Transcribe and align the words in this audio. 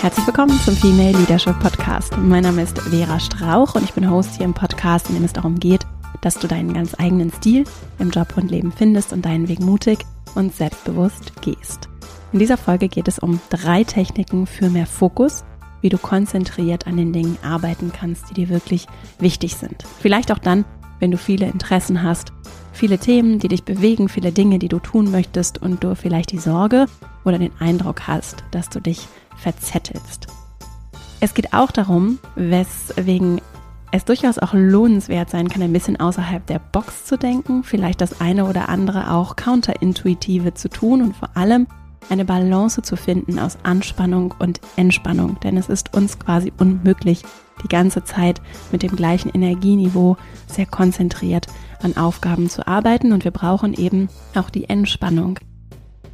Herzlich 0.00 0.26
willkommen 0.26 0.58
zum 0.60 0.74
Female 0.76 1.12
Leadership 1.12 1.60
Podcast. 1.60 2.16
Mein 2.16 2.44
Name 2.44 2.62
ist 2.62 2.78
Vera 2.78 3.20
Strauch 3.20 3.74
und 3.74 3.84
ich 3.84 3.92
bin 3.92 4.10
Host 4.10 4.34
hier 4.34 4.46
im 4.46 4.54
Podcast, 4.54 5.10
in 5.10 5.14
dem 5.14 5.24
es 5.24 5.34
darum 5.34 5.60
geht, 5.60 5.82
dass 6.22 6.38
du 6.38 6.48
deinen 6.48 6.72
ganz 6.72 6.94
eigenen 6.98 7.30
Stil 7.30 7.64
im 7.98 8.08
Job 8.08 8.32
und 8.38 8.50
Leben 8.50 8.72
findest 8.72 9.12
und 9.12 9.26
deinen 9.26 9.46
Weg 9.48 9.60
mutig 9.60 10.06
und 10.34 10.54
selbstbewusst 10.54 11.42
gehst. 11.42 11.90
In 12.32 12.38
dieser 12.38 12.56
Folge 12.56 12.88
geht 12.88 13.08
es 13.08 13.18
um 13.18 13.40
drei 13.50 13.84
Techniken 13.84 14.46
für 14.46 14.70
mehr 14.70 14.86
Fokus, 14.86 15.44
wie 15.82 15.90
du 15.90 15.98
konzentriert 15.98 16.86
an 16.86 16.96
den 16.96 17.12
Dingen 17.12 17.36
arbeiten 17.42 17.92
kannst, 17.92 18.30
die 18.30 18.34
dir 18.34 18.48
wirklich 18.48 18.86
wichtig 19.18 19.56
sind. 19.56 19.84
Vielleicht 20.00 20.32
auch 20.32 20.38
dann, 20.38 20.64
wenn 20.98 21.10
du 21.10 21.18
viele 21.18 21.44
Interessen 21.44 22.02
hast, 22.02 22.32
viele 22.72 22.96
Themen, 22.96 23.38
die 23.38 23.48
dich 23.48 23.64
bewegen, 23.64 24.08
viele 24.08 24.32
Dinge, 24.32 24.58
die 24.58 24.68
du 24.68 24.78
tun 24.78 25.10
möchtest 25.10 25.60
und 25.60 25.84
du 25.84 25.94
vielleicht 25.94 26.32
die 26.32 26.38
Sorge 26.38 26.86
oder 27.24 27.38
den 27.38 27.52
Eindruck 27.60 28.08
hast, 28.08 28.44
dass 28.50 28.70
du 28.70 28.80
dich 28.80 29.06
verzettelst. 29.40 30.26
Es 31.20 31.34
geht 31.34 31.52
auch 31.52 31.70
darum, 31.70 32.18
weswegen 32.34 33.40
es 33.92 34.04
durchaus 34.04 34.38
auch 34.38 34.54
lohnenswert 34.54 35.30
sein 35.30 35.48
kann, 35.48 35.62
ein 35.62 35.72
bisschen 35.72 35.98
außerhalb 35.98 36.46
der 36.46 36.60
Box 36.60 37.04
zu 37.04 37.18
denken, 37.18 37.64
vielleicht 37.64 38.00
das 38.00 38.20
eine 38.20 38.46
oder 38.46 38.68
andere 38.68 39.10
auch 39.10 39.36
counterintuitive 39.36 40.54
zu 40.54 40.68
tun 40.68 41.02
und 41.02 41.16
vor 41.16 41.36
allem 41.36 41.66
eine 42.08 42.24
Balance 42.24 42.82
zu 42.82 42.96
finden 42.96 43.38
aus 43.38 43.58
Anspannung 43.62 44.34
und 44.38 44.60
Entspannung. 44.76 45.38
Denn 45.40 45.56
es 45.56 45.68
ist 45.68 45.94
uns 45.94 46.18
quasi 46.18 46.52
unmöglich, 46.58 47.22
die 47.62 47.68
ganze 47.68 48.04
Zeit 48.04 48.40
mit 48.72 48.82
dem 48.82 48.96
gleichen 48.96 49.30
Energieniveau 49.30 50.16
sehr 50.46 50.66
konzentriert 50.66 51.46
an 51.82 51.96
Aufgaben 51.96 52.48
zu 52.48 52.66
arbeiten 52.66 53.12
und 53.12 53.24
wir 53.24 53.30
brauchen 53.30 53.74
eben 53.74 54.08
auch 54.34 54.50
die 54.50 54.68
Entspannung. 54.68 55.38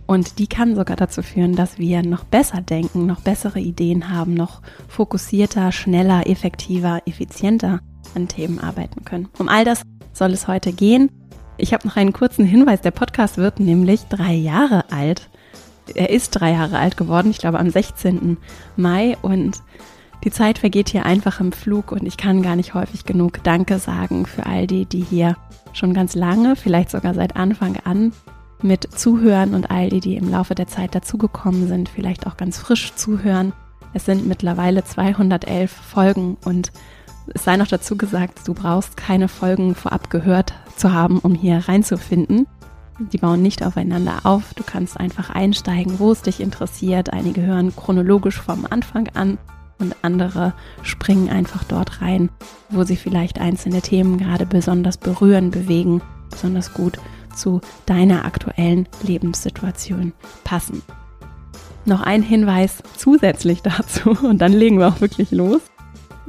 Und 0.07 0.39
die 0.39 0.47
kann 0.47 0.77
sogar 0.77 0.97
dazu 0.97 1.23
führen, 1.23 1.57
dass 1.57 1.79
wir 1.79 2.03
noch 2.03 2.25
besser 2.25 2.61
denken, 2.61 3.07
noch 3.07 3.21
bessere 3.21 3.59
Ideen 3.59 4.11
haben, 4.11 4.35
noch 4.35 4.63
fokussierter, 4.89 5.73
schneller, 5.73 6.29
effektiver, 6.29 7.03
effizienter 7.07 7.81
an 8.15 8.29
Themen 8.29 8.61
arbeiten 8.61 9.05
können. 9.05 9.29
Um 9.39 9.49
all 9.49 9.65
das 9.65 9.83
soll 10.13 10.33
es 10.33 10.47
heute 10.47 10.73
gehen. 10.73 11.11
Ich 11.59 11.73
habe 11.73 11.87
noch 11.89 11.97
einen 11.97 12.13
kurzen 12.13 12.45
Hinweis. 12.45 12.83
Der 12.83 12.93
Podcast 12.93 13.37
wird 13.37 13.59
nämlich 13.59 14.05
drei 14.05 14.35
Jahre 14.35 14.85
alt. 14.93 15.29
Er 15.95 16.11
ist 16.11 16.31
drei 16.31 16.53
Jahre 16.53 16.79
alt 16.79 16.97
geworden, 16.97 17.31
ich 17.31 17.39
glaube 17.39 17.59
am 17.59 17.71
16. 17.71 18.37
Mai. 18.77 19.17
Und 19.23 19.63
die 20.25 20.31
Zeit 20.31 20.59
vergeht 20.59 20.89
hier 20.89 21.07
einfach 21.07 21.41
im 21.41 21.53
Flug 21.53 21.93
und 21.93 22.05
ich 22.05 22.17
kann 22.17 22.43
gar 22.43 22.57
nicht 22.57 22.75
häufig 22.75 23.05
genug 23.05 23.43
Danke 23.43 23.79
sagen 23.79 24.27
für 24.27 24.47
all 24.47 24.67
die, 24.67 24.85
die 24.85 25.03
hier 25.03 25.37
schon 25.73 25.95
ganz 25.95 26.15
lange, 26.15 26.57
vielleicht 26.57 26.91
sogar 26.91 27.15
seit 27.15 27.37
Anfang 27.37 27.77
an 27.85 28.13
mit 28.63 28.89
zuhören 28.99 29.55
und 29.55 29.71
all 29.71 29.89
die, 29.89 30.01
die 30.01 30.17
im 30.17 30.31
Laufe 30.31 30.55
der 30.55 30.67
Zeit 30.67 30.95
dazugekommen 30.95 31.69
sind, 31.69 31.89
vielleicht 31.89 32.27
auch 32.27 32.37
ganz 32.37 32.59
frisch 32.59 32.95
zuhören. 32.95 33.53
Es 33.93 34.05
sind 34.05 34.27
mittlerweile 34.27 34.85
211 34.85 35.71
Folgen 35.71 36.37
und 36.45 36.73
es 37.35 37.45
sei 37.45 37.57
noch 37.57 37.67
dazu 37.67 37.97
gesagt, 37.97 38.47
du 38.47 38.55
brauchst 38.55 38.97
keine 38.97 39.29
Folgen 39.29 39.75
vorab 39.75 40.11
gehört 40.11 40.55
zu 40.77 40.93
haben, 40.93 41.19
um 41.19 41.35
hier 41.35 41.65
reinzufinden. 41.67 42.47
Die 42.99 43.19
bauen 43.19 43.43
nicht 43.43 43.65
aufeinander 43.65 44.21
auf. 44.25 44.55
Du 44.55 44.63
kannst 44.65 44.99
einfach 44.99 45.29
einsteigen, 45.31 45.99
wo 45.99 46.13
es 46.13 46.23
dich 46.23 46.41
interessiert. 46.41 47.13
Einige 47.13 47.43
hören 47.43 47.75
chronologisch 47.75 48.41
vom 48.41 48.67
Anfang 48.69 49.09
an 49.15 49.39
und 49.79 49.95
andere 50.03 50.55
springen 50.83 51.29
einfach 51.29 51.65
dort 51.65 52.01
rein, 52.01 52.31
wo 52.71 52.85
sie 52.85 52.97
vielleicht 52.97 53.39
einzelne 53.39 53.83
Themen 53.83 54.17
gerade 54.17 54.47
besonders 54.47 54.97
berühren, 54.97 55.51
bewegen, 55.51 56.01
besonders 56.31 56.73
gut 56.73 56.99
zu 57.37 57.61
deiner 57.87 58.25
aktuellen 58.25 58.89
Lebenssituation 59.03 60.13
passen. 60.45 60.83
Noch 61.85 62.01
ein 62.01 62.23
Hinweis 62.23 62.83
zusätzlich 62.97 63.63
dazu 63.63 64.11
und 64.11 64.39
dann 64.39 64.53
legen 64.53 64.79
wir 64.79 64.89
auch 64.89 65.01
wirklich 65.01 65.31
los. 65.31 65.61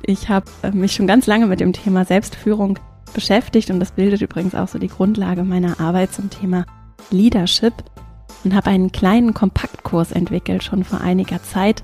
Ich 0.03 0.29
habe 0.29 0.45
äh, 0.61 0.71
mich 0.71 0.93
schon 0.93 1.07
ganz 1.07 1.25
lange 1.25 1.47
mit 1.47 1.59
dem 1.59 1.73
Thema 1.73 2.05
Selbstführung 2.05 2.79
beschäftigt 3.13 3.71
und 3.71 3.79
das 3.79 3.91
bildet 3.91 4.21
übrigens 4.21 4.53
auch 4.53 4.67
so 4.67 4.77
die 4.77 4.87
Grundlage 4.87 5.43
meiner 5.43 5.79
Arbeit 5.79 6.13
zum 6.13 6.29
Thema 6.29 6.65
Leadership 7.09 7.73
und 8.43 8.53
habe 8.53 8.69
einen 8.69 8.91
kleinen 8.91 9.33
Kompaktkurs 9.33 10.11
entwickelt 10.11 10.63
schon 10.63 10.83
vor 10.83 11.01
einiger 11.01 11.41
Zeit, 11.41 11.83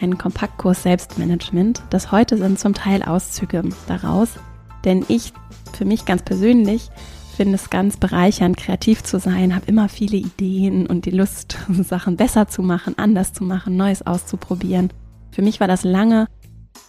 einen 0.00 0.18
Kompaktkurs 0.18 0.82
Selbstmanagement. 0.82 1.82
Das 1.90 2.12
heute 2.12 2.36
sind 2.36 2.58
zum 2.58 2.74
Teil 2.74 3.02
Auszüge 3.02 3.62
daraus, 3.86 4.30
denn 4.84 5.04
ich 5.08 5.32
für 5.72 5.84
mich 5.84 6.04
ganz 6.04 6.22
persönlich 6.22 6.90
finde 7.36 7.54
es 7.54 7.70
ganz 7.70 7.96
bereichernd, 7.96 8.56
kreativ 8.56 9.02
zu 9.02 9.18
sein, 9.18 9.54
habe 9.54 9.66
immer 9.66 9.88
viele 9.88 10.16
Ideen 10.16 10.86
und 10.86 11.04
die 11.04 11.10
Lust, 11.10 11.58
Sachen 11.82 12.16
besser 12.16 12.48
zu 12.48 12.62
machen, 12.62 12.94
anders 12.98 13.32
zu 13.32 13.44
machen, 13.44 13.76
Neues 13.76 14.06
auszuprobieren. 14.06 14.90
Für 15.30 15.42
mich 15.42 15.60
war 15.60 15.68
das 15.68 15.84
lange 15.84 16.26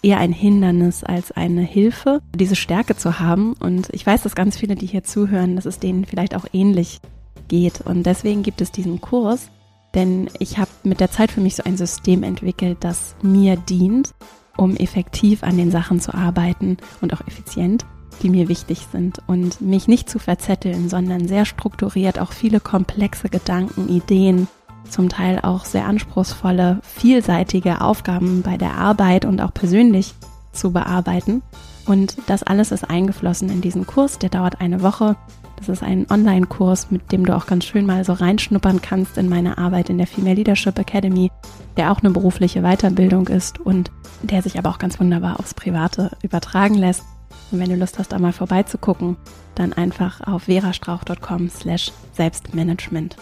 eher 0.02 0.19
ein 0.19 0.31
Hindernis 0.31 1.03
als 1.03 1.31
eine 1.31 1.62
Hilfe, 1.62 2.22
diese 2.36 2.56
Stärke 2.56 2.96
zu 2.96 3.19
haben. 3.19 3.53
Und 3.53 3.90
ich 3.91 4.06
weiß, 4.06 4.24
dass 4.24 4.36
ganz 4.36 4.57
viele, 4.57 4.75
die 4.75 4.86
hier 4.86 5.03
zuhören, 5.03 5.56
dass 5.56 5.66
es 5.66 5.80
denen 5.80 6.06
vielleicht 6.06 6.36
auch 6.36 6.46
ähnlich 6.53 7.00
geht. 7.47 7.81
Und 7.81 8.06
deswegen 8.06 8.44
gibt 8.44 8.62
es 8.62 8.72
diesen 8.72 9.02
Kurs, 9.02 9.50
denn 9.96 10.30
ich 10.40 10.57
habe 10.57 10.72
mit 10.84 11.00
der 11.00 11.12
Zeit 11.12 11.31
für 11.31 11.41
mich 11.41 11.56
so 11.56 11.63
ein 11.63 11.78
System 11.78 12.24
entwickelt, 12.24 12.78
das 12.81 13.16
mir 13.22 13.56
dient, 13.56 14.12
um 14.56 14.75
effektiv 14.75 15.44
an 15.44 15.57
den 15.57 15.72
Sachen 15.72 16.00
zu 16.00 16.13
arbeiten 16.13 16.78
und 17.02 17.13
auch 17.13 17.25
effizient 17.28 17.86
die 18.17 18.29
mir 18.29 18.47
wichtig 18.47 18.88
sind 18.91 19.22
und 19.28 19.61
mich 19.61 19.88
nicht 19.88 20.09
zu 20.09 20.19
verzetteln, 20.19 20.89
sondern 20.89 21.28
sehr 21.28 21.45
strukturiert 21.45 22.19
auch 22.19 22.31
viele 22.31 22.59
komplexe 22.59 23.29
Gedanken, 23.29 23.89
Ideen, 23.89 24.47
zum 24.89 25.09
Teil 25.09 25.39
auch 25.41 25.66
sehr 25.66 25.85
anspruchsvolle, 25.85 26.79
vielseitige 26.81 27.81
Aufgaben 27.81 28.41
bei 28.41 28.57
der 28.57 28.75
Arbeit 28.75 29.25
und 29.25 29.41
auch 29.41 29.53
persönlich 29.53 30.13
zu 30.53 30.72
bearbeiten. 30.72 31.41
Und 31.85 32.17
das 32.27 32.44
alles 32.44 32.72
ist 32.72 32.89
eingeflossen 32.89 33.50
in 33.50 33.61
diesen 33.61 33.85
Kurs, 33.85 34.19
der 34.19 34.29
dauert 34.29 34.59
eine 34.59 34.81
Woche. 34.81 35.16
Das 35.57 35.69
ist 35.69 35.81
ein 35.81 36.06
Online-Kurs, 36.09 36.91
mit 36.91 37.11
dem 37.11 37.25
du 37.25 37.35
auch 37.35 37.47
ganz 37.47 37.66
schön 37.66 37.85
mal 37.85 38.03
so 38.03 38.13
reinschnuppern 38.13 38.81
kannst 38.81 39.17
in 39.17 39.27
meine 39.27 39.57
Arbeit 39.57 39.89
in 39.89 39.97
der 39.97 40.06
Female 40.06 40.35
Leadership 40.35 40.77
Academy, 40.77 41.31
der 41.77 41.91
auch 41.91 42.00
eine 42.01 42.11
berufliche 42.11 42.61
Weiterbildung 42.61 43.27
ist 43.27 43.59
und 43.59 43.91
der 44.22 44.41
sich 44.41 44.59
aber 44.59 44.69
auch 44.69 44.77
ganz 44.77 45.00
wunderbar 45.00 45.39
aufs 45.39 45.53
Private 45.53 46.11
übertragen 46.22 46.75
lässt. 46.75 47.03
Und 47.51 47.59
wenn 47.59 47.69
du 47.69 47.75
Lust 47.75 47.97
hast, 47.99 48.11
da 48.11 48.19
mal 48.19 48.33
vorbeizugucken, 48.33 49.17
dann 49.55 49.73
einfach 49.73 50.21
auf 50.21 50.43
verastrauch.com 50.43 51.49
slash 51.49 51.91
Selbstmanagement. 52.13 53.15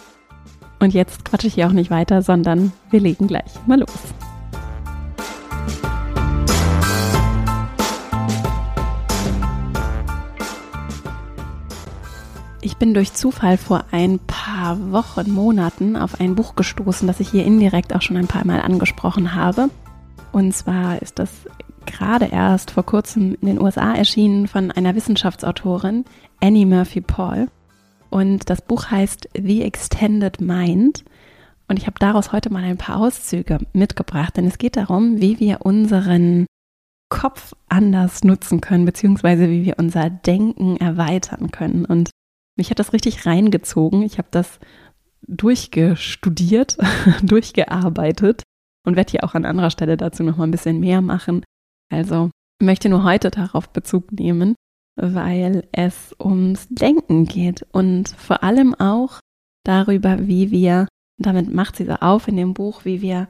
Und 0.78 0.94
jetzt 0.94 1.24
quatsche 1.24 1.46
ich 1.46 1.54
hier 1.54 1.68
auch 1.68 1.72
nicht 1.72 1.90
weiter, 1.90 2.22
sondern 2.22 2.72
wir 2.90 3.00
legen 3.00 3.26
gleich 3.26 3.52
mal 3.66 3.78
los. 3.80 3.88
Ich 12.60 12.78
bin 12.78 12.94
durch 12.94 13.14
Zufall 13.14 13.58
vor 13.58 13.84
ein 13.92 14.18
paar 14.18 14.90
Wochen, 14.90 15.30
Monaten 15.30 15.96
auf 15.96 16.20
ein 16.20 16.34
Buch 16.34 16.56
gestoßen, 16.56 17.06
das 17.06 17.20
ich 17.20 17.30
hier 17.30 17.44
indirekt 17.44 17.94
auch 17.94 18.02
schon 18.02 18.16
ein 18.16 18.26
paar 18.26 18.44
Mal 18.44 18.60
angesprochen 18.60 19.34
habe. 19.34 19.70
Und 20.32 20.52
zwar 20.52 21.00
ist 21.00 21.18
das 21.18 21.30
gerade 21.86 22.26
erst 22.26 22.70
vor 22.70 22.84
kurzem 22.84 23.36
in 23.40 23.46
den 23.46 23.60
USA 23.60 23.94
erschienen 23.94 24.48
von 24.48 24.70
einer 24.70 24.94
Wissenschaftsautorin, 24.94 26.04
Annie 26.40 26.66
Murphy 26.66 27.00
Paul. 27.00 27.48
Und 28.10 28.50
das 28.50 28.62
Buch 28.62 28.90
heißt 28.90 29.28
The 29.34 29.62
Extended 29.62 30.40
Mind. 30.40 31.04
Und 31.68 31.78
ich 31.78 31.86
habe 31.86 31.98
daraus 31.98 32.32
heute 32.32 32.50
mal 32.50 32.62
ein 32.62 32.78
paar 32.78 32.98
Auszüge 32.98 33.58
mitgebracht, 33.72 34.36
denn 34.36 34.46
es 34.46 34.58
geht 34.58 34.76
darum, 34.76 35.20
wie 35.20 35.40
wir 35.40 35.62
unseren 35.62 36.46
Kopf 37.08 37.54
anders 37.68 38.24
nutzen 38.24 38.60
können, 38.60 38.84
beziehungsweise 38.84 39.48
wie 39.48 39.64
wir 39.64 39.78
unser 39.78 40.10
Denken 40.10 40.76
erweitern 40.76 41.50
können. 41.50 41.84
Und 41.84 42.10
mich 42.56 42.70
hat 42.70 42.78
das 42.78 42.92
richtig 42.92 43.26
reingezogen. 43.26 44.02
Ich 44.02 44.18
habe 44.18 44.28
das 44.30 44.58
durchgestudiert, 45.26 46.78
durchgearbeitet 47.22 48.42
und 48.84 48.96
werde 48.96 49.10
hier 49.10 49.24
auch 49.24 49.34
an 49.34 49.44
anderer 49.44 49.70
Stelle 49.70 49.96
dazu 49.96 50.22
noch 50.22 50.36
mal 50.36 50.44
ein 50.44 50.52
bisschen 50.52 50.80
mehr 50.80 51.00
machen. 51.00 51.42
Also 51.92 52.30
möchte 52.60 52.88
nur 52.88 53.04
heute 53.04 53.30
darauf 53.30 53.68
Bezug 53.70 54.12
nehmen, 54.12 54.54
weil 54.96 55.68
es 55.72 56.14
ums 56.18 56.66
Denken 56.68 57.26
geht 57.26 57.66
und 57.72 58.08
vor 58.08 58.42
allem 58.42 58.74
auch 58.74 59.20
darüber, 59.64 60.26
wie 60.26 60.50
wir, 60.50 60.88
damit 61.18 61.52
macht 61.52 61.76
sie 61.76 61.84
so 61.84 61.92
auf 61.94 62.28
in 62.28 62.36
dem 62.36 62.54
Buch, 62.54 62.84
wie 62.84 63.02
wir 63.02 63.28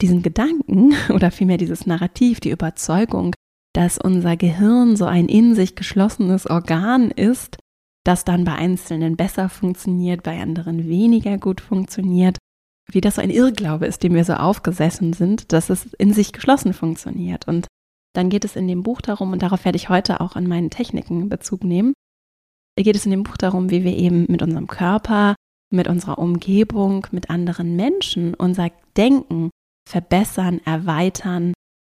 diesen 0.00 0.22
Gedanken 0.22 0.94
oder 1.10 1.30
vielmehr 1.30 1.58
dieses 1.58 1.86
Narrativ, 1.86 2.40
die 2.40 2.50
Überzeugung, 2.50 3.34
dass 3.74 3.98
unser 3.98 4.36
Gehirn 4.36 4.96
so 4.96 5.04
ein 5.04 5.28
in 5.28 5.54
sich 5.54 5.76
geschlossenes 5.76 6.48
Organ 6.48 7.10
ist, 7.10 7.58
das 8.04 8.24
dann 8.24 8.44
bei 8.44 8.54
Einzelnen 8.54 9.16
besser 9.16 9.48
funktioniert, 9.48 10.22
bei 10.22 10.40
anderen 10.40 10.88
weniger 10.88 11.38
gut 11.38 11.60
funktioniert, 11.60 12.38
wie 12.90 13.00
das 13.00 13.16
so 13.16 13.22
ein 13.22 13.30
Irrglaube 13.30 13.86
ist, 13.86 14.02
dem 14.02 14.14
wir 14.14 14.24
so 14.24 14.34
aufgesessen 14.34 15.12
sind, 15.12 15.52
dass 15.52 15.70
es 15.70 15.92
in 15.94 16.12
sich 16.12 16.32
geschlossen 16.32 16.72
funktioniert. 16.72 17.46
Und 17.46 17.66
dann 18.14 18.30
geht 18.30 18.44
es 18.44 18.56
in 18.56 18.68
dem 18.68 18.82
Buch 18.82 19.00
darum, 19.00 19.32
und 19.32 19.42
darauf 19.42 19.64
werde 19.64 19.76
ich 19.76 19.88
heute 19.88 20.20
auch 20.20 20.36
an 20.36 20.46
meinen 20.46 20.70
Techniken 20.70 21.28
Bezug 21.28 21.64
nehmen, 21.64 21.92
geht 22.76 22.96
es 22.96 23.04
in 23.04 23.10
dem 23.10 23.22
Buch 23.24 23.36
darum, 23.36 23.70
wie 23.70 23.84
wir 23.84 23.96
eben 23.96 24.26
mit 24.28 24.42
unserem 24.42 24.66
Körper, 24.66 25.34
mit 25.72 25.88
unserer 25.88 26.18
Umgebung, 26.18 27.06
mit 27.10 27.30
anderen 27.30 27.76
Menschen 27.76 28.34
unser 28.34 28.70
Denken 28.96 29.50
verbessern, 29.88 30.60
erweitern, 30.64 31.52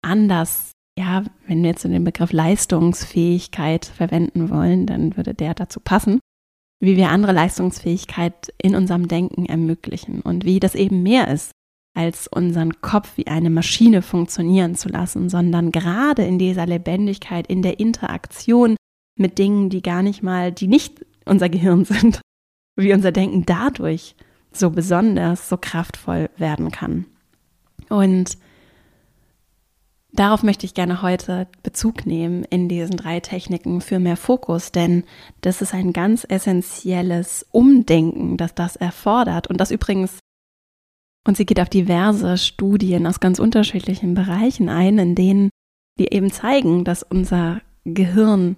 anders, 0.03 0.71
ja, 0.97 1.23
wenn 1.47 1.61
wir 1.61 1.69
jetzt 1.69 1.83
den 1.83 2.03
Begriff 2.03 2.31
Leistungsfähigkeit 2.31 3.85
verwenden 3.85 4.49
wollen, 4.49 4.85
dann 4.85 5.15
würde 5.17 5.33
der 5.33 5.53
dazu 5.53 5.79
passen, 5.79 6.19
wie 6.81 6.97
wir 6.97 7.09
andere 7.09 7.31
Leistungsfähigkeit 7.31 8.53
in 8.61 8.75
unserem 8.75 9.07
Denken 9.07 9.45
ermöglichen 9.45 10.21
und 10.21 10.45
wie 10.45 10.59
das 10.59 10.75
eben 10.75 11.03
mehr 11.03 11.27
ist, 11.27 11.51
als 11.93 12.27
unseren 12.27 12.81
Kopf 12.81 13.17
wie 13.17 13.27
eine 13.27 13.49
Maschine 13.49 14.01
funktionieren 14.01 14.75
zu 14.75 14.89
lassen, 14.89 15.29
sondern 15.29 15.71
gerade 15.71 16.23
in 16.23 16.39
dieser 16.39 16.65
Lebendigkeit, 16.65 17.47
in 17.47 17.61
der 17.61 17.79
Interaktion 17.79 18.75
mit 19.17 19.37
Dingen, 19.37 19.69
die 19.69 19.81
gar 19.81 20.01
nicht 20.01 20.23
mal, 20.23 20.51
die 20.51 20.67
nicht 20.67 21.05
unser 21.25 21.49
Gehirn 21.49 21.85
sind, 21.85 22.21
wie 22.75 22.93
unser 22.93 23.11
Denken 23.11 23.45
dadurch 23.45 24.15
so 24.51 24.69
besonders, 24.69 25.49
so 25.49 25.57
kraftvoll 25.57 26.29
werden 26.37 26.71
kann. 26.71 27.05
Und 27.89 28.37
darauf 30.13 30.43
möchte 30.43 30.65
ich 30.65 30.73
gerne 30.73 31.01
heute 31.01 31.47
Bezug 31.63 32.05
nehmen 32.05 32.43
in 32.45 32.67
diesen 32.67 32.97
drei 32.97 33.19
Techniken 33.19 33.81
für 33.81 33.99
mehr 33.99 34.17
Fokus, 34.17 34.71
denn 34.71 35.03
das 35.41 35.61
ist 35.61 35.73
ein 35.73 35.93
ganz 35.93 36.25
essentielles 36.27 37.45
Umdenken, 37.51 38.37
das 38.37 38.55
das 38.55 38.75
erfordert 38.75 39.47
und 39.47 39.57
das 39.57 39.71
übrigens 39.71 40.19
und 41.27 41.37
sie 41.37 41.45
geht 41.45 41.59
auf 41.59 41.69
diverse 41.69 42.37
Studien 42.37 43.05
aus 43.07 43.19
ganz 43.19 43.39
unterschiedlichen 43.39 44.13
Bereichen 44.13 44.69
ein, 44.69 44.97
in 44.97 45.15
denen 45.15 45.49
die 45.99 46.11
eben 46.13 46.31
zeigen, 46.31 46.83
dass 46.83 47.03
unser 47.03 47.61
Gehirn 47.85 48.57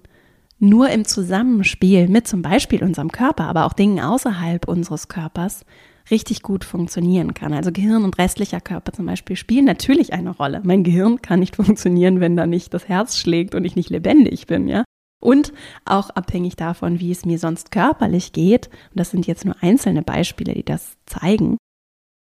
nur 0.58 0.88
im 0.90 1.04
Zusammenspiel 1.04 2.08
mit 2.08 2.26
zum 2.26 2.42
Beispiel 2.42 2.82
unserem 2.82 3.12
Körper, 3.12 3.44
aber 3.44 3.66
auch 3.66 3.72
Dingen 3.72 4.00
außerhalb 4.00 4.66
unseres 4.66 5.08
Körpers 5.08 5.64
richtig 6.10 6.42
gut 6.42 6.64
funktionieren 6.64 7.34
kann. 7.34 7.52
Also 7.52 7.72
Gehirn 7.72 8.04
und 8.04 8.18
restlicher 8.18 8.60
Körper 8.60 8.92
zum 8.92 9.06
Beispiel 9.06 9.36
spielen 9.36 9.64
natürlich 9.64 10.12
eine 10.12 10.30
Rolle. 10.30 10.60
Mein 10.64 10.84
Gehirn 10.84 11.22
kann 11.22 11.40
nicht 11.40 11.56
funktionieren, 11.56 12.20
wenn 12.20 12.36
da 12.36 12.46
nicht 12.46 12.72
das 12.72 12.88
Herz 12.88 13.16
schlägt 13.16 13.54
und 13.54 13.64
ich 13.64 13.76
nicht 13.76 13.90
lebendig 13.90 14.46
bin, 14.46 14.68
ja. 14.68 14.84
Und 15.22 15.54
auch 15.86 16.10
abhängig 16.10 16.56
davon, 16.56 17.00
wie 17.00 17.10
es 17.10 17.24
mir 17.24 17.38
sonst 17.38 17.70
körperlich 17.70 18.32
geht, 18.32 18.66
und 18.90 19.00
das 19.00 19.10
sind 19.10 19.26
jetzt 19.26 19.46
nur 19.46 19.56
einzelne 19.62 20.02
Beispiele, 20.02 20.52
die 20.52 20.64
das 20.64 20.98
zeigen, 21.06 21.56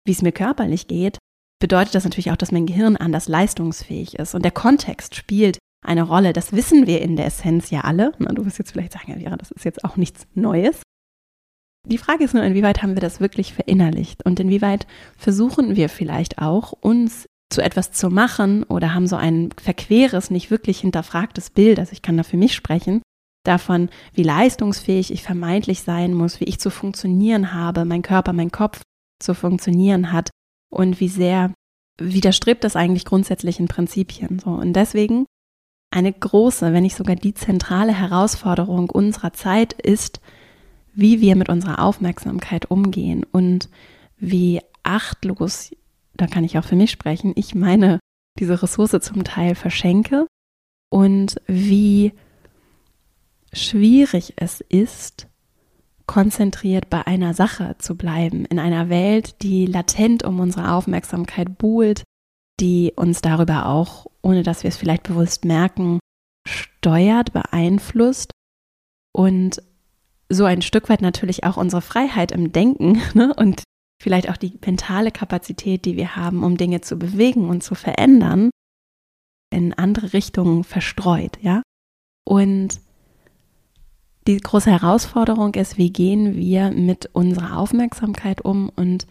wie 0.06 0.12
es 0.12 0.22
mir 0.22 0.32
körperlich 0.32 0.86
geht, 0.86 1.18
bedeutet 1.60 1.94
das 1.94 2.04
natürlich 2.04 2.30
auch, 2.30 2.36
dass 2.36 2.52
mein 2.52 2.66
Gehirn 2.66 2.96
anders 2.96 3.28
leistungsfähig 3.28 4.18
ist. 4.18 4.34
Und 4.34 4.44
der 4.44 4.52
Kontext 4.52 5.14
spielt 5.14 5.58
eine 5.84 6.02
Rolle. 6.02 6.32
Das 6.32 6.52
wissen 6.52 6.86
wir 6.86 7.00
in 7.00 7.16
der 7.16 7.26
Essenz 7.26 7.70
ja 7.70 7.82
alle. 7.82 8.12
Du 8.18 8.44
wirst 8.44 8.58
jetzt 8.58 8.72
vielleicht 8.72 8.92
sagen, 8.92 9.18
ja, 9.20 9.36
das 9.36 9.50
ist 9.50 9.64
jetzt 9.64 9.84
auch 9.84 9.96
nichts 9.96 10.26
Neues. 10.34 10.82
Die 11.86 11.98
Frage 11.98 12.24
ist 12.24 12.34
nur, 12.34 12.42
inwieweit 12.42 12.82
haben 12.82 12.94
wir 12.94 13.00
das 13.00 13.20
wirklich 13.20 13.54
verinnerlicht 13.54 14.24
und 14.24 14.40
inwieweit 14.40 14.88
versuchen 15.16 15.76
wir 15.76 15.88
vielleicht 15.88 16.38
auch, 16.38 16.72
uns 16.72 17.26
zu 17.48 17.62
etwas 17.62 17.92
zu 17.92 18.10
machen 18.10 18.64
oder 18.64 18.92
haben 18.92 19.06
so 19.06 19.14
ein 19.14 19.50
verqueres, 19.56 20.30
nicht 20.30 20.50
wirklich 20.50 20.80
hinterfragtes 20.80 21.50
Bild, 21.50 21.78
also 21.78 21.92
ich 21.92 22.02
kann 22.02 22.16
da 22.16 22.24
für 22.24 22.36
mich 22.36 22.56
sprechen, 22.56 23.02
davon, 23.44 23.88
wie 24.14 24.24
leistungsfähig 24.24 25.12
ich 25.12 25.22
vermeintlich 25.22 25.82
sein 25.82 26.12
muss, 26.12 26.40
wie 26.40 26.46
ich 26.46 26.58
zu 26.58 26.70
funktionieren 26.70 27.52
habe, 27.54 27.84
mein 27.84 28.02
Körper, 28.02 28.32
mein 28.32 28.50
Kopf 28.50 28.80
zu 29.18 29.34
funktionieren 29.34 30.12
hat 30.12 30.30
und 30.70 31.00
wie 31.00 31.08
sehr 31.08 31.52
widerstrebt 31.98 32.64
das 32.64 32.76
eigentlich 32.76 33.04
grundsätzlichen 33.04 33.68
Prinzipien. 33.68 34.38
So. 34.38 34.50
Und 34.50 34.74
deswegen 34.74 35.26
eine 35.90 36.12
große, 36.12 36.72
wenn 36.72 36.82
nicht 36.82 36.96
sogar 36.96 37.16
die 37.16 37.34
zentrale 37.34 37.92
Herausforderung 37.94 38.90
unserer 38.90 39.32
Zeit 39.32 39.72
ist, 39.72 40.20
wie 40.92 41.20
wir 41.20 41.36
mit 41.36 41.48
unserer 41.48 41.82
Aufmerksamkeit 41.82 42.70
umgehen 42.70 43.24
und 43.30 43.68
wie 44.18 44.60
achtlos, 44.82 45.70
da 46.14 46.26
kann 46.26 46.44
ich 46.44 46.58
auch 46.58 46.64
für 46.64 46.76
mich 46.76 46.90
sprechen, 46.90 47.32
ich 47.36 47.54
meine, 47.54 48.00
diese 48.38 48.62
Ressource 48.62 48.96
zum 49.00 49.24
Teil 49.24 49.54
verschenke 49.54 50.26
und 50.90 51.36
wie 51.46 52.12
schwierig 53.52 54.34
es 54.36 54.60
ist, 54.60 55.28
konzentriert 56.06 56.88
bei 56.88 57.06
einer 57.06 57.34
Sache 57.34 57.76
zu 57.78 57.96
bleiben, 57.96 58.44
in 58.44 58.58
einer 58.58 58.88
Welt, 58.88 59.42
die 59.42 59.66
latent 59.66 60.22
um 60.22 60.40
unsere 60.40 60.72
Aufmerksamkeit 60.72 61.58
buhlt, 61.58 62.04
die 62.60 62.92
uns 62.96 63.20
darüber 63.20 63.66
auch, 63.66 64.06
ohne 64.22 64.42
dass 64.42 64.62
wir 64.62 64.68
es 64.68 64.76
vielleicht 64.76 65.02
bewusst 65.02 65.44
merken, 65.44 65.98
steuert, 66.46 67.32
beeinflusst 67.32 68.30
und 69.12 69.62
so 70.28 70.44
ein 70.44 70.62
Stück 70.62 70.88
weit 70.88 71.02
natürlich 71.02 71.44
auch 71.44 71.56
unsere 71.56 71.82
Freiheit 71.82 72.32
im 72.32 72.52
Denken 72.52 73.00
ne? 73.14 73.34
und 73.34 73.62
vielleicht 74.02 74.30
auch 74.30 74.36
die 74.36 74.58
mentale 74.64 75.10
Kapazität, 75.10 75.84
die 75.84 75.96
wir 75.96 76.16
haben, 76.16 76.44
um 76.44 76.56
Dinge 76.56 76.80
zu 76.80 76.96
bewegen 76.96 77.48
und 77.48 77.62
zu 77.62 77.74
verändern, 77.74 78.50
in 79.50 79.72
andere 79.72 80.12
Richtungen 80.12 80.64
verstreut, 80.64 81.38
ja. 81.40 81.62
Und 82.24 82.80
die 84.26 84.38
große 84.38 84.70
Herausforderung 84.70 85.54
ist, 85.54 85.78
wie 85.78 85.92
gehen 85.92 86.36
wir 86.36 86.70
mit 86.70 87.10
unserer 87.12 87.58
Aufmerksamkeit 87.58 88.40
um 88.40 88.70
und 88.74 89.06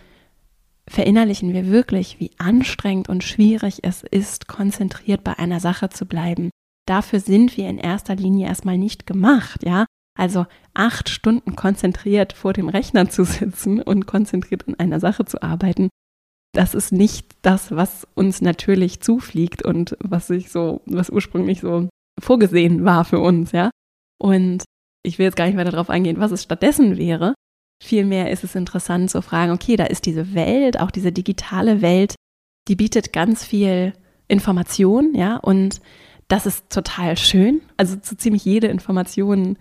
verinnerlichen 0.87 1.53
wir 1.53 1.67
wirklich, 1.67 2.19
wie 2.19 2.31
anstrengend 2.37 3.09
und 3.09 3.23
schwierig 3.23 3.79
es 3.83 4.03
ist, 4.03 4.47
konzentriert 4.47 5.23
bei 5.23 5.37
einer 5.39 5.59
Sache 5.59 5.89
zu 5.89 6.05
bleiben. 6.05 6.49
Dafür 6.87 7.19
sind 7.19 7.57
wir 7.57 7.67
in 7.67 7.79
erster 7.79 8.15
Linie 8.15 8.47
erstmal 8.47 8.77
nicht 8.77 9.07
gemacht, 9.07 9.63
ja. 9.63 9.85
Also 10.17 10.45
acht 10.73 11.09
Stunden 11.09 11.55
konzentriert 11.55 12.33
vor 12.33 12.53
dem 12.53 12.69
Rechner 12.69 13.09
zu 13.09 13.23
sitzen 13.25 13.81
und 13.81 14.05
konzentriert 14.05 14.67
an 14.67 14.75
einer 14.75 14.99
Sache 14.99 15.25
zu 15.25 15.41
arbeiten, 15.41 15.89
das 16.55 16.73
ist 16.73 16.91
nicht 16.91 17.35
das, 17.41 17.75
was 17.75 18.07
uns 18.15 18.41
natürlich 18.41 19.01
zufliegt 19.01 19.63
und 19.63 19.97
was 19.99 20.27
sich 20.27 20.51
so, 20.51 20.81
was 20.85 21.09
ursprünglich 21.09 21.59
so 21.59 21.89
vorgesehen 22.19 22.85
war 22.85 23.03
für 23.03 23.19
uns, 23.19 23.51
ja. 23.51 23.69
Und 24.17 24.63
ich 25.05 25.19
will 25.19 25.25
jetzt 25.25 25.35
gar 25.35 25.45
nicht 25.45 25.57
weiter 25.57 25.71
darauf 25.71 25.89
eingehen, 25.89 26.19
was 26.19 26.31
es 26.31 26.43
stattdessen 26.43 26.97
wäre. 26.97 27.33
Vielmehr 27.83 28.31
ist 28.31 28.43
es 28.43 28.55
interessant 28.55 29.11
zu 29.11 29.21
fragen, 29.21 29.51
okay, 29.51 29.75
da 29.75 29.85
ist 29.85 30.05
diese 30.05 30.33
Welt, 30.33 30.79
auch 30.79 30.91
diese 30.91 31.11
digitale 31.11 31.81
Welt, 31.81 32.15
die 32.67 32.75
bietet 32.75 33.13
ganz 33.13 33.43
viel 33.43 33.93
Information, 34.27 35.13
ja, 35.13 35.37
und 35.37 35.81
das 36.27 36.45
ist 36.45 36.69
total 36.69 37.17
schön. 37.17 37.61
Also 37.77 37.97
so 38.01 38.15
ziemlich 38.15 38.45
jede 38.45 38.67
Information 38.67 39.57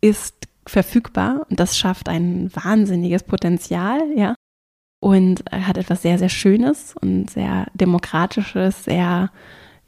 ist 0.00 0.48
verfügbar 0.66 1.46
und 1.50 1.60
das 1.60 1.78
schafft 1.78 2.08
ein 2.08 2.50
wahnsinniges 2.54 3.22
Potenzial, 3.22 4.00
ja. 4.16 4.34
Und 5.00 5.44
hat 5.50 5.78
etwas 5.78 6.02
sehr, 6.02 6.18
sehr 6.18 6.28
Schönes 6.28 6.94
und 7.00 7.28
sehr 7.28 7.66
Demokratisches, 7.74 8.84
sehr, 8.84 9.30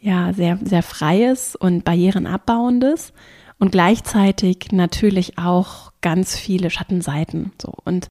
ja, 0.00 0.32
sehr, 0.32 0.58
sehr 0.62 0.82
Freies 0.82 1.54
und 1.54 1.84
Barrierenabbauendes 1.84 3.12
und 3.58 3.73
gleichzeitig 3.73 4.73
natürlich 4.73 5.38
auch 5.38 5.92
ganz 6.00 6.37
viele 6.37 6.70
Schattenseiten. 6.70 7.52
So. 7.61 7.73
Und 7.84 8.08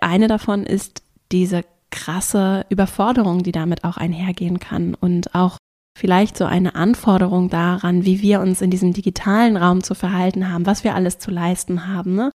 eine 0.00 0.28
davon 0.28 0.64
ist 0.64 1.02
diese 1.32 1.64
krasse 1.90 2.66
Überforderung, 2.68 3.42
die 3.42 3.52
damit 3.52 3.84
auch 3.84 3.96
einhergehen 3.96 4.58
kann 4.58 4.94
und 4.94 5.34
auch 5.34 5.56
vielleicht 5.98 6.36
so 6.36 6.44
eine 6.44 6.74
Anforderung 6.74 7.48
daran, 7.48 8.04
wie 8.04 8.22
wir 8.22 8.40
uns 8.40 8.60
in 8.60 8.70
diesem 8.70 8.92
digitalen 8.92 9.56
Raum 9.56 9.82
zu 9.82 9.94
verhalten 9.94 10.50
haben, 10.50 10.66
was 10.66 10.84
wir 10.84 10.94
alles 10.94 11.18
zu 11.18 11.30
leisten 11.30 11.86
haben, 11.86 12.14
ne? 12.14 12.30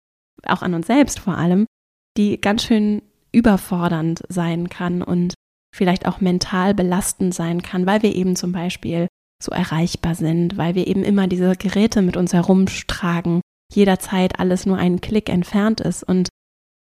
auch 0.46 0.62
an 0.62 0.74
uns 0.74 0.88
selbst 0.88 1.20
vor 1.20 1.38
allem, 1.38 1.66
die 2.18 2.40
ganz 2.40 2.64
schön 2.64 3.02
überfordernd 3.32 4.24
sein 4.30 4.70
kann 4.70 5.02
und 5.02 5.34
vielleicht 5.76 6.08
auch 6.08 6.22
mental 6.22 6.74
belastend 6.74 7.34
sein 7.34 7.62
kann, 7.62 7.86
weil 7.86 8.02
wir 8.02 8.16
eben 8.16 8.36
zum 8.36 8.52
Beispiel 8.52 9.08
so 9.42 9.52
erreichbar 9.52 10.16
sind, 10.16 10.58
weil 10.58 10.76
wir 10.76 10.88
eben 10.88 11.04
immer 11.04 11.28
diese 11.28 11.56
Geräte 11.56 12.02
mit 12.02 12.18
uns 12.18 12.34
herumtragen, 12.34 13.42
jederzeit 13.74 14.40
alles 14.40 14.66
nur 14.66 14.78
einen 14.78 15.02
Klick 15.02 15.30
entfernt 15.30 15.80
ist 15.80 16.04
und 16.04 16.30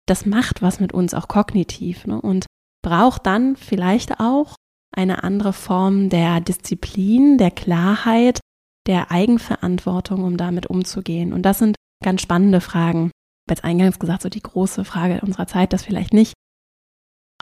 das 0.08 0.26
macht 0.26 0.62
was 0.62 0.80
mit 0.80 0.92
uns 0.92 1.14
auch 1.14 1.28
kognitiv 1.28 2.06
ne? 2.08 2.20
und 2.20 2.46
braucht 2.84 3.26
dann 3.26 3.56
vielleicht 3.56 4.20
auch 4.20 4.56
eine 4.92 5.24
andere 5.24 5.54
Form 5.54 6.10
der 6.10 6.42
Disziplin, 6.42 7.38
der 7.38 7.52
Klarheit, 7.52 8.40
der 8.88 9.12
Eigenverantwortung, 9.12 10.24
um 10.24 10.36
damit 10.36 10.66
umzugehen. 10.68 11.32
Und 11.32 11.44
das 11.44 11.60
sind 11.60 11.76
ganz 12.04 12.22
spannende 12.22 12.60
Fragen. 12.60 13.12
Ich 13.12 13.52
habe 13.52 13.58
jetzt 13.58 13.64
eingangs 13.64 14.00
gesagt, 14.00 14.24
so 14.24 14.30
die 14.30 14.42
große 14.42 14.84
Frage 14.84 15.22
unserer 15.22 15.46
Zeit, 15.46 15.74
das 15.74 15.84
vielleicht 15.84 16.14
nicht, 16.14 16.34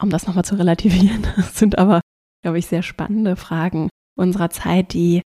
um 0.02 0.10
das 0.10 0.28
nochmal 0.28 0.46
zu 0.46 0.56
relativieren, 0.56 1.26
das 1.38 1.58
sind 1.58 1.78
aber, 1.78 2.02
glaube 2.44 2.60
ich, 2.60 2.68
sehr 2.68 2.84
spannende 2.84 3.38
Fragen 3.38 3.90
unserer 4.18 4.50
Zeit, 4.50 4.94
die 4.94 5.22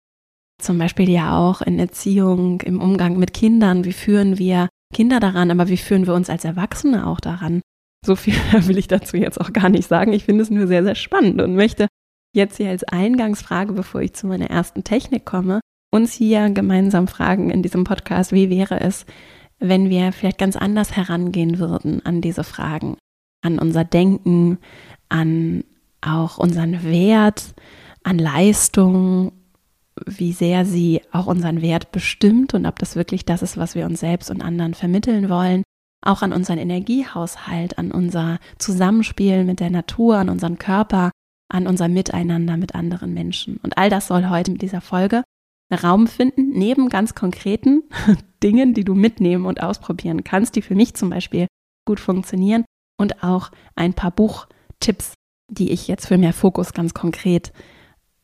zum 0.62 0.78
Beispiel 0.78 1.10
ja 1.10 1.38
auch 1.38 1.62
in 1.62 1.80
Erziehung, 1.80 2.62
im 2.62 2.80
Umgang 2.80 3.18
mit 3.18 3.34
Kindern, 3.34 3.84
wie 3.84 3.94
führen 3.94 4.38
wir 4.38 4.70
Kinder 4.94 5.20
daran, 5.20 5.52
aber 5.52 5.70
wie 5.70 5.78
führen 5.78 6.06
wir 6.06 6.14
uns 6.14 6.30
als 6.30 6.46
Erwachsene 6.46 7.08
auch 7.08 7.20
daran? 7.20 7.62
So 8.06 8.16
viel 8.16 8.34
will 8.68 8.78
ich 8.78 8.88
dazu 8.88 9.18
jetzt 9.18 9.40
auch 9.40 9.54
gar 9.54 9.70
nicht 9.70 9.88
sagen. 9.88 10.14
Ich 10.14 10.26
finde 10.26 10.44
es 10.44 10.50
nur 10.50 10.68
sehr, 10.68 10.84
sehr 10.84 10.96
spannend 10.96 11.42
und 11.42 11.56
möchte 11.56 11.88
jetzt 12.34 12.58
hier 12.58 12.70
als 12.70 12.84
Eingangsfrage, 12.84 13.74
bevor 13.74 14.02
ich 14.02 14.14
zu 14.14 14.28
meiner 14.28 14.50
ersten 14.50 14.84
Technik 14.84 15.26
komme, 15.26 15.60
uns 15.92 16.14
hier 16.14 16.50
gemeinsam 16.50 17.08
fragen 17.08 17.50
in 17.50 17.64
diesem 17.64 17.84
Podcast, 17.84 18.32
wie 18.32 18.50
wäre 18.50 18.80
es, 18.80 19.06
wenn 19.60 19.90
wir 19.90 20.12
vielleicht 20.12 20.38
ganz 20.38 20.56
anders 20.56 20.96
herangehen 20.96 21.60
würden 21.60 22.04
an 22.06 22.22
diese 22.22 22.44
Fragen, 22.44 22.98
an 23.42 23.60
unser 23.60 23.84
Denken, 23.84 24.58
an 25.10 25.64
auch 26.02 26.38
unseren 26.38 26.84
Wert 26.84 27.54
an 28.04 28.18
Leistung, 28.18 29.32
wie 30.06 30.34
sehr 30.34 30.66
sie 30.66 31.02
auch 31.12 31.28
unseren 31.28 31.62
Wert 31.62 31.92
bestimmt 31.92 32.54
und 32.54 32.66
ob 32.66 32.80
das 32.80 32.96
wirklich 32.96 33.26
das 33.26 33.42
ist, 33.42 33.58
was 33.58 33.76
wir 33.76 33.86
uns 33.86 34.00
selbst 34.00 34.32
und 34.32 34.42
anderen 34.42 34.74
vermitteln 34.74 35.30
wollen. 35.30 35.64
Auch 36.04 36.22
an 36.24 36.34
unseren 36.34 36.58
Energiehaushalt, 36.58 37.78
an 37.78 37.92
unser 37.92 38.40
Zusammenspiel 38.58 39.44
mit 39.44 39.60
der 39.60 39.70
Natur, 39.70 40.18
an 40.18 40.30
unseren 40.30 40.58
Körper, 40.58 41.12
an 41.50 41.68
unser 41.68 41.88
Miteinander 41.90 42.58
mit 42.58 42.74
anderen 42.74 43.14
Menschen. 43.14 43.58
Und 43.58 43.78
all 43.78 43.90
das 43.90 44.08
soll 44.08 44.30
heute 44.30 44.52
mit 44.52 44.62
dieser 44.62 44.82
Folge 44.82 45.24
Raum 45.72 46.08
finden, 46.08 46.50
neben 46.50 46.90
ganz 46.90 47.16
konkreten 47.16 47.84
Dingen, 48.44 48.74
die 48.74 48.84
du 48.84 48.96
mitnehmen 48.96 49.46
und 49.46 49.62
ausprobieren 49.62 50.24
kannst, 50.24 50.56
die 50.56 50.62
für 50.62 50.76
mich 50.76 50.96
zum 50.96 51.10
Beispiel 51.10 51.48
gut 51.86 52.00
funktionieren 52.00 52.66
und 52.98 53.24
auch 53.24 53.52
ein 53.76 53.94
paar 53.94 54.12
Buchtipps, 54.12 55.14
die 55.50 55.72
ich 55.72 55.88
jetzt 55.88 56.08
für 56.08 56.18
mehr 56.18 56.34
Fokus 56.34 56.74
ganz 56.74 56.94
konkret 56.94 57.54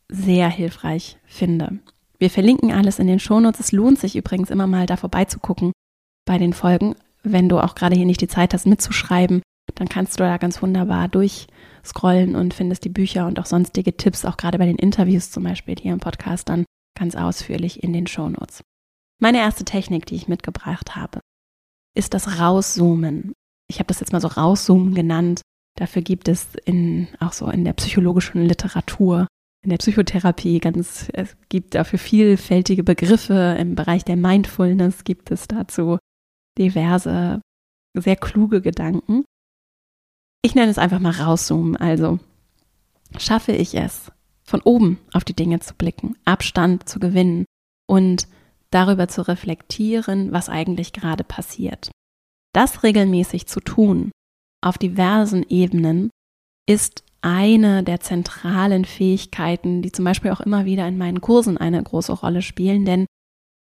sehr 0.10 0.50
hilfreich 0.50 1.18
finde. 1.26 1.80
Wir 2.20 2.30
verlinken 2.30 2.72
alles 2.72 3.00
in 3.00 3.08
den 3.08 3.20
Shownotes. 3.20 3.60
Es 3.60 3.72
lohnt 3.72 4.00
sich 4.00 4.16
übrigens 4.16 4.50
immer 4.50 4.68
mal 4.68 4.86
da 4.86 4.98
vorbeizugucken 4.98 5.72
bei 6.26 6.38
den 6.38 6.54
Folgen. 6.54 6.96
Wenn 7.24 7.50
du 7.50 7.60
auch 7.60 7.76
gerade 7.76 7.96
hier 7.96 8.06
nicht 8.06 8.22
die 8.22 8.28
Zeit 8.28 8.54
hast 8.54 8.66
mitzuschreiben, 8.66 9.42
dann 9.76 9.90
kannst 9.90 10.20
du 10.20 10.24
da 10.24 10.38
ganz 10.38 10.62
wunderbar 10.62 11.08
durchscrollen 11.10 12.36
und 12.36 12.54
findest 12.54 12.86
die 12.86 12.90
Bücher 12.90 13.28
und 13.28 13.40
auch 13.40 13.46
sonstige 13.46 13.96
Tipps, 13.96 14.26
auch 14.26 14.38
gerade 14.38 14.58
bei 14.58 14.66
den 14.66 14.78
Interviews 14.78 15.30
zum 15.30 15.44
Beispiel 15.44 15.76
hier 15.80 15.94
im 15.94 16.00
Podcast, 16.00 16.50
dann 16.50 16.66
ganz 16.98 17.16
ausführlich 17.16 17.84
in 17.84 17.94
den 17.94 18.08
Shownotes. 18.08 18.62
Meine 19.20 19.40
erste 19.40 19.66
Technik, 19.66 20.06
die 20.06 20.16
ich 20.16 20.28
mitgebracht 20.28 20.96
habe, 20.96 21.20
ist 21.96 22.14
das 22.14 22.40
Rauszoomen. 22.40 23.34
Ich 23.70 23.80
habe 23.80 23.88
das 23.88 24.00
jetzt 24.00 24.14
mal 24.14 24.22
so 24.22 24.28
Rauszoomen 24.28 24.94
genannt. 24.94 25.42
Dafür 25.76 26.02
gibt 26.02 26.28
es 26.28 26.56
in, 26.66 27.08
auch 27.20 27.34
so 27.34 27.48
in 27.50 27.66
der 27.66 27.74
psychologischen 27.74 28.44
Literatur, 28.46 29.28
in 29.68 29.72
der 29.72 29.80
Psychotherapie 29.80 30.60
ganz, 30.62 31.10
es 31.12 31.36
gibt 31.50 31.76
dafür 31.76 32.00
vielfältige 32.00 32.86
Begriffe. 32.86 33.58
Im 33.60 33.76
Bereich 33.76 34.06
der 34.06 34.16
Mindfulness 34.16 35.04
gibt 35.04 35.30
es 35.30 35.46
dazu 35.50 35.98
diverse, 36.58 37.42
sehr 37.94 38.16
kluge 38.16 38.62
Gedanken. 38.62 39.26
Ich 40.42 40.56
nenne 40.56 40.72
es 40.72 40.78
einfach 40.78 41.00
mal 41.00 41.12
rauszoomen. 41.12 41.76
Also 41.76 42.18
schaffe 43.18 43.52
ich 43.52 43.76
es, 43.76 44.10
von 44.42 44.62
oben 44.62 45.00
auf 45.12 45.26
die 45.26 45.36
Dinge 45.36 45.60
zu 45.60 45.74
blicken, 45.74 46.16
Abstand 46.24 46.88
zu 46.88 47.02
gewinnen 47.02 47.44
und 47.90 48.30
darüber 48.72 49.10
zu 49.10 49.28
reflektieren, 49.28 50.32
was 50.32 50.48
eigentlich 50.48 50.94
gerade 50.94 51.26
passiert. 51.26 51.92
Das 52.54 52.84
regelmäßig 52.84 53.48
zu 53.48 53.60
tun, 53.60 54.12
auf 54.62 54.78
diversen 54.78 55.44
Ebenen, 55.50 56.10
ist 56.70 57.04
eine 57.22 57.84
der 57.84 58.00
zentralen 58.00 58.86
Fähigkeiten, 58.86 59.82
die 59.82 59.92
zum 59.92 60.06
Beispiel 60.06 60.32
auch 60.32 60.42
immer 60.42 60.66
wieder 60.66 60.88
in 60.88 60.98
meinen 60.98 61.22
Kursen 61.22 61.58
eine 61.58 61.82
große 61.82 62.14
Rolle 62.14 62.42
spielen, 62.42 62.86
denn 62.86 63.06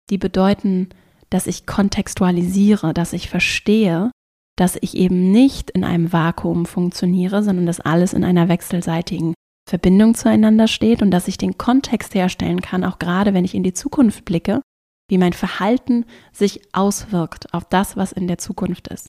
die 0.09 0.17
bedeuten, 0.17 0.89
dass 1.29 1.47
ich 1.47 1.65
kontextualisiere, 1.65 2.93
dass 2.93 3.13
ich 3.13 3.29
verstehe, 3.29 4.11
dass 4.57 4.77
ich 4.81 4.95
eben 4.95 5.31
nicht 5.31 5.69
in 5.71 5.83
einem 5.83 6.11
Vakuum 6.13 6.65
funktioniere, 6.65 7.43
sondern 7.43 7.65
dass 7.65 7.79
alles 7.79 8.13
in 8.13 8.23
einer 8.23 8.47
wechselseitigen 8.47 9.33
Verbindung 9.67 10.15
zueinander 10.15 10.67
steht 10.67 11.01
und 11.01 11.11
dass 11.11 11.27
ich 11.27 11.37
den 11.37 11.57
Kontext 11.57 12.15
herstellen 12.15 12.61
kann, 12.61 12.83
auch 12.83 12.99
gerade 12.99 13.33
wenn 13.33 13.45
ich 13.45 13.53
in 13.53 13.63
die 13.63 13.73
Zukunft 13.73 14.23
blicke, 14.23 14.61
wie 15.09 15.17
mein 15.17 15.33
Verhalten 15.33 16.05
sich 16.31 16.61
auswirkt 16.73 17.53
auf 17.53 17.65
das, 17.65 17.97
was 17.97 18.11
in 18.11 18.27
der 18.27 18.37
Zukunft 18.37 18.87
ist. 18.87 19.07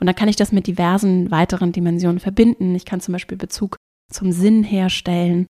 Und 0.00 0.06
dann 0.06 0.16
kann 0.16 0.28
ich 0.28 0.36
das 0.36 0.52
mit 0.52 0.66
diversen 0.66 1.30
weiteren 1.30 1.72
Dimensionen 1.72 2.20
verbinden. 2.20 2.74
Ich 2.74 2.84
kann 2.84 3.00
zum 3.00 3.12
Beispiel 3.12 3.38
Bezug 3.38 3.76
zum 4.10 4.32
Sinn 4.32 4.62
herstellen. 4.64 5.46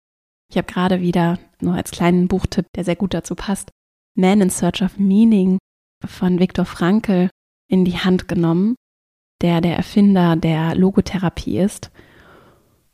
Ich 0.50 0.58
habe 0.58 0.72
gerade 0.72 1.01
wieder 1.01 1.39
nur 1.62 1.75
als 1.75 1.91
kleinen 1.91 2.27
Buchtipp, 2.27 2.67
der 2.75 2.84
sehr 2.84 2.96
gut 2.96 3.13
dazu 3.13 3.36
passt, 3.36 3.72
Man 4.15 4.41
in 4.41 4.50
Search 4.50 4.81
of 4.81 4.98
Meaning 4.98 5.58
von 6.05 6.39
Viktor 6.39 6.65
Frankl 6.65 7.29
in 7.70 7.86
die 7.86 7.98
Hand 7.98 8.27
genommen, 8.27 8.75
der 9.41 9.62
der 9.62 9.77
Erfinder 9.77 10.36
der 10.36 10.75
Logotherapie 10.75 11.60
ist 11.60 11.91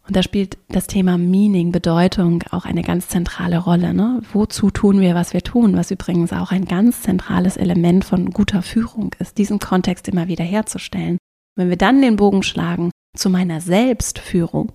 und 0.08 0.16
da 0.16 0.24
spielt 0.24 0.58
das 0.70 0.88
Thema 0.88 1.18
Meaning, 1.18 1.74
Bedeutung 1.74 2.44
auch 2.52 2.64
eine 2.64 2.82
ganz 2.82 3.10
zentrale 3.10 3.58
Rolle. 3.58 3.94
Ne? 3.94 4.22
Wozu 4.32 4.72
tun 4.72 5.02
wir, 5.02 5.16
was 5.16 5.34
wir 5.34 5.42
tun? 5.42 5.76
Was 5.76 5.92
übrigens 5.92 6.32
auch 6.32 6.52
ein 6.52 6.66
ganz 6.66 7.02
zentrales 7.02 7.58
Element 7.58 8.06
von 8.06 8.32
guter 8.32 8.62
Führung 8.62 9.14
ist, 9.20 9.38
diesen 9.38 9.60
Kontext 9.60 10.08
immer 10.08 10.30
wieder 10.30 10.46
herzustellen. 10.46 11.18
Wenn 11.58 11.70
wir 11.70 11.78
dann 11.78 12.02
den 12.02 12.16
Bogen 12.16 12.44
schlagen 12.44 12.92
zu 13.18 13.30
meiner 13.30 13.60
Selbstführung 13.60 14.72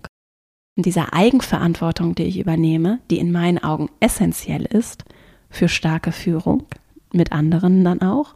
und 0.77 0.87
dieser 0.87 1.13
Eigenverantwortung, 1.13 2.15
die 2.15 2.25
ich 2.25 2.39
übernehme, 2.39 3.01
die 3.11 3.19
in 3.19 3.33
meinen 3.33 3.59
Augen 3.59 3.91
essentiell 4.01 4.65
ist 4.65 5.05
für 5.51 5.69
starke 5.69 6.13
Führung, 6.13 6.67
mit 7.13 7.33
anderen 7.33 7.85
dann 7.85 8.01
auch, 8.01 8.35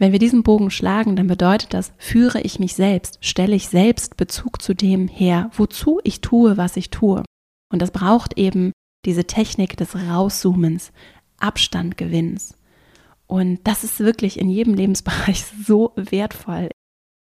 wenn 0.00 0.12
wir 0.12 0.18
diesen 0.18 0.42
Bogen 0.42 0.70
schlagen, 0.70 1.14
dann 1.14 1.26
bedeutet 1.26 1.74
das, 1.74 1.92
führe 1.98 2.40
ich 2.40 2.58
mich 2.58 2.74
selbst, 2.74 3.18
stelle 3.20 3.54
ich 3.54 3.68
selbst 3.68 4.16
Bezug 4.16 4.62
zu 4.62 4.72
dem 4.72 5.08
her, 5.08 5.50
wozu 5.52 6.00
ich 6.04 6.22
tue, 6.22 6.56
was 6.56 6.78
ich 6.78 6.88
tue. 6.88 7.22
Und 7.70 7.82
das 7.82 7.90
braucht 7.90 8.38
eben 8.38 8.72
diese 9.04 9.26
Technik 9.26 9.76
des 9.76 9.94
Rauszoomens, 9.94 10.92
Abstandgewinns. 11.38 12.56
Und 13.26 13.60
das 13.64 13.84
ist 13.84 14.00
wirklich 14.00 14.40
in 14.40 14.48
jedem 14.48 14.72
Lebensbereich 14.72 15.44
so 15.66 15.92
wertvoll. 15.96 16.70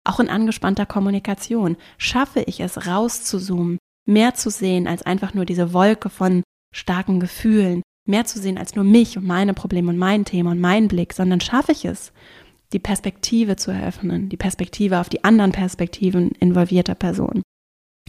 Auch 0.06 0.22
in 0.22 0.30
angespannter 0.30 0.86
Kommunikation 0.86 1.76
schaffe 1.98 2.40
ich 2.40 2.62
es 2.62 2.88
rauszuzoomen, 2.88 3.80
mehr 4.08 4.34
zu 4.34 4.50
sehen 4.50 4.88
als 4.88 5.04
einfach 5.04 5.34
nur 5.34 5.46
diese 5.46 5.74
Wolke 5.74 6.10
von 6.10 6.44
starken 6.74 7.20
Gefühlen, 7.20 7.82
mehr 8.08 8.26
zu 8.26 8.40
sehen 8.40 8.58
als 8.58 8.76
nur 8.76 8.84
mich 8.84 9.18
und 9.18 9.26
meine 9.26 9.54
Probleme 9.54 9.90
und 9.90 9.98
mein 9.98 10.26
Thema 10.26 10.52
und 10.52 10.60
meinen 10.60 10.88
Blick, 10.88 11.14
sondern 11.14 11.42
schaffe 11.42 11.72
ich 11.72 11.86
es, 11.86 12.12
die 12.74 12.80
Perspektive 12.80 13.56
zu 13.58 13.72
eröffnen, 13.72 14.30
die 14.30 14.38
Perspektive 14.38 15.00
auf 15.00 15.10
die 15.10 15.24
anderen 15.24 15.52
Perspektiven 15.52 16.32
involvierter 16.40 16.96
Personen, 16.96 17.44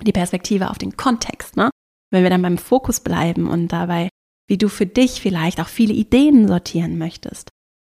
die 0.02 0.12
Perspektive 0.12 0.70
auf 0.70 0.78
den 0.78 0.96
Kontext, 0.96 1.56
ne? 1.56 1.70
Wenn 2.10 2.22
wir 2.22 2.30
dann 2.30 2.42
beim 2.42 2.58
Fokus 2.58 3.00
bleiben 3.00 3.48
und 3.48 3.68
dabei, 3.68 4.08
wie 4.46 4.58
du 4.58 4.68
für 4.68 4.86
dich 4.86 5.20
vielleicht 5.20 5.60
auch 5.60 5.68
viele 5.68 5.94
Ideen 5.94 6.46
sortieren 6.46 6.98
möchtest, 6.98 7.48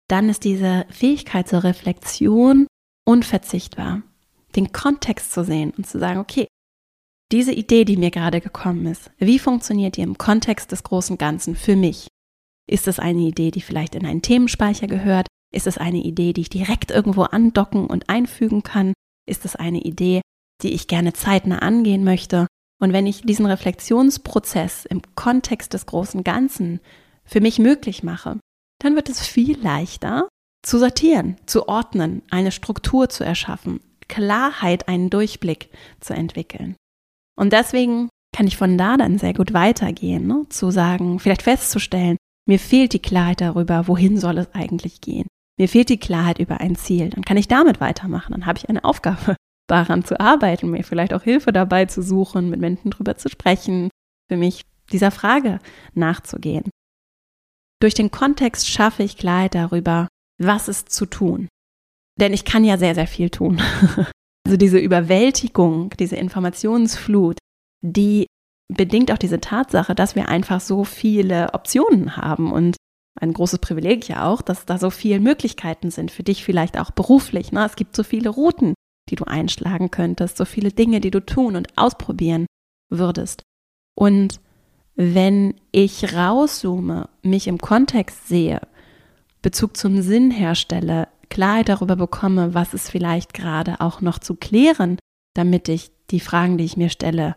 dann 0.08 0.28
ist 0.28 0.44
diese 0.44 0.86
Fähigkeit 0.90 1.48
zur 1.48 1.64
Reflexion 1.64 2.66
unverzichtbar. 3.04 4.02
Den 4.54 4.70
Kontext 4.72 5.32
zu 5.32 5.44
sehen 5.44 5.72
und 5.76 5.86
zu 5.86 5.98
sagen, 5.98 6.20
okay, 6.20 6.46
diese 7.32 7.52
Idee, 7.52 7.84
die 7.84 7.96
mir 7.96 8.10
gerade 8.10 8.40
gekommen 8.40 8.86
ist, 8.86 9.10
wie 9.18 9.38
funktioniert 9.38 9.96
die 9.96 10.02
im 10.02 10.18
Kontext 10.18 10.70
des 10.70 10.82
großen 10.82 11.16
Ganzen 11.16 11.56
für 11.56 11.76
mich? 11.76 12.08
Ist 12.70 12.86
es 12.86 12.98
eine 12.98 13.22
Idee, 13.22 13.50
die 13.50 13.62
vielleicht 13.62 13.94
in 13.94 14.06
einen 14.06 14.22
Themenspeicher 14.22 14.86
gehört? 14.86 15.26
Ist 15.52 15.66
es 15.66 15.78
eine 15.78 15.98
Idee, 15.98 16.32
die 16.32 16.42
ich 16.42 16.50
direkt 16.50 16.90
irgendwo 16.90 17.22
andocken 17.22 17.86
und 17.86 18.08
einfügen 18.08 18.62
kann? 18.62 18.92
Ist 19.26 19.44
es 19.44 19.56
eine 19.56 19.80
Idee, 19.80 20.20
die 20.62 20.72
ich 20.72 20.88
gerne 20.88 21.12
zeitnah 21.14 21.58
angehen 21.58 22.04
möchte? 22.04 22.46
Und 22.80 22.92
wenn 22.92 23.06
ich 23.06 23.22
diesen 23.22 23.46
Reflexionsprozess 23.46 24.84
im 24.84 25.02
Kontext 25.14 25.72
des 25.72 25.86
großen 25.86 26.24
Ganzen 26.24 26.80
für 27.24 27.40
mich 27.40 27.58
möglich 27.58 28.02
mache, 28.02 28.38
dann 28.80 28.96
wird 28.96 29.08
es 29.08 29.26
viel 29.26 29.58
leichter 29.58 30.28
zu 30.64 30.78
sortieren, 30.78 31.36
zu 31.46 31.68
ordnen, 31.68 32.22
eine 32.30 32.52
Struktur 32.52 33.08
zu 33.08 33.24
erschaffen, 33.24 33.80
Klarheit, 34.08 34.88
einen 34.88 35.10
Durchblick 35.10 35.70
zu 36.00 36.14
entwickeln. 36.14 36.76
Und 37.36 37.52
deswegen 37.52 38.08
kann 38.34 38.46
ich 38.46 38.56
von 38.56 38.78
da 38.78 38.96
dann 38.96 39.18
sehr 39.18 39.34
gut 39.34 39.52
weitergehen, 39.52 40.26
ne? 40.26 40.46
zu 40.48 40.70
sagen, 40.70 41.18
vielleicht 41.18 41.42
festzustellen, 41.42 42.16
mir 42.46 42.58
fehlt 42.58 42.92
die 42.92 43.02
Klarheit 43.02 43.40
darüber, 43.40 43.86
wohin 43.88 44.18
soll 44.18 44.38
es 44.38 44.52
eigentlich 44.54 45.00
gehen. 45.00 45.26
Mir 45.58 45.68
fehlt 45.68 45.90
die 45.90 45.98
Klarheit 45.98 46.38
über 46.38 46.60
ein 46.60 46.76
Ziel. 46.76 47.10
Dann 47.10 47.24
kann 47.24 47.36
ich 47.36 47.46
damit 47.46 47.80
weitermachen. 47.80 48.32
Dann 48.32 48.46
habe 48.46 48.58
ich 48.58 48.68
eine 48.68 48.84
Aufgabe, 48.84 49.36
daran 49.68 50.04
zu 50.04 50.20
arbeiten, 50.20 50.70
mir 50.70 50.84
vielleicht 50.84 51.14
auch 51.14 51.22
Hilfe 51.22 51.52
dabei 51.52 51.86
zu 51.86 52.02
suchen, 52.02 52.50
mit 52.50 52.60
Menschen 52.60 52.90
drüber 52.90 53.16
zu 53.16 53.28
sprechen, 53.28 53.90
für 54.28 54.36
mich 54.36 54.62
dieser 54.92 55.10
Frage 55.10 55.60
nachzugehen. 55.94 56.70
Durch 57.80 57.94
den 57.94 58.10
Kontext 58.10 58.68
schaffe 58.68 59.02
ich 59.02 59.16
Klarheit 59.16 59.54
darüber, 59.54 60.08
was 60.38 60.68
ist 60.68 60.90
zu 60.90 61.06
tun. 61.06 61.48
Denn 62.20 62.32
ich 62.32 62.44
kann 62.44 62.64
ja 62.64 62.76
sehr, 62.76 62.94
sehr 62.94 63.06
viel 63.06 63.30
tun. 63.30 63.60
Also 64.44 64.56
diese 64.56 64.78
Überwältigung, 64.78 65.90
diese 65.98 66.16
Informationsflut, 66.16 67.38
die 67.82 68.26
bedingt 68.68 69.12
auch 69.12 69.18
diese 69.18 69.40
Tatsache, 69.40 69.94
dass 69.94 70.16
wir 70.16 70.28
einfach 70.28 70.60
so 70.60 70.84
viele 70.84 71.54
Optionen 71.54 72.16
haben 72.16 72.52
und 72.52 72.76
ein 73.20 73.32
großes 73.32 73.58
Privileg 73.58 74.08
ja 74.08 74.26
auch, 74.26 74.42
dass 74.42 74.64
da 74.64 74.78
so 74.78 74.90
viele 74.90 75.20
Möglichkeiten 75.20 75.90
sind 75.90 76.10
für 76.10 76.22
dich 76.22 76.44
vielleicht 76.44 76.78
auch 76.78 76.90
beruflich. 76.90 77.52
Ne? 77.52 77.64
Es 77.64 77.76
gibt 77.76 77.94
so 77.94 78.02
viele 78.02 78.30
Routen, 78.30 78.74
die 79.10 79.16
du 79.16 79.24
einschlagen 79.24 79.90
könntest, 79.90 80.38
so 80.38 80.44
viele 80.44 80.70
Dinge, 80.70 81.00
die 81.00 81.10
du 81.10 81.20
tun 81.20 81.56
und 81.56 81.76
ausprobieren 81.76 82.46
würdest. 82.88 83.42
Und 83.94 84.40
wenn 84.94 85.54
ich 85.72 86.14
rauszoome, 86.14 87.08
mich 87.22 87.48
im 87.48 87.58
Kontext 87.58 88.28
sehe, 88.28 88.60
Bezug 89.42 89.76
zum 89.76 90.02
Sinn 90.02 90.30
herstelle, 90.30 91.08
Klarheit 91.32 91.70
darüber 91.70 91.96
bekomme, 91.96 92.52
was 92.52 92.74
ist 92.74 92.90
vielleicht 92.90 93.32
gerade 93.32 93.80
auch 93.80 94.02
noch 94.02 94.18
zu 94.18 94.34
klären, 94.34 94.98
damit 95.34 95.70
ich 95.70 95.90
die 96.10 96.20
Fragen, 96.20 96.58
die 96.58 96.64
ich 96.64 96.76
mir 96.76 96.90
stelle, 96.90 97.36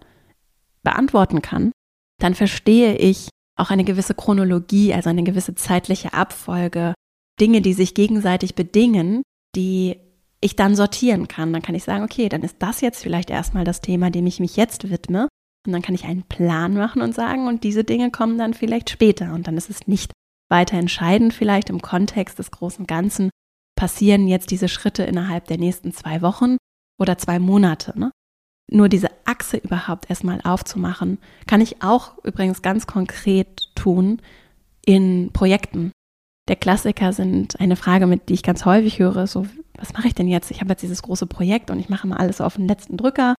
beantworten 0.84 1.42
kann, 1.42 1.72
dann 2.20 2.36
verstehe 2.36 2.98
ich 2.98 3.30
auch 3.58 3.70
eine 3.70 3.86
gewisse 3.86 4.14
Chronologie, 4.14 4.94
also 4.94 5.10
eine 5.10 5.24
gewisse 5.24 5.56
zeitliche 5.56 6.14
Abfolge, 6.14 6.94
Dinge, 7.40 7.62
die 7.62 7.72
sich 7.72 7.94
gegenseitig 7.94 8.56
bedingen, 8.56 9.22
die 9.56 9.98
ich 10.42 10.58
dann 10.58 10.75
sortieren 10.75 11.30
kann. 11.30 11.54
Dann 11.54 11.62
kann 11.62 11.75
ich 11.75 11.86
sagen, 11.86 12.04
okay, 12.04 12.28
dann 12.28 12.44
ist 12.44 12.58
das 12.60 12.82
jetzt 12.82 13.02
vielleicht 13.02 13.30
erstmal 13.30 13.64
das 13.64 13.80
Thema, 13.80 14.12
dem 14.12 14.28
ich 14.28 14.42
mich 14.42 14.58
jetzt 14.58 14.90
widme. 14.90 15.30
Und 15.66 15.72
dann 15.72 15.82
kann 15.82 15.96
ich 15.96 16.04
einen 16.04 16.24
Plan 16.24 16.74
machen 16.74 17.02
und 17.02 17.16
sagen, 17.16 17.48
und 17.48 17.64
diese 17.64 17.86
Dinge 17.86 18.12
kommen 18.12 18.38
dann 18.38 18.54
vielleicht 18.54 18.90
später. 18.90 19.34
Und 19.34 19.48
dann 19.48 19.56
ist 19.56 19.70
es 19.70 19.88
nicht 19.88 20.12
weiter 20.50 20.78
entscheidend, 20.78 21.34
vielleicht 21.34 21.70
im 21.70 21.82
Kontext 21.82 22.38
des 22.40 22.52
großen 22.52 22.86
Ganzen, 22.86 23.30
passieren 23.75 24.27
jetzt 24.27 24.51
diese 24.51 24.67
Schritte 24.67 25.03
innerhalb 25.03 25.48
der 25.48 25.58
nächsten 25.58 25.91
zwei 25.91 26.22
Wochen 26.22 26.58
oder 27.00 27.17
zwei 27.17 27.39
Monate. 27.39 27.98
Ne? 28.00 28.12
Nur 28.72 28.89
diese 28.89 29.10
Achse 29.25 29.58
überhaupt 29.58 30.10
erstmal 30.10 30.41
aufzumachen, 30.44 31.20
kann 31.48 31.62
ich 31.62 31.82
auch 31.84 32.24
übrigens 32.24 32.62
ganz 32.62 32.88
konkret 32.88 33.70
tun 33.75 34.22
in 34.86 35.32
Projekten. 35.34 35.91
Der 36.48 36.55
Klassiker 36.55 37.12
sind 37.12 37.60
eine 37.60 37.75
Frage, 37.75 38.08
mit 38.08 38.29
die 38.29 38.34
ich 38.34 38.44
ganz 38.44 38.65
häufig 38.65 39.00
höre, 39.00 39.27
so, 39.27 39.48
was 39.77 39.94
mache 39.94 40.08
ich 40.08 40.15
denn 40.15 40.27
jetzt? 40.27 40.51
Ich 40.51 40.62
habe 40.62 40.72
jetzt 40.72 40.82
dieses 40.82 41.01
große 41.01 41.25
Projekt 41.25 41.72
und 41.72 41.79
ich 41.79 41.89
mache 41.89 42.08
mal 42.08 42.17
alles 42.17 42.39
auf 42.39 42.55
den 42.55 42.67
letzten 42.67 42.98
Drücker. 42.98 43.36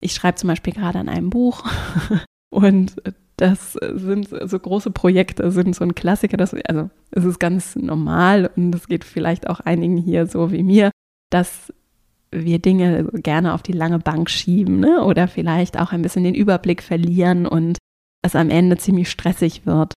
Ich 0.00 0.14
schreibe 0.14 0.36
zum 0.36 0.48
Beispiel 0.48 0.72
gerade 0.72 1.00
an 1.00 1.08
einem 1.08 1.30
Buch 1.30 1.64
und 2.50 2.94
das 3.38 3.74
sind 3.94 4.28
so 4.28 4.58
große 4.58 4.90
Projekte, 4.90 5.50
sind 5.52 5.74
so 5.74 5.84
ein 5.84 5.94
Klassiker. 5.94 6.36
Das, 6.36 6.54
also 6.66 6.90
es 7.12 7.24
ist 7.24 7.38
ganz 7.38 7.76
normal 7.76 8.50
und 8.56 8.74
es 8.74 8.88
geht 8.88 9.04
vielleicht 9.04 9.48
auch 9.48 9.60
einigen 9.60 9.96
hier 9.96 10.26
so 10.26 10.50
wie 10.50 10.64
mir, 10.64 10.90
dass 11.30 11.72
wir 12.30 12.58
Dinge 12.58 13.04
gerne 13.14 13.54
auf 13.54 13.62
die 13.62 13.72
lange 13.72 14.00
Bank 14.00 14.28
schieben 14.28 14.80
ne? 14.80 15.04
oder 15.04 15.28
vielleicht 15.28 15.78
auch 15.78 15.92
ein 15.92 16.02
bisschen 16.02 16.24
den 16.24 16.34
Überblick 16.34 16.82
verlieren 16.82 17.46
und 17.46 17.78
es 18.22 18.34
am 18.34 18.50
Ende 18.50 18.76
ziemlich 18.76 19.08
stressig 19.08 19.64
wird. 19.64 19.94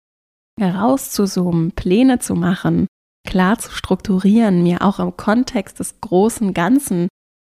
Herauszuzoomen, 0.59 1.71
Pläne 1.71 2.19
zu 2.19 2.35
machen, 2.35 2.85
klar 3.27 3.57
zu 3.57 3.71
strukturieren, 3.71 4.61
mir 4.61 4.83
auch 4.83 4.99
im 4.99 5.17
Kontext 5.17 5.79
des 5.79 5.99
großen 5.99 6.53
Ganzen 6.53 7.07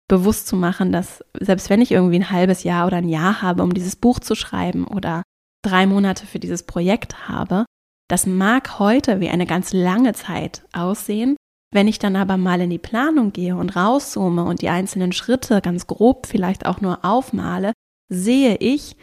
bewusst 0.09 0.47
zu 0.47 0.55
machen, 0.55 0.93
dass 0.93 1.25
selbst 1.39 1.69
wenn 1.69 1.83
ich 1.83 1.91
irgendwie 1.91 2.17
ein 2.17 2.31
halbes 2.31 2.63
Jahr 2.63 2.87
oder 2.87 2.99
ein 2.99 3.09
Jahr 3.09 3.43
habe, 3.43 3.65
um 3.65 3.75
dieses 3.75 3.97
Buch 3.97 4.21
zu 4.21 4.37
schreiben 4.37 4.87
oder 4.87 5.23
drei 5.63 5.87
Monate 5.87 6.27
für 6.27 6.39
dieses 6.39 6.63
Projekt 6.63 7.29
habe, 7.29 7.65
das 8.09 8.27
mag 8.27 8.79
heute 8.79 9.21
wie 9.21 9.29
eine 9.29 9.47
ganz 9.47 9.73
lange 9.73 10.15
Zeit 10.15 10.63
aussehen, 10.73 11.37
wenn 11.73 11.87
ich 11.87 11.99
dann 12.01 12.17
aber 12.17 12.37
mal 12.37 12.61
in 12.61 12.71
die 12.71 12.79
Planung 12.79 13.33
gehe 13.33 13.57
und 13.57 13.77
rauszoome 13.77 14.45
und 14.45 14.63
die 14.63 14.69
einzelnen 14.69 15.13
Schritte 15.13 15.61
ganz 15.61 15.87
grob 15.87 16.27
vielleicht 16.27 16.67
auch 16.67 16.81
nur 16.81 17.05
aufmale, 17.05 17.73
sehe 18.09 18.57
ich, 18.57 18.97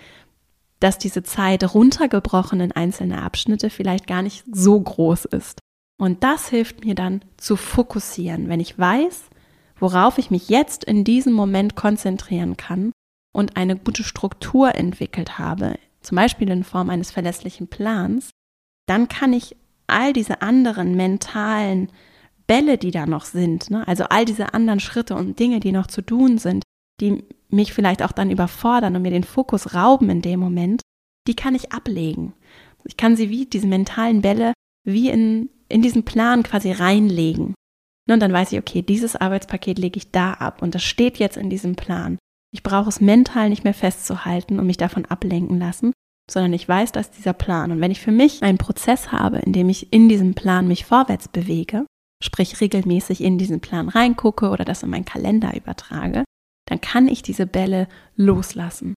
dass 0.80 0.98
diese 0.98 1.24
Zeit 1.24 1.74
runtergebrochen 1.74 2.60
in 2.60 2.72
einzelne 2.74 3.22
Abschnitte 3.22 3.70
vielleicht 3.70 4.06
gar 4.06 4.22
nicht 4.22 4.44
so 4.52 4.80
groß 4.80 5.26
ist. 5.26 5.60
Und 5.98 6.24
das 6.24 6.50
hilft 6.50 6.86
mir 6.86 6.94
dann 6.94 7.22
zu 7.38 7.56
fokussieren, 7.56 8.50
wenn 8.50 8.60
ich 8.60 8.78
weiß, 8.78 9.24
worauf 9.80 10.18
ich 10.18 10.30
mich 10.30 10.50
jetzt 10.50 10.84
in 10.84 11.04
diesem 11.04 11.34
Moment 11.34 11.76
konzentrieren 11.76 12.58
kann 12.58 12.92
und 13.34 13.58
eine 13.58 13.76
gute 13.76 14.04
Struktur 14.04 14.76
entwickelt 14.76 15.40
habe, 15.40 15.76
zum 16.02 16.16
Beispiel 16.16 16.50
in 16.50 16.64
Form 16.64 16.90
eines 16.90 17.12
verlässlichen 17.12 17.68
Plans, 17.68 18.32
dann 18.88 19.08
kann 19.08 19.34
ich 19.34 19.56
all 19.88 20.14
diese 20.14 20.42
anderen 20.42 20.96
mentalen 20.96 21.92
Bälle, 22.46 22.78
die 22.78 22.92
da 22.92 23.06
noch 23.06 23.26
sind, 23.26 23.70
ne? 23.70 23.88
also 23.88 24.06
all 24.06 24.26
diese 24.26 24.54
anderen 24.54 24.80
Schritte 24.80 25.16
und 25.16 25.40
Dinge, 25.40 25.60
die 25.60 25.72
noch 25.72 25.88
zu 25.88 26.02
tun 26.02 26.38
sind, 26.38 26.64
die 27.02 27.24
mich 27.50 27.74
vielleicht 27.74 28.02
auch 28.02 28.12
dann 28.12 28.32
überfordern 28.32 28.96
und 28.96 29.02
mir 29.02 29.12
den 29.12 29.24
Fokus 29.24 29.74
rauben 29.74 30.10
in 30.10 30.22
dem 30.22 30.40
Moment, 30.40 30.82
die 31.28 31.36
kann 31.36 31.56
ich 31.56 31.74
ablegen. 31.74 32.34
Ich 32.86 32.98
kann 32.98 33.16
sie 33.16 33.30
wie 33.30 33.46
diese 33.46 33.68
mentalen 33.68 34.22
Bälle 34.22 34.54
wie 34.86 35.10
in, 35.10 35.50
in 35.68 35.82
diesen 35.82 36.06
Plan 36.06 36.44
quasi 36.44 36.72
reinlegen. 36.72 37.54
Und 38.10 38.22
dann 38.22 38.32
weiß 38.32 38.54
ich, 38.54 38.60
okay, 38.60 38.82
dieses 38.82 39.18
Arbeitspaket 39.18 39.78
lege 39.78 39.98
ich 39.98 40.12
da 40.12 40.34
ab 40.34 40.62
und 40.62 40.74
das 40.74 40.84
steht 40.84 41.18
jetzt 41.18 41.36
in 41.36 41.50
diesem 41.50 41.76
Plan. 41.76 42.18
Ich 42.52 42.64
brauche 42.64 42.90
es 42.90 43.02
mental 43.02 43.50
nicht 43.50 43.64
mehr 43.64 43.74
festzuhalten 43.74 44.60
und 44.60 44.66
mich 44.66 44.78
davon 44.78 45.06
ablenken 45.06 45.60
lassen, 45.60 45.94
sondern 46.30 46.54
ich 46.54 46.68
weiß, 46.68 46.92
dass 46.92 47.12
dieser 47.12 47.34
Plan. 47.34 47.72
Und 47.72 47.82
wenn 47.82 47.92
ich 47.92 48.02
für 48.02 48.12
mich 48.12 48.44
einen 48.44 48.58
Prozess 48.58 49.12
habe, 49.12 49.40
in 49.40 49.54
dem 49.54 49.70
ich 49.70 49.92
in 49.94 50.10
diesem 50.10 50.34
Plan 50.34 50.68
mich 50.68 50.86
vorwärts 50.86 51.28
bewege, 51.28 51.86
sprich 52.24 52.60
regelmäßig 52.62 53.22
in 53.22 53.38
diesen 53.38 53.60
Plan 53.60 53.90
reingucke 53.90 54.50
oder 54.50 54.66
das 54.66 54.84
in 54.84 54.90
meinen 54.90 55.06
Kalender 55.06 55.56
übertrage, 55.56 56.24
dann 56.68 56.82
kann 56.82 57.08
ich 57.08 57.22
diese 57.22 57.48
Bälle 57.48 57.88
loslassen. 58.16 58.94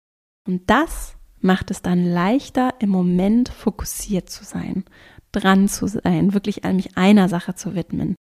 Und 0.48 0.70
das 0.70 1.16
macht 1.40 1.72
es 1.72 1.82
dann 1.82 2.06
leichter, 2.06 2.74
im 2.80 2.90
Moment 2.90 3.50
fokussiert 3.50 4.30
zu 4.30 4.44
sein, 4.44 4.86
dran 5.32 5.68
zu 5.68 5.88
sein, 5.88 6.34
wirklich 6.34 6.64
an 6.66 6.78
mich 6.78 6.98
einer 6.98 7.30
Sache 7.30 7.56
zu 7.56 7.76
widmen. 7.76 8.16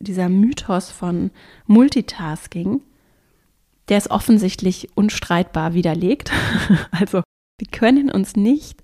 Dieser 0.00 0.28
Mythos 0.28 0.90
von 0.90 1.30
Multitasking, 1.66 2.80
der 3.88 3.98
ist 3.98 4.10
offensichtlich 4.10 4.88
unstreitbar 4.94 5.74
widerlegt. 5.74 6.32
also 6.90 7.22
wir 7.58 7.68
können 7.70 8.10
uns 8.10 8.36
nicht 8.36 8.82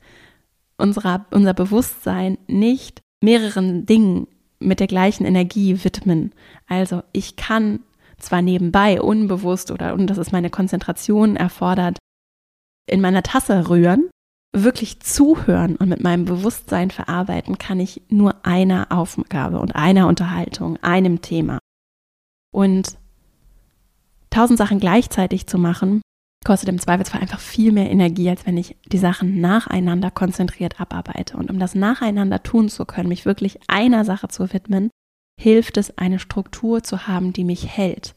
unserer, 0.77 1.27
unser 1.31 1.55
Bewusstsein 1.55 2.39
nicht 2.47 3.01
mehreren 3.23 3.87
Dingen 3.87 4.27
mit 4.61 4.81
der 4.81 4.87
gleichen 4.87 5.25
Energie 5.25 5.85
widmen. 5.85 6.33
Also 6.67 7.03
ich 7.13 7.37
kann 7.37 7.81
zwar 8.19 8.43
nebenbei 8.43 9.01
unbewusst 9.01 9.71
oder 9.71 9.95
und 9.95 10.09
das 10.09 10.19
ist 10.19 10.33
meine 10.33 10.51
Konzentration 10.51 11.37
erfordert, 11.37 11.99
in 12.89 13.01
meiner 13.01 13.23
Tasse 13.23 13.69
rühren, 13.69 14.11
wirklich 14.53 15.01
zuhören 15.01 15.77
und 15.77 15.89
mit 15.89 16.03
meinem 16.03 16.25
Bewusstsein 16.25 16.91
verarbeiten 16.91 17.59
kann 17.59 17.81
ich 17.81 18.03
nur 18.09 18.45
einer 18.45 18.91
Aufgabe 18.91 19.61
und 19.61 19.77
einer 19.77 20.09
Unterhaltung, 20.09 20.79
einem 20.83 21.21
Thema. 21.21 21.59
Und 22.53 22.97
tausend 24.31 24.59
Sachen 24.59 24.79
gleichzeitig 24.79 25.47
zu 25.47 25.59
machen, 25.59 26.03
kostet 26.45 26.69
im 26.69 26.79
Zweifelsfall 26.79 27.21
einfach 27.21 27.41
viel 27.41 27.73
mehr 27.73 27.91
Energie, 27.91 28.31
als 28.31 28.47
wenn 28.47 28.57
ich 28.57 28.77
die 28.87 28.99
Sachen 28.99 29.41
nacheinander 29.41 30.11
konzentriert 30.11 30.81
abarbeite. 30.81 31.37
Und 31.37 31.51
um 31.51 31.59
das 31.59 31.75
nacheinander 31.75 32.43
tun 32.43 32.69
zu 32.69 32.85
können, 32.85 33.09
mich 33.09 33.27
wirklich 33.27 33.59
einer 33.67 34.05
Sache 34.05 34.29
zu 34.29 34.53
widmen, 34.53 34.91
hilft 35.41 35.77
es, 35.77 35.97
eine 35.99 36.19
Struktur 36.19 36.83
zu 36.83 37.07
haben, 37.07 37.33
die 37.33 37.45
mich 37.45 37.67
hält, 37.69 38.15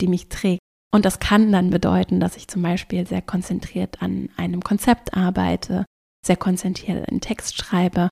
die 0.00 0.06
mich 0.06 0.28
trägt. 0.28 0.60
Und 0.94 1.04
das 1.04 1.18
kann 1.18 1.52
dann 1.52 1.70
bedeuten, 1.70 2.20
dass 2.20 2.36
ich 2.36 2.48
zum 2.48 2.62
Beispiel 2.62 3.06
sehr 3.06 3.22
konzentriert 3.22 4.00
an 4.00 4.30
einem 4.36 4.62
Konzept 4.62 5.14
arbeite, 5.14 5.84
sehr 6.24 6.36
konzentriert 6.36 7.08
einen 7.08 7.20
Text 7.20 7.56
schreibe, 7.56 8.08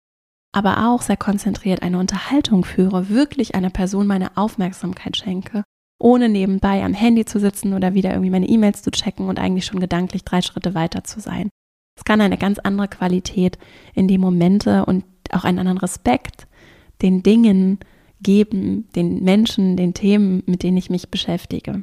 aber 0.52 0.88
auch 0.88 1.02
sehr 1.02 1.16
konzentriert 1.16 1.82
eine 1.82 1.98
Unterhaltung 1.98 2.64
führe, 2.64 3.08
wirklich 3.08 3.54
einer 3.54 3.70
Person 3.70 4.06
meine 4.06 4.36
Aufmerksamkeit 4.36 5.16
schenke 5.16 5.64
ohne 6.04 6.28
nebenbei 6.28 6.84
am 6.84 6.92
Handy 6.92 7.24
zu 7.24 7.40
sitzen 7.40 7.72
oder 7.72 7.94
wieder 7.94 8.10
irgendwie 8.10 8.30
meine 8.30 8.48
E-Mails 8.48 8.82
zu 8.82 8.90
checken 8.90 9.26
und 9.28 9.38
eigentlich 9.38 9.64
schon 9.64 9.80
gedanklich 9.80 10.22
drei 10.22 10.42
Schritte 10.42 10.74
weiter 10.74 11.02
zu 11.02 11.18
sein. 11.18 11.48
Es 11.96 12.04
kann 12.04 12.20
eine 12.20 12.36
ganz 12.36 12.58
andere 12.58 12.88
Qualität 12.88 13.58
in 13.94 14.06
die 14.06 14.18
Momente 14.18 14.84
und 14.84 15.04
auch 15.30 15.44
einen 15.44 15.58
anderen 15.58 15.78
Respekt 15.78 16.46
den 17.00 17.22
Dingen 17.22 17.78
geben, 18.20 18.88
den 18.94 19.24
Menschen, 19.24 19.76
den 19.78 19.94
Themen, 19.94 20.42
mit 20.46 20.62
denen 20.62 20.76
ich 20.76 20.90
mich 20.90 21.10
beschäftige. 21.10 21.82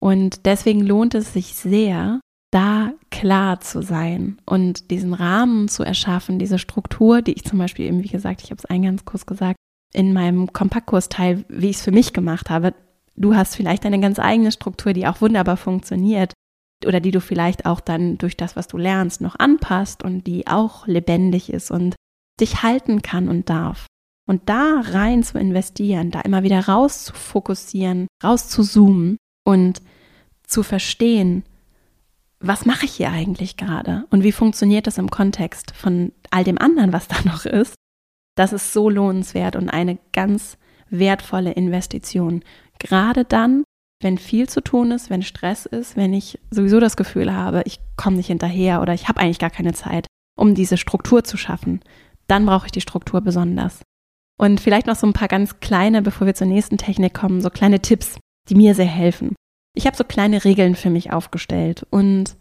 Und 0.00 0.46
deswegen 0.46 0.80
lohnt 0.80 1.14
es 1.14 1.32
sich 1.32 1.54
sehr, 1.54 2.20
da 2.52 2.92
klar 3.10 3.60
zu 3.60 3.82
sein 3.82 4.38
und 4.46 4.92
diesen 4.92 5.12
Rahmen 5.12 5.66
zu 5.66 5.82
erschaffen, 5.82 6.38
diese 6.38 6.60
Struktur, 6.60 7.20
die 7.20 7.32
ich 7.32 7.44
zum 7.44 7.58
Beispiel 7.58 7.86
eben, 7.86 8.04
wie 8.04 8.08
gesagt, 8.08 8.42
ich 8.44 8.50
habe 8.50 8.60
es 8.60 8.66
eingangs 8.66 9.04
kurz 9.04 9.26
gesagt, 9.26 9.56
in 9.92 10.12
meinem 10.12 10.52
Kompaktkursteil, 10.52 11.44
wie 11.48 11.70
ich 11.70 11.76
es 11.76 11.82
für 11.82 11.90
mich 11.90 12.12
gemacht 12.12 12.50
habe, 12.50 12.74
Du 13.16 13.34
hast 13.34 13.56
vielleicht 13.56 13.84
eine 13.86 14.00
ganz 14.00 14.18
eigene 14.18 14.52
Struktur, 14.52 14.92
die 14.92 15.06
auch 15.06 15.20
wunderbar 15.20 15.56
funktioniert 15.56 16.32
oder 16.84 17.00
die 17.00 17.12
du 17.12 17.20
vielleicht 17.20 17.66
auch 17.66 17.80
dann 17.80 18.18
durch 18.18 18.36
das, 18.36 18.56
was 18.56 18.68
du 18.68 18.76
lernst, 18.76 19.20
noch 19.20 19.38
anpasst 19.38 20.02
und 20.02 20.26
die 20.26 20.46
auch 20.46 20.86
lebendig 20.86 21.52
ist 21.52 21.70
und 21.70 21.94
dich 22.40 22.62
halten 22.62 23.02
kann 23.02 23.28
und 23.28 23.48
darf. 23.48 23.86
Und 24.26 24.48
da 24.48 24.82
rein 24.84 25.22
zu 25.22 25.38
investieren, 25.38 26.10
da 26.10 26.20
immer 26.22 26.42
wieder 26.42 26.66
raus 26.66 27.04
zu 27.04 27.14
fokussieren, 27.14 28.06
raus 28.22 28.48
zu 28.48 28.62
zoomen 28.62 29.18
und 29.44 29.82
zu 30.46 30.62
verstehen, 30.62 31.44
was 32.40 32.66
mache 32.66 32.86
ich 32.86 32.94
hier 32.94 33.10
eigentlich 33.10 33.56
gerade 33.56 34.06
und 34.10 34.22
wie 34.22 34.32
funktioniert 34.32 34.86
das 34.86 34.98
im 34.98 35.10
Kontext 35.10 35.72
von 35.74 36.12
all 36.30 36.44
dem 36.44 36.58
anderen, 36.58 36.92
was 36.92 37.08
da 37.08 37.16
noch 37.24 37.46
ist, 37.46 37.74
das 38.36 38.52
ist 38.52 38.72
so 38.72 38.90
lohnenswert 38.90 39.56
und 39.56 39.70
eine 39.70 39.98
ganz 40.12 40.58
wertvolle 40.90 41.52
Investition. 41.52 42.42
Gerade 42.78 43.24
dann, 43.24 43.64
wenn 44.02 44.18
viel 44.18 44.48
zu 44.48 44.60
tun 44.60 44.90
ist, 44.90 45.10
wenn 45.10 45.22
Stress 45.22 45.66
ist, 45.66 45.96
wenn 45.96 46.12
ich 46.12 46.38
sowieso 46.50 46.80
das 46.80 46.96
Gefühl 46.96 47.34
habe, 47.34 47.62
ich 47.64 47.80
komme 47.96 48.16
nicht 48.16 48.26
hinterher 48.26 48.82
oder 48.82 48.92
ich 48.92 49.08
habe 49.08 49.20
eigentlich 49.20 49.38
gar 49.38 49.50
keine 49.50 49.72
Zeit, 49.72 50.06
um 50.36 50.54
diese 50.54 50.76
Struktur 50.76 51.24
zu 51.24 51.36
schaffen, 51.36 51.80
dann 52.26 52.46
brauche 52.46 52.66
ich 52.66 52.72
die 52.72 52.80
Struktur 52.80 53.20
besonders. 53.20 53.82
Und 54.38 54.60
vielleicht 54.60 54.86
noch 54.86 54.96
so 54.96 55.06
ein 55.06 55.12
paar 55.12 55.28
ganz 55.28 55.60
kleine, 55.60 56.02
bevor 56.02 56.26
wir 56.26 56.34
zur 56.34 56.46
nächsten 56.46 56.76
Technik 56.76 57.14
kommen, 57.14 57.40
so 57.40 57.50
kleine 57.50 57.80
Tipps, 57.80 58.18
die 58.48 58.56
mir 58.56 58.74
sehr 58.74 58.84
helfen. 58.84 59.34
Ich 59.76 59.86
habe 59.86 59.96
so 59.96 60.04
kleine 60.04 60.44
Regeln 60.44 60.74
für 60.74 60.90
mich 60.90 61.12
aufgestellt 61.12 61.86
und 61.90 62.36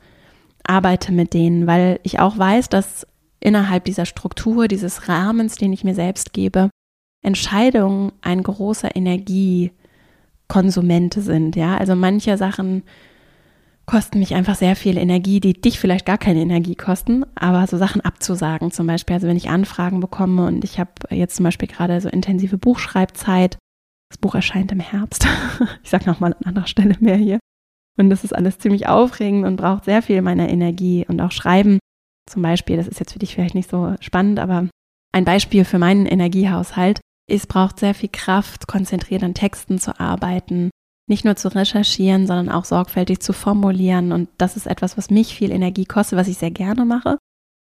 arbeite 0.64 1.12
mit 1.12 1.34
denen, 1.34 1.68
weil 1.68 2.00
ich 2.04 2.20
auch 2.20 2.38
weiß, 2.38 2.70
dass 2.70 3.08
innerhalb 3.40 3.86
dieser 3.86 4.06
Struktur, 4.06 4.68
dieses 4.68 5.08
Rahmens, 5.08 5.56
den 5.56 5.74
ich 5.74 5.84
mir 5.84 5.96
selbst 5.96 6.34
gebe, 6.34 6.70
Entscheidungen 7.22 8.12
ein 8.22 8.44
großer 8.44 8.96
Energiekonsumente 10.54 11.22
sind. 11.22 11.56
Ja, 11.56 11.78
also 11.78 11.96
manche 11.96 12.38
Sachen 12.38 12.84
kosten 13.86 14.20
mich 14.20 14.34
einfach 14.34 14.56
sehr 14.56 14.76
viel 14.76 14.98
Energie, 14.98 15.42
die 15.42 15.54
dich 15.54 15.78
vielleicht 15.78 16.06
gar 16.06 16.18
keine 16.18 16.40
Energie 16.40 16.76
kosten, 16.76 17.26
aber 17.36 17.68
so 17.68 17.78
Sachen 17.78 18.02
abzusagen 18.02 18.72
zum 18.72 18.88
Beispiel. 18.88 19.16
Also 19.16 19.28
wenn 19.28 19.36
ich 19.36 19.50
Anfragen 19.50 20.00
bekomme 20.00 20.46
und 20.46 20.64
ich 20.64 20.80
habe 20.80 20.92
jetzt 21.10 21.36
zum 21.36 21.44
Beispiel 21.44 21.68
gerade 21.68 22.00
so 22.00 22.08
intensive 22.08 22.58
Buchschreibzeit, 22.58 23.58
das 24.10 24.18
Buch 24.20 24.36
erscheint 24.36 24.72
im 24.72 24.80
Herbst. 24.80 25.28
ich 25.84 25.90
sage 25.90 26.06
nochmal 26.06 26.34
an 26.34 26.46
anderer 26.48 26.68
Stelle 26.68 26.96
mehr 27.00 27.18
hier. 27.18 27.40
Und 28.00 28.10
das 28.10 28.24
ist 28.24 28.34
alles 28.34 28.58
ziemlich 28.58 28.88
aufregend 28.88 29.46
und 29.46 29.58
braucht 29.58 29.86
sehr 29.86 30.02
viel 30.02 30.22
meiner 30.22 30.50
Energie 30.50 31.06
und 31.08 31.20
auch 31.20 31.32
Schreiben 31.32 31.80
zum 32.30 32.42
Beispiel. 32.42 32.78
Das 32.78 32.88
ist 32.88 33.00
jetzt 33.00 33.14
für 33.14 33.20
dich 33.20 33.36
vielleicht 33.36 33.56
nicht 33.56 33.70
so 33.70 33.96
spannend, 34.00 34.40
aber 34.40 34.70
ein 35.12 35.26
Beispiel 35.26 35.66
für 35.66 35.78
meinen 35.78 36.06
Energiehaushalt. 36.06 37.02
Es 37.30 37.48
braucht 37.48 37.80
sehr 37.80 37.94
viel 37.94 38.10
Kraft, 38.10 38.68
konzentriert 38.68 39.24
an 39.24 39.34
Texten 39.34 39.80
zu 39.80 40.00
arbeiten, 40.00 40.70
nicht 41.08 41.26
nur 41.26 41.36
zu 41.36 41.54
recherchieren, 41.54 42.28
sondern 42.28 42.50
auch 42.50 42.66
sorgfältig 42.66 43.20
zu 43.20 43.34
formulieren. 43.34 44.12
Und 44.12 44.30
das 44.38 44.58
ist 44.58 44.68
etwas, 44.68 44.98
was 44.98 45.10
mich 45.10 45.36
viel 45.36 45.52
Energie 45.52 45.86
kostet, 45.86 46.18
was 46.18 46.28
ich 46.28 46.38
sehr 46.38 46.52
gerne 46.52 46.86
mache, 46.86 47.18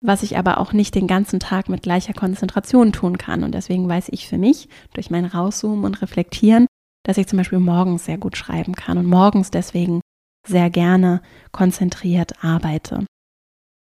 was 0.02 0.22
ich 0.22 0.36
aber 0.38 0.58
auch 0.58 0.72
nicht 0.72 0.94
den 0.94 1.06
ganzen 1.06 1.40
Tag 1.40 1.68
mit 1.68 1.82
gleicher 1.82 2.12
Konzentration 2.14 2.92
tun 2.92 3.18
kann. 3.18 3.44
Und 3.44 3.54
deswegen 3.54 3.88
weiß 3.88 4.08
ich 4.10 4.28
für 4.28 4.38
mich 4.38 4.68
durch 4.94 5.10
mein 5.10 5.24
Rauszoomen 5.24 5.84
und 5.84 6.02
Reflektieren, 6.02 6.66
dass 7.04 7.18
ich 7.18 7.26
zum 7.26 7.38
Beispiel 7.38 7.58
morgens 7.58 8.04
sehr 8.04 8.18
gut 8.18 8.36
schreiben 8.36 8.74
kann 8.74 8.98
und 8.98 9.06
morgens 9.06 9.50
deswegen 9.50 10.00
sehr 10.46 10.70
gerne 10.70 11.22
konzentriert 11.52 12.44
arbeite. 12.44 13.06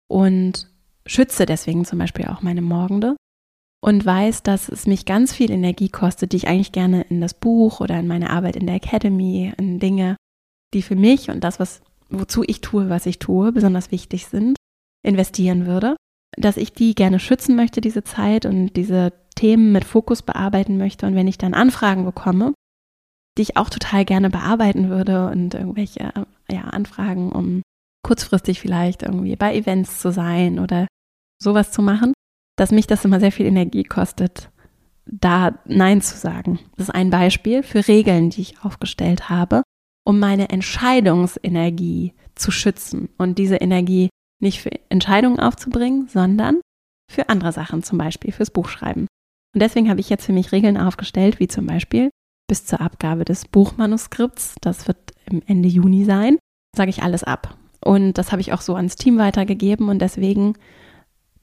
Und 0.08 0.68
schütze 1.06 1.46
deswegen 1.46 1.84
zum 1.84 1.98
Beispiel 1.98 2.26
auch 2.26 2.42
meine 2.42 2.62
Morgende 2.62 3.16
und 3.80 4.04
weiß, 4.04 4.42
dass 4.42 4.68
es 4.68 4.86
mich 4.86 5.06
ganz 5.06 5.32
viel 5.32 5.50
Energie 5.50 5.88
kostet, 5.88 6.32
die 6.32 6.38
ich 6.38 6.48
eigentlich 6.48 6.72
gerne 6.72 7.02
in 7.02 7.20
das 7.20 7.34
Buch 7.34 7.80
oder 7.80 7.98
in 7.98 8.06
meine 8.06 8.30
Arbeit 8.30 8.56
in 8.56 8.66
der 8.66 8.76
Academy, 8.76 9.52
in 9.56 9.78
Dinge, 9.78 10.16
die 10.74 10.82
für 10.82 10.96
mich 10.96 11.30
und 11.30 11.42
das, 11.42 11.58
was, 11.58 11.82
wozu 12.10 12.44
ich 12.46 12.60
tue, 12.60 12.90
was 12.90 13.06
ich 13.06 13.18
tue, 13.18 13.52
besonders 13.52 13.90
wichtig 13.90 14.26
sind, 14.26 14.56
investieren 15.02 15.66
würde, 15.66 15.96
dass 16.36 16.56
ich 16.56 16.72
die 16.72 16.94
gerne 16.94 17.18
schützen 17.18 17.56
möchte, 17.56 17.80
diese 17.80 18.04
Zeit 18.04 18.44
und 18.44 18.74
diese 18.74 19.12
Themen 19.34 19.72
mit 19.72 19.84
Fokus 19.84 20.22
bearbeiten 20.22 20.76
möchte. 20.76 21.06
Und 21.06 21.14
wenn 21.14 21.26
ich 21.28 21.38
dann 21.38 21.54
Anfragen 21.54 22.04
bekomme, 22.04 22.52
die 23.38 23.42
ich 23.42 23.56
auch 23.56 23.70
total 23.70 24.04
gerne 24.04 24.28
bearbeiten 24.28 24.90
würde 24.90 25.28
und 25.30 25.54
irgendwelche 25.54 26.12
ja, 26.50 26.60
Anfragen, 26.62 27.32
um 27.32 27.62
kurzfristig 28.04 28.60
vielleicht 28.60 29.02
irgendwie 29.02 29.36
bei 29.36 29.54
Events 29.54 30.00
zu 30.00 30.12
sein 30.12 30.58
oder 30.58 30.86
sowas 31.42 31.72
zu 31.72 31.80
machen, 31.80 32.12
dass 32.60 32.72
mich 32.72 32.86
das 32.86 33.06
immer 33.06 33.20
sehr 33.20 33.32
viel 33.32 33.46
Energie 33.46 33.84
kostet, 33.84 34.50
da 35.06 35.58
Nein 35.64 36.02
zu 36.02 36.18
sagen. 36.18 36.58
Das 36.76 36.88
ist 36.88 36.94
ein 36.94 37.08
Beispiel 37.08 37.62
für 37.62 37.88
Regeln, 37.88 38.28
die 38.28 38.42
ich 38.42 38.62
aufgestellt 38.62 39.30
habe, 39.30 39.62
um 40.04 40.18
meine 40.18 40.50
Entscheidungsenergie 40.50 42.12
zu 42.34 42.50
schützen 42.50 43.08
und 43.16 43.38
diese 43.38 43.56
Energie 43.56 44.10
nicht 44.42 44.60
für 44.60 44.70
Entscheidungen 44.90 45.40
aufzubringen, 45.40 46.06
sondern 46.08 46.60
für 47.10 47.30
andere 47.30 47.52
Sachen, 47.52 47.82
zum 47.82 47.96
Beispiel 47.96 48.30
fürs 48.30 48.50
Buchschreiben. 48.50 49.06
Und 49.54 49.62
deswegen 49.62 49.88
habe 49.88 50.00
ich 50.00 50.10
jetzt 50.10 50.26
für 50.26 50.34
mich 50.34 50.52
Regeln 50.52 50.76
aufgestellt, 50.76 51.40
wie 51.40 51.48
zum 51.48 51.64
Beispiel 51.64 52.10
bis 52.46 52.66
zur 52.66 52.82
Abgabe 52.82 53.24
des 53.24 53.48
Buchmanuskripts, 53.48 54.56
das 54.60 54.86
wird 54.86 55.12
im 55.24 55.40
Ende 55.46 55.70
Juni 55.70 56.04
sein, 56.04 56.36
sage 56.76 56.90
ich 56.90 57.02
alles 57.02 57.24
ab. 57.24 57.56
Und 57.82 58.18
das 58.18 58.32
habe 58.32 58.42
ich 58.42 58.52
auch 58.52 58.60
so 58.60 58.74
ans 58.74 58.96
Team 58.96 59.16
weitergegeben 59.16 59.88
und 59.88 60.00
deswegen 60.00 60.56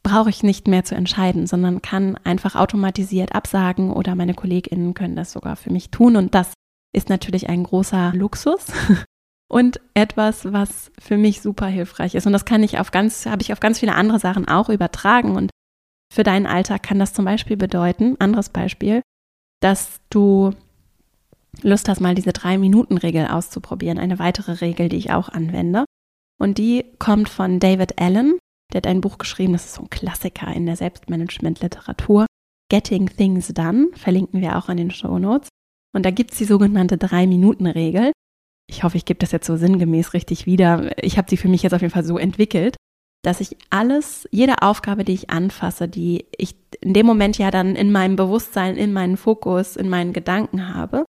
brauche 0.07 0.29
ich 0.29 0.41
nicht 0.41 0.69
mehr 0.69 0.85
zu 0.85 0.95
entscheiden, 0.95 1.47
sondern 1.47 1.81
kann 1.81 2.15
einfach 2.23 2.55
automatisiert 2.55 3.35
absagen 3.35 3.91
oder 3.91 4.15
meine 4.15 4.33
KollegInnen 4.33 4.93
können 4.93 5.17
das 5.17 5.33
sogar 5.33 5.57
für 5.57 5.69
mich 5.69 5.91
tun. 5.91 6.15
Und 6.15 6.33
das 6.33 6.53
ist 6.95 7.09
natürlich 7.09 7.49
ein 7.49 7.63
großer 7.63 8.13
Luxus 8.13 8.67
und 9.49 9.81
etwas, 9.95 10.53
was 10.53 10.93
für 10.97 11.17
mich 11.17 11.41
super 11.41 11.67
hilfreich 11.67 12.15
ist. 12.15 12.25
Und 12.25 12.31
das 12.31 12.45
kann 12.45 12.63
ich 12.63 12.79
auf 12.79 12.91
ganz, 12.91 13.25
habe 13.25 13.41
ich 13.41 13.51
auf 13.51 13.59
ganz 13.59 13.79
viele 13.79 13.95
andere 13.95 14.19
Sachen 14.19 14.47
auch 14.47 14.69
übertragen. 14.69 15.35
Und 15.35 15.51
für 16.13 16.23
deinen 16.23 16.45
Alltag 16.45 16.83
kann 16.83 16.99
das 16.99 17.11
zum 17.11 17.25
Beispiel 17.25 17.57
bedeuten, 17.57 18.15
anderes 18.19 18.47
Beispiel, 18.47 19.01
dass 19.59 19.99
du 20.09 20.53
Lust 21.63 21.89
hast, 21.89 21.99
mal 21.99 22.15
diese 22.15 22.31
Drei-Minuten-Regel 22.31 23.27
auszuprobieren, 23.27 23.99
eine 23.99 24.19
weitere 24.19 24.53
Regel, 24.53 24.87
die 24.87 24.97
ich 24.97 25.11
auch 25.11 25.27
anwende. 25.27 25.83
Und 26.39 26.59
die 26.59 26.85
kommt 26.97 27.27
von 27.27 27.59
David 27.59 27.99
Allen. 27.99 28.39
Der 28.73 28.79
hat 28.79 28.87
ein 28.87 29.01
Buch 29.01 29.17
geschrieben, 29.17 29.53
das 29.53 29.65
ist 29.65 29.75
so 29.75 29.83
ein 29.83 29.89
Klassiker 29.89 30.53
in 30.53 30.65
der 30.65 30.75
Selbstmanagement-Literatur. 30.75 32.25
Getting 32.69 33.07
Things 33.07 33.47
Done, 33.49 33.87
verlinken 33.93 34.41
wir 34.41 34.57
auch 34.57 34.67
in 34.69 34.77
den 34.77 34.91
Show 34.91 35.19
Notes. 35.19 35.47
Und 35.95 36.05
da 36.05 36.11
gibt 36.11 36.31
es 36.31 36.37
die 36.37 36.45
sogenannte 36.45 36.97
Drei-Minuten-Regel. 36.97 38.11
Ich 38.69 38.83
hoffe, 38.83 38.97
ich 38.97 39.05
gebe 39.05 39.19
das 39.19 39.31
jetzt 39.31 39.47
so 39.47 39.55
sinngemäß 39.55 40.13
richtig 40.13 40.45
wieder. 40.45 41.01
Ich 41.01 41.17
habe 41.17 41.29
sie 41.29 41.37
für 41.37 41.47
mich 41.47 41.63
jetzt 41.63 41.73
auf 41.73 41.81
jeden 41.81 41.93
Fall 41.93 42.03
so 42.03 42.17
entwickelt, 42.17 42.75
dass 43.23 43.39
ich 43.39 43.57
alles, 43.69 44.27
jede 44.31 44.61
Aufgabe, 44.61 45.05
die 45.05 45.13
ich 45.13 45.29
anfasse, 45.29 45.87
die 45.87 46.25
ich 46.37 46.55
in 46.81 46.93
dem 46.93 47.05
Moment 47.05 47.37
ja 47.37 47.51
dann 47.51 47.75
in 47.75 47.91
meinem 47.91 48.17
Bewusstsein, 48.17 48.75
in 48.75 48.91
meinen 48.91 49.17
Fokus, 49.17 49.77
in 49.77 49.89
meinen 49.89 50.11
Gedanken 50.11 50.73
habe, 50.73 51.05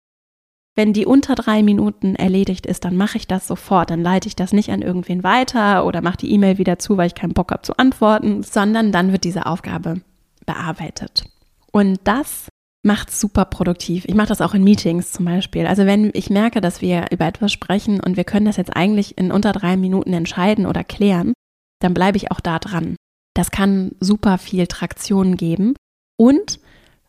wenn 0.76 0.92
die 0.92 1.06
unter 1.06 1.34
drei 1.34 1.62
Minuten 1.62 2.16
erledigt 2.16 2.66
ist, 2.66 2.84
dann 2.84 2.96
mache 2.96 3.18
ich 3.18 3.28
das 3.28 3.46
sofort. 3.46 3.90
Dann 3.90 4.02
leite 4.02 4.26
ich 4.26 4.36
das 4.36 4.52
nicht 4.52 4.70
an 4.70 4.82
irgendwen 4.82 5.22
weiter 5.22 5.86
oder 5.86 6.02
mache 6.02 6.18
die 6.18 6.32
E-Mail 6.32 6.58
wieder 6.58 6.78
zu, 6.78 6.96
weil 6.96 7.06
ich 7.06 7.14
keinen 7.14 7.34
Bock 7.34 7.52
habe 7.52 7.62
zu 7.62 7.76
antworten, 7.78 8.42
sondern 8.42 8.90
dann 8.90 9.12
wird 9.12 9.24
diese 9.24 9.46
Aufgabe 9.46 10.00
bearbeitet. 10.46 11.24
Und 11.70 12.00
das 12.04 12.48
macht 12.84 13.10
super 13.10 13.46
produktiv. 13.46 14.04
Ich 14.06 14.14
mache 14.14 14.28
das 14.28 14.40
auch 14.40 14.54
in 14.54 14.62
Meetings 14.62 15.12
zum 15.12 15.24
Beispiel. 15.24 15.66
Also 15.66 15.86
wenn 15.86 16.10
ich 16.12 16.28
merke, 16.28 16.60
dass 16.60 16.82
wir 16.82 17.06
über 17.10 17.26
etwas 17.26 17.52
sprechen 17.52 18.00
und 18.00 18.16
wir 18.16 18.24
können 18.24 18.46
das 18.46 18.56
jetzt 18.56 18.76
eigentlich 18.76 19.16
in 19.16 19.32
unter 19.32 19.52
drei 19.52 19.76
Minuten 19.76 20.12
entscheiden 20.12 20.66
oder 20.66 20.84
klären, 20.84 21.32
dann 21.80 21.94
bleibe 21.94 22.16
ich 22.16 22.30
auch 22.30 22.40
da 22.40 22.58
dran. 22.58 22.96
Das 23.34 23.50
kann 23.50 23.92
super 24.00 24.38
viel 24.38 24.66
Traktion 24.66 25.36
geben. 25.36 25.74
Und 26.16 26.60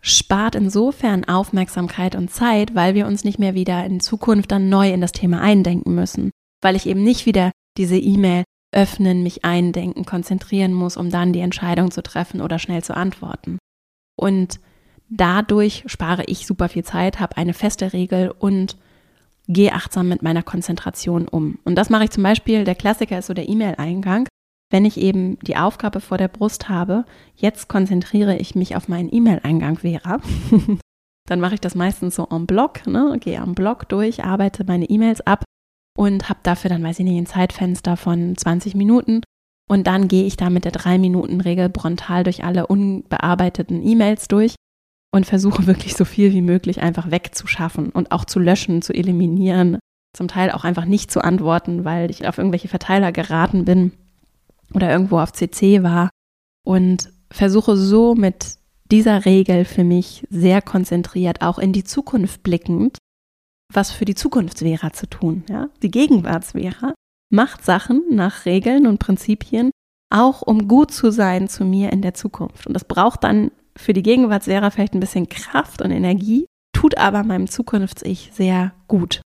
spart 0.05 0.53
insofern 0.53 1.25
Aufmerksamkeit 1.25 2.13
und 2.15 2.29
Zeit, 2.29 2.75
weil 2.75 2.93
wir 2.93 3.07
uns 3.07 3.23
nicht 3.23 3.39
mehr 3.39 3.55
wieder 3.55 3.83
in 3.85 3.99
Zukunft 3.99 4.51
dann 4.51 4.69
neu 4.69 4.93
in 4.93 5.01
das 5.01 5.11
Thema 5.11 5.41
eindenken 5.41 5.95
müssen, 5.95 6.29
weil 6.61 6.75
ich 6.75 6.85
eben 6.85 7.03
nicht 7.03 7.25
wieder 7.25 7.51
diese 7.75 7.97
E-Mail 7.97 8.43
öffnen, 8.71 9.23
mich 9.23 9.43
eindenken, 9.45 10.05
konzentrieren 10.05 10.73
muss, 10.73 10.95
um 10.95 11.09
dann 11.09 11.33
die 11.33 11.39
Entscheidung 11.39 11.89
zu 11.89 12.03
treffen 12.03 12.41
oder 12.41 12.59
schnell 12.59 12.83
zu 12.83 12.95
antworten. 12.95 13.57
Und 14.15 14.59
dadurch 15.09 15.83
spare 15.87 16.25
ich 16.25 16.45
super 16.45 16.69
viel 16.69 16.83
Zeit, 16.83 17.19
habe 17.19 17.37
eine 17.37 17.55
feste 17.55 17.91
Regel 17.91 18.29
und 18.29 18.77
gehe 19.47 19.73
achtsam 19.73 20.07
mit 20.07 20.21
meiner 20.21 20.43
Konzentration 20.43 21.27
um. 21.27 21.57
Und 21.63 21.75
das 21.75 21.89
mache 21.89 22.03
ich 22.03 22.11
zum 22.11 22.21
Beispiel, 22.21 22.63
der 22.63 22.75
Klassiker 22.75 23.17
ist 23.17 23.25
so 23.25 23.33
der 23.33 23.49
E-Mail-Eingang 23.49 24.27
wenn 24.75 24.83
ich 24.83 24.97
eben 24.97 25.39
die 25.39 25.55
Aufgabe 25.55 26.01
vor 26.01 26.17
der 26.17 26.27
Brust 26.27 26.67
habe, 26.67 27.05
jetzt 27.33 27.69
konzentriere 27.69 28.35
ich 28.35 28.55
mich 28.55 28.75
auf 28.75 28.89
meinen 28.89 29.07
E-Mail-Eingang, 29.09 29.77
Vera, 29.77 30.19
dann 31.29 31.39
mache 31.39 31.53
ich 31.53 31.61
das 31.61 31.75
meistens 31.75 32.15
so 32.15 32.27
en 32.29 32.45
bloc, 32.45 32.85
ne? 32.85 33.15
gehe 33.21 33.39
am 33.39 33.55
Block 33.55 33.87
durch, 33.87 34.25
arbeite 34.25 34.65
meine 34.65 34.83
E-Mails 34.89 35.21
ab 35.21 35.45
und 35.97 36.27
habe 36.27 36.41
dafür 36.43 36.69
dann, 36.69 36.83
weiß 36.83 36.99
ich 36.99 37.05
nicht, 37.05 37.17
ein 37.17 37.25
Zeitfenster 37.25 37.95
von 37.95 38.35
20 38.35 38.75
Minuten. 38.75 39.21
Und 39.69 39.87
dann 39.87 40.09
gehe 40.09 40.25
ich 40.25 40.35
da 40.35 40.49
mit 40.49 40.65
der 40.65 40.73
3-Minuten-Regel 40.73 41.71
frontal 41.73 42.25
durch 42.25 42.43
alle 42.43 42.67
unbearbeiteten 42.67 43.81
E-Mails 43.81 44.27
durch 44.27 44.55
und 45.13 45.25
versuche 45.25 45.67
wirklich 45.67 45.95
so 45.95 46.03
viel 46.03 46.33
wie 46.33 46.41
möglich 46.41 46.81
einfach 46.81 47.11
wegzuschaffen 47.11 47.91
und 47.91 48.11
auch 48.11 48.25
zu 48.25 48.39
löschen, 48.39 48.81
zu 48.81 48.91
eliminieren. 48.91 49.79
Zum 50.13 50.27
Teil 50.27 50.51
auch 50.51 50.65
einfach 50.65 50.83
nicht 50.83 51.11
zu 51.11 51.23
antworten, 51.23 51.85
weil 51.85 52.11
ich 52.11 52.27
auf 52.27 52.37
irgendwelche 52.37 52.67
Verteiler 52.67 53.13
geraten 53.13 53.63
bin 53.63 53.93
oder 54.75 54.91
irgendwo 54.91 55.19
auf 55.19 55.33
CC 55.33 55.83
war 55.83 56.09
und 56.65 57.11
versuche 57.31 57.77
so 57.77 58.13
mit 58.15 58.57
dieser 58.91 59.25
Regel 59.25 59.65
für 59.65 59.83
mich 59.83 60.27
sehr 60.29 60.61
konzentriert, 60.61 61.41
auch 61.41 61.57
in 61.57 61.73
die 61.73 61.83
Zukunft 61.83 62.43
blickend, 62.43 62.97
was 63.73 63.91
für 63.91 64.05
die 64.05 64.15
Zukunftsvera 64.15 64.93
zu 64.93 65.07
tun. 65.07 65.43
Ja? 65.49 65.69
Die 65.81 65.89
Gegenwartsvera 65.89 66.93
macht 67.31 67.65
Sachen 67.65 68.03
nach 68.11 68.45
Regeln 68.45 68.85
und 68.85 68.99
Prinzipien, 68.99 69.71
auch 70.13 70.41
um 70.41 70.67
gut 70.67 70.91
zu 70.91 71.11
sein 71.11 71.47
zu 71.47 71.65
mir 71.65 71.91
in 71.91 72.01
der 72.01 72.13
Zukunft. 72.13 72.67
Und 72.67 72.73
das 72.73 72.85
braucht 72.85 73.23
dann 73.23 73.51
für 73.75 73.93
die 73.93 74.03
Gegenwartsvera 74.03 74.69
vielleicht 74.69 74.93
ein 74.93 74.99
bisschen 74.99 75.27
Kraft 75.27 75.81
und 75.81 75.91
Energie, 75.91 76.45
tut 76.73 76.97
aber 76.97 77.23
meinem 77.23 77.47
Zukunfts-Ich 77.47 78.31
sehr 78.33 78.73
gut. 78.87 79.21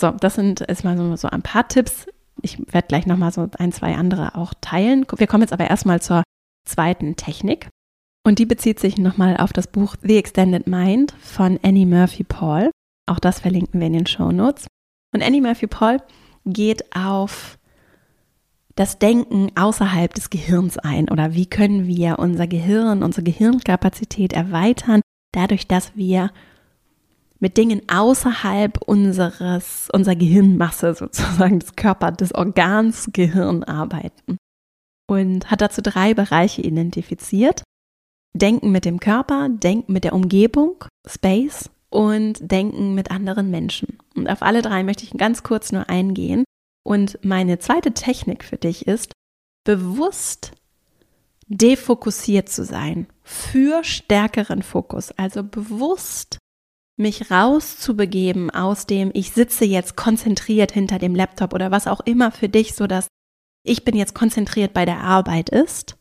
So, 0.00 0.10
das 0.10 0.34
sind 0.36 0.62
erstmal 0.66 0.96
so, 0.96 1.14
so 1.16 1.28
ein 1.28 1.42
paar 1.42 1.68
Tipps, 1.68 2.06
ich 2.40 2.58
werde 2.72 2.88
gleich 2.88 3.06
nochmal 3.06 3.32
so 3.32 3.48
ein, 3.58 3.72
zwei 3.72 3.94
andere 3.94 4.34
auch 4.34 4.54
teilen. 4.60 5.06
Wir 5.16 5.26
kommen 5.26 5.42
jetzt 5.42 5.52
aber 5.52 5.68
erstmal 5.68 6.00
zur 6.00 6.22
zweiten 6.66 7.16
Technik. 7.16 7.68
Und 8.24 8.38
die 8.38 8.46
bezieht 8.46 8.78
sich 8.78 8.98
nochmal 8.98 9.36
auf 9.36 9.52
das 9.52 9.66
Buch 9.66 9.96
The 10.02 10.16
Extended 10.16 10.66
Mind 10.66 11.12
von 11.20 11.58
Annie 11.62 11.86
Murphy 11.86 12.24
Paul. 12.24 12.70
Auch 13.06 13.18
das 13.18 13.40
verlinken 13.40 13.80
wir 13.80 13.88
in 13.88 13.94
den 13.94 14.06
Show 14.06 14.30
Notes. 14.30 14.66
Und 15.12 15.22
Annie 15.22 15.42
Murphy 15.42 15.66
Paul 15.66 15.98
geht 16.44 16.94
auf 16.94 17.58
das 18.74 18.98
Denken 18.98 19.50
außerhalb 19.54 20.14
des 20.14 20.30
Gehirns 20.30 20.78
ein 20.78 21.10
oder 21.10 21.34
wie 21.34 21.46
können 21.46 21.86
wir 21.86 22.18
unser 22.18 22.46
Gehirn, 22.46 23.02
unsere 23.02 23.24
Gehirnkapazität 23.24 24.32
erweitern, 24.32 25.02
dadurch, 25.32 25.68
dass 25.68 25.94
wir 25.94 26.30
mit 27.42 27.56
Dingen 27.56 27.82
außerhalb 27.88 28.80
unseres, 28.86 29.88
unserer 29.92 30.14
Gehirnmasse 30.14 30.94
sozusagen 30.94 31.58
des 31.58 31.74
Körpers, 31.74 32.16
des 32.18 32.34
Organs 32.34 33.10
Gehirn 33.12 33.64
arbeiten. 33.64 34.38
Und 35.10 35.50
hat 35.50 35.60
dazu 35.60 35.82
drei 35.82 36.14
Bereiche 36.14 36.62
identifiziert. 36.62 37.64
Denken 38.34 38.70
mit 38.70 38.84
dem 38.84 39.00
Körper, 39.00 39.48
Denken 39.48 39.92
mit 39.92 40.04
der 40.04 40.14
Umgebung, 40.14 40.84
Space 41.06 41.68
und 41.90 42.38
Denken 42.40 42.94
mit 42.94 43.10
anderen 43.10 43.50
Menschen. 43.50 43.98
Und 44.14 44.30
auf 44.30 44.42
alle 44.42 44.62
drei 44.62 44.84
möchte 44.84 45.04
ich 45.04 45.10
ganz 45.10 45.42
kurz 45.42 45.72
nur 45.72 45.90
eingehen. 45.90 46.44
Und 46.84 47.18
meine 47.24 47.58
zweite 47.58 47.92
Technik 47.92 48.44
für 48.44 48.56
dich 48.56 48.86
ist, 48.86 49.12
bewusst 49.64 50.52
defokussiert 51.48 52.48
zu 52.48 52.64
sein 52.64 53.08
für 53.24 53.82
stärkeren 53.82 54.62
Fokus. 54.62 55.10
Also 55.10 55.42
bewusst 55.42 56.38
mich 56.96 57.30
rauszubegeben 57.30 58.50
aus 58.50 58.86
dem, 58.86 59.10
ich 59.14 59.32
sitze 59.32 59.64
jetzt 59.64 59.96
konzentriert 59.96 60.72
hinter 60.72 60.98
dem 60.98 61.14
Laptop 61.14 61.54
oder 61.54 61.70
was 61.70 61.86
auch 61.86 62.00
immer 62.00 62.30
für 62.30 62.48
dich 62.48 62.74
so 62.74 62.86
dass 62.86 63.08
ich 63.64 63.84
bin 63.84 63.96
jetzt 63.96 64.14
konzentriert 64.14 64.72
bei 64.72 64.84
der 64.84 64.98
Arbeit 64.98 65.48
ist 65.48 65.96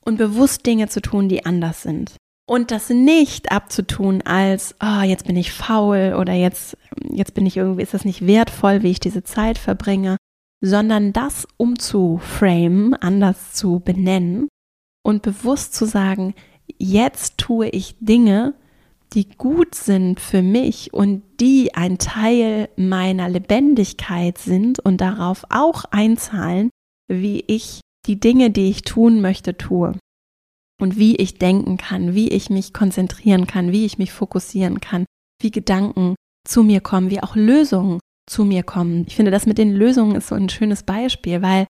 und 0.00 0.16
bewusst 0.16 0.66
Dinge 0.66 0.88
zu 0.88 1.00
tun, 1.00 1.28
die 1.28 1.44
anders 1.44 1.82
sind. 1.82 2.16
Und 2.46 2.70
das 2.70 2.90
nicht 2.90 3.52
abzutun 3.52 4.22
als, 4.22 4.74
oh, 4.82 5.02
jetzt 5.02 5.26
bin 5.26 5.36
ich 5.36 5.52
faul 5.52 6.16
oder 6.18 6.32
jetzt, 6.32 6.76
jetzt 7.10 7.34
bin 7.34 7.46
ich 7.46 7.56
irgendwie, 7.56 7.82
ist 7.82 7.94
das 7.94 8.04
nicht 8.04 8.26
wertvoll, 8.26 8.82
wie 8.82 8.90
ich 8.90 9.00
diese 9.00 9.22
Zeit 9.22 9.58
verbringe, 9.58 10.16
sondern 10.60 11.12
das 11.12 11.46
umzuframen, 11.56 12.94
anders 12.94 13.52
zu 13.52 13.80
benennen 13.80 14.48
und 15.04 15.22
bewusst 15.22 15.74
zu 15.74 15.84
sagen, 15.84 16.34
jetzt 16.78 17.38
tue 17.38 17.68
ich 17.68 17.96
Dinge, 18.00 18.54
die 19.12 19.28
gut 19.28 19.74
sind 19.74 20.20
für 20.20 20.42
mich 20.42 20.92
und 20.94 21.22
die 21.40 21.74
ein 21.74 21.98
Teil 21.98 22.68
meiner 22.76 23.28
Lebendigkeit 23.28 24.38
sind 24.38 24.80
und 24.80 25.00
darauf 25.00 25.44
auch 25.50 25.84
einzahlen, 25.90 26.70
wie 27.08 27.44
ich 27.46 27.80
die 28.06 28.18
Dinge, 28.18 28.50
die 28.50 28.70
ich 28.70 28.82
tun 28.82 29.20
möchte, 29.20 29.56
tue. 29.56 29.96
Und 30.80 30.98
wie 30.98 31.16
ich 31.16 31.38
denken 31.38 31.76
kann, 31.76 32.14
wie 32.14 32.28
ich 32.28 32.50
mich 32.50 32.72
konzentrieren 32.72 33.46
kann, 33.46 33.70
wie 33.70 33.84
ich 33.84 33.98
mich 33.98 34.12
fokussieren 34.12 34.80
kann, 34.80 35.04
wie 35.40 35.50
Gedanken 35.50 36.16
zu 36.48 36.62
mir 36.62 36.80
kommen, 36.80 37.10
wie 37.10 37.22
auch 37.22 37.36
Lösungen 37.36 38.00
zu 38.28 38.44
mir 38.44 38.62
kommen. 38.62 39.04
Ich 39.06 39.14
finde, 39.14 39.30
das 39.30 39.46
mit 39.46 39.58
den 39.58 39.72
Lösungen 39.72 40.16
ist 40.16 40.28
so 40.28 40.34
ein 40.34 40.48
schönes 40.48 40.82
Beispiel, 40.82 41.42
weil 41.42 41.66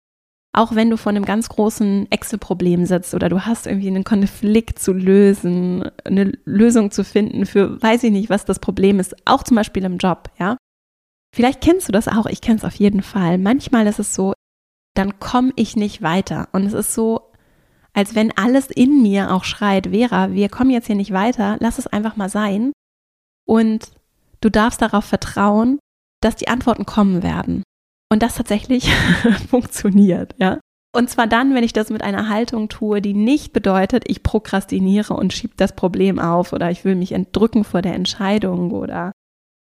auch 0.53 0.75
wenn 0.75 0.91
du 0.91 0.97
vor 0.97 1.11
einem 1.11 1.25
ganz 1.25 1.49
großen 1.49 2.11
Excel-Problem 2.11 2.85
sitzt 2.85 3.15
oder 3.15 3.29
du 3.29 3.47
hast 3.47 3.67
irgendwie 3.67 3.89
einen 3.89 4.05
Konflikt 4.05 4.79
zu 4.79 4.93
lösen, 4.93 5.91
eine 6.05 6.33
Lösung 6.45 6.91
zu 6.91 7.05
finden 7.05 7.47
für, 7.47 7.81
weiß 7.81 8.05
ich 8.05 8.13
nicht, 8.13 8.29
was 8.29 8.45
das 8.45 8.59
Problem 8.59 9.01
ist, 9.01 9.15
auch 9.27 9.43
zum 9.43 9.57
Beispiel 9.57 9.85
im 9.85 9.97
Job, 9.97 10.31
ja. 10.39 10.57
Vielleicht 11.35 11.63
kennst 11.63 11.89
du 11.89 11.93
das 11.93 12.09
auch, 12.09 12.27
ich 12.27 12.43
kenne 12.43 12.59
es 12.59 12.65
auf 12.65 12.75
jeden 12.75 13.03
Fall. 13.03 13.39
Manchmal 13.39 13.87
ist 13.87 13.99
es 13.99 14.15
so, 14.15 14.35
dann 14.95 15.19
komme 15.19 15.53
ich 15.57 15.77
nicht 15.77 16.03
weiter. 16.03 16.51
Und 16.53 16.67
es 16.67 16.75
ist 16.75 16.93
so, 16.93 17.33
als 17.95 18.15
wenn 18.15 18.37
alles 18.37 18.71
in 18.71 19.01
mir 19.01 19.33
auch 19.33 19.45
schreit, 19.45 19.89
Vera, 19.89 20.33
wir 20.33 20.51
kommen 20.51 20.71
jetzt 20.71 20.89
hier 20.89 20.97
nicht 20.97 21.13
weiter, 21.13 21.57
lass 21.61 21.79
es 21.79 21.87
einfach 21.87 22.17
mal 22.17 22.29
sein. 22.29 22.73
Und 23.47 23.93
du 24.43 24.51
darfst 24.51 24.83
darauf 24.83 25.07
vertrauen, 25.07 25.79
dass 26.21 26.37
die 26.37 26.49
Antworten 26.49 26.85
kommen 26.85 27.23
werden. 27.23 27.63
Und 28.13 28.23
das 28.23 28.35
tatsächlich 28.35 28.93
funktioniert, 29.49 30.35
ja. 30.39 30.61
Und 30.95 31.09
zwar 31.09 31.27
dann, 31.27 31.55
wenn 31.55 31.65
ich 31.65 31.73
das 31.73 31.89
mit 31.89 32.03
einer 32.03 32.29
Haltung 32.29 32.69
tue, 32.69 33.01
die 33.01 33.15
nicht 33.15 33.55
bedeutet, 33.55 34.05
ich 34.07 34.23
prokrastiniere 34.23 35.15
und 35.15 35.33
schiebe 35.33 35.55
das 35.57 35.75
Problem 35.75 36.19
auf 36.19 36.53
oder 36.53 36.71
ich 36.71 36.85
will 36.85 36.95
mich 36.95 37.13
entdrücken 37.13 37.65
vor 37.65 37.81
der 37.81 37.95
Entscheidung 37.95 38.73
oder 38.73 39.13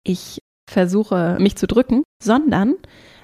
ich 0.05 0.41
versuche 0.69 1.37
mich 1.39 1.55
zu 1.55 1.69
drücken, 1.69 2.03
sondern 2.21 2.75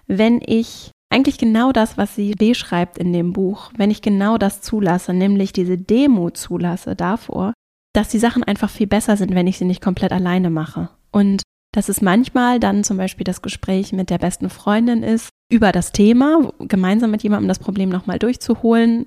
wenn 0.06 0.40
ich 0.46 0.92
eigentlich 1.12 1.38
genau 1.38 1.72
das, 1.72 1.98
was 1.98 2.14
sie 2.14 2.36
beschreibt 2.36 2.96
in 2.96 3.12
dem 3.12 3.32
Buch, 3.32 3.72
wenn 3.76 3.90
ich 3.90 4.02
genau 4.02 4.38
das 4.38 4.60
zulasse, 4.60 5.12
nämlich 5.12 5.52
diese 5.52 5.76
Demo 5.76 6.30
zulasse 6.30 6.94
davor, 6.94 7.52
dass 7.92 8.10
die 8.10 8.20
Sachen 8.20 8.44
einfach 8.44 8.70
viel 8.70 8.86
besser 8.86 9.16
sind, 9.16 9.34
wenn 9.34 9.48
ich 9.48 9.58
sie 9.58 9.64
nicht 9.64 9.82
komplett 9.82 10.12
alleine 10.12 10.50
mache. 10.50 10.90
Und 11.10 11.42
dass 11.76 11.90
es 11.90 12.00
manchmal 12.00 12.58
dann 12.58 12.84
zum 12.84 12.96
Beispiel 12.96 13.24
das 13.24 13.42
Gespräch 13.42 13.92
mit 13.92 14.08
der 14.08 14.16
besten 14.16 14.48
Freundin 14.48 15.02
ist, 15.02 15.28
über 15.52 15.72
das 15.72 15.92
Thema, 15.92 16.50
gemeinsam 16.58 17.10
mit 17.10 17.22
jemandem 17.22 17.48
das 17.48 17.58
Problem 17.58 17.90
nochmal 17.90 18.18
durchzuholen. 18.18 19.04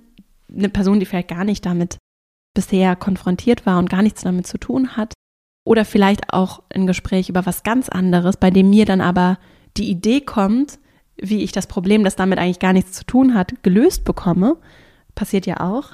Eine 0.55 0.69
Person, 0.69 0.99
die 0.99 1.07
vielleicht 1.07 1.29
gar 1.29 1.45
nicht 1.45 1.65
damit 1.65 1.97
bisher 2.53 2.95
konfrontiert 2.95 3.65
war 3.65 3.79
und 3.79 3.89
gar 3.89 4.03
nichts 4.03 4.21
damit 4.21 4.45
zu 4.45 4.59
tun 4.59 4.95
hat. 4.95 5.13
Oder 5.65 5.83
vielleicht 5.83 6.31
auch 6.31 6.61
ein 6.71 6.85
Gespräch 6.85 7.27
über 7.27 7.47
was 7.47 7.63
ganz 7.63 7.89
anderes, 7.89 8.37
bei 8.37 8.51
dem 8.51 8.69
mir 8.69 8.85
dann 8.85 9.01
aber 9.01 9.39
die 9.75 9.89
Idee 9.89 10.21
kommt, 10.21 10.77
wie 11.17 11.41
ich 11.41 11.51
das 11.51 11.65
Problem, 11.65 12.03
das 12.03 12.15
damit 12.15 12.37
eigentlich 12.37 12.59
gar 12.59 12.73
nichts 12.73 12.91
zu 12.91 13.03
tun 13.03 13.33
hat, 13.33 13.63
gelöst 13.63 14.05
bekomme. 14.05 14.57
Passiert 15.15 15.47
ja 15.47 15.59
auch. 15.59 15.89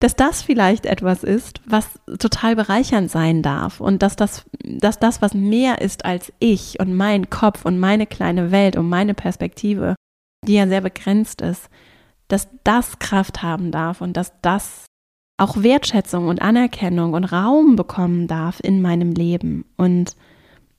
Dass 0.00 0.16
das 0.16 0.40
vielleicht 0.40 0.86
etwas 0.86 1.22
ist, 1.22 1.60
was 1.66 2.00
total 2.18 2.56
bereichernd 2.56 3.10
sein 3.10 3.42
darf 3.42 3.80
und 3.80 4.02
dass 4.02 4.16
das, 4.16 4.46
dass 4.64 4.98
das, 4.98 5.20
was 5.20 5.34
mehr 5.34 5.82
ist 5.82 6.06
als 6.06 6.32
ich 6.38 6.80
und 6.80 6.94
mein 6.94 7.28
Kopf 7.28 7.66
und 7.66 7.78
meine 7.78 8.06
kleine 8.06 8.50
Welt 8.50 8.76
und 8.76 8.88
meine 8.88 9.12
Perspektive, 9.12 9.94
die 10.46 10.54
ja 10.54 10.66
sehr 10.66 10.80
begrenzt 10.80 11.42
ist, 11.42 11.68
dass 12.28 12.48
das 12.64 12.98
Kraft 12.98 13.42
haben 13.42 13.72
darf 13.72 14.00
und 14.00 14.16
dass 14.16 14.32
das 14.40 14.86
auch 15.36 15.62
Wertschätzung 15.62 16.28
und 16.28 16.40
Anerkennung 16.40 17.12
und 17.12 17.24
Raum 17.24 17.76
bekommen 17.76 18.26
darf 18.26 18.58
in 18.60 18.80
meinem 18.80 19.12
Leben. 19.12 19.66
Und 19.76 20.16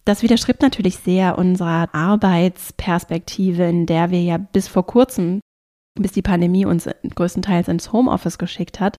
das 0.04 0.24
widerstrebt 0.24 0.64
natürlich 0.64 0.98
sehr 0.98 1.38
unserer 1.38 1.94
Arbeitsperspektive, 1.94 3.64
in 3.64 3.86
der 3.86 4.10
wir 4.10 4.22
ja 4.22 4.38
bis 4.38 4.68
vor 4.68 4.86
kurzem, 4.86 5.42
bis 6.00 6.12
die 6.12 6.22
Pandemie 6.24 6.66
uns 6.66 6.90
größtenteils 7.14 7.68
ins 7.68 7.92
Homeoffice 7.92 8.38
geschickt 8.40 8.80
hat, 8.80 8.98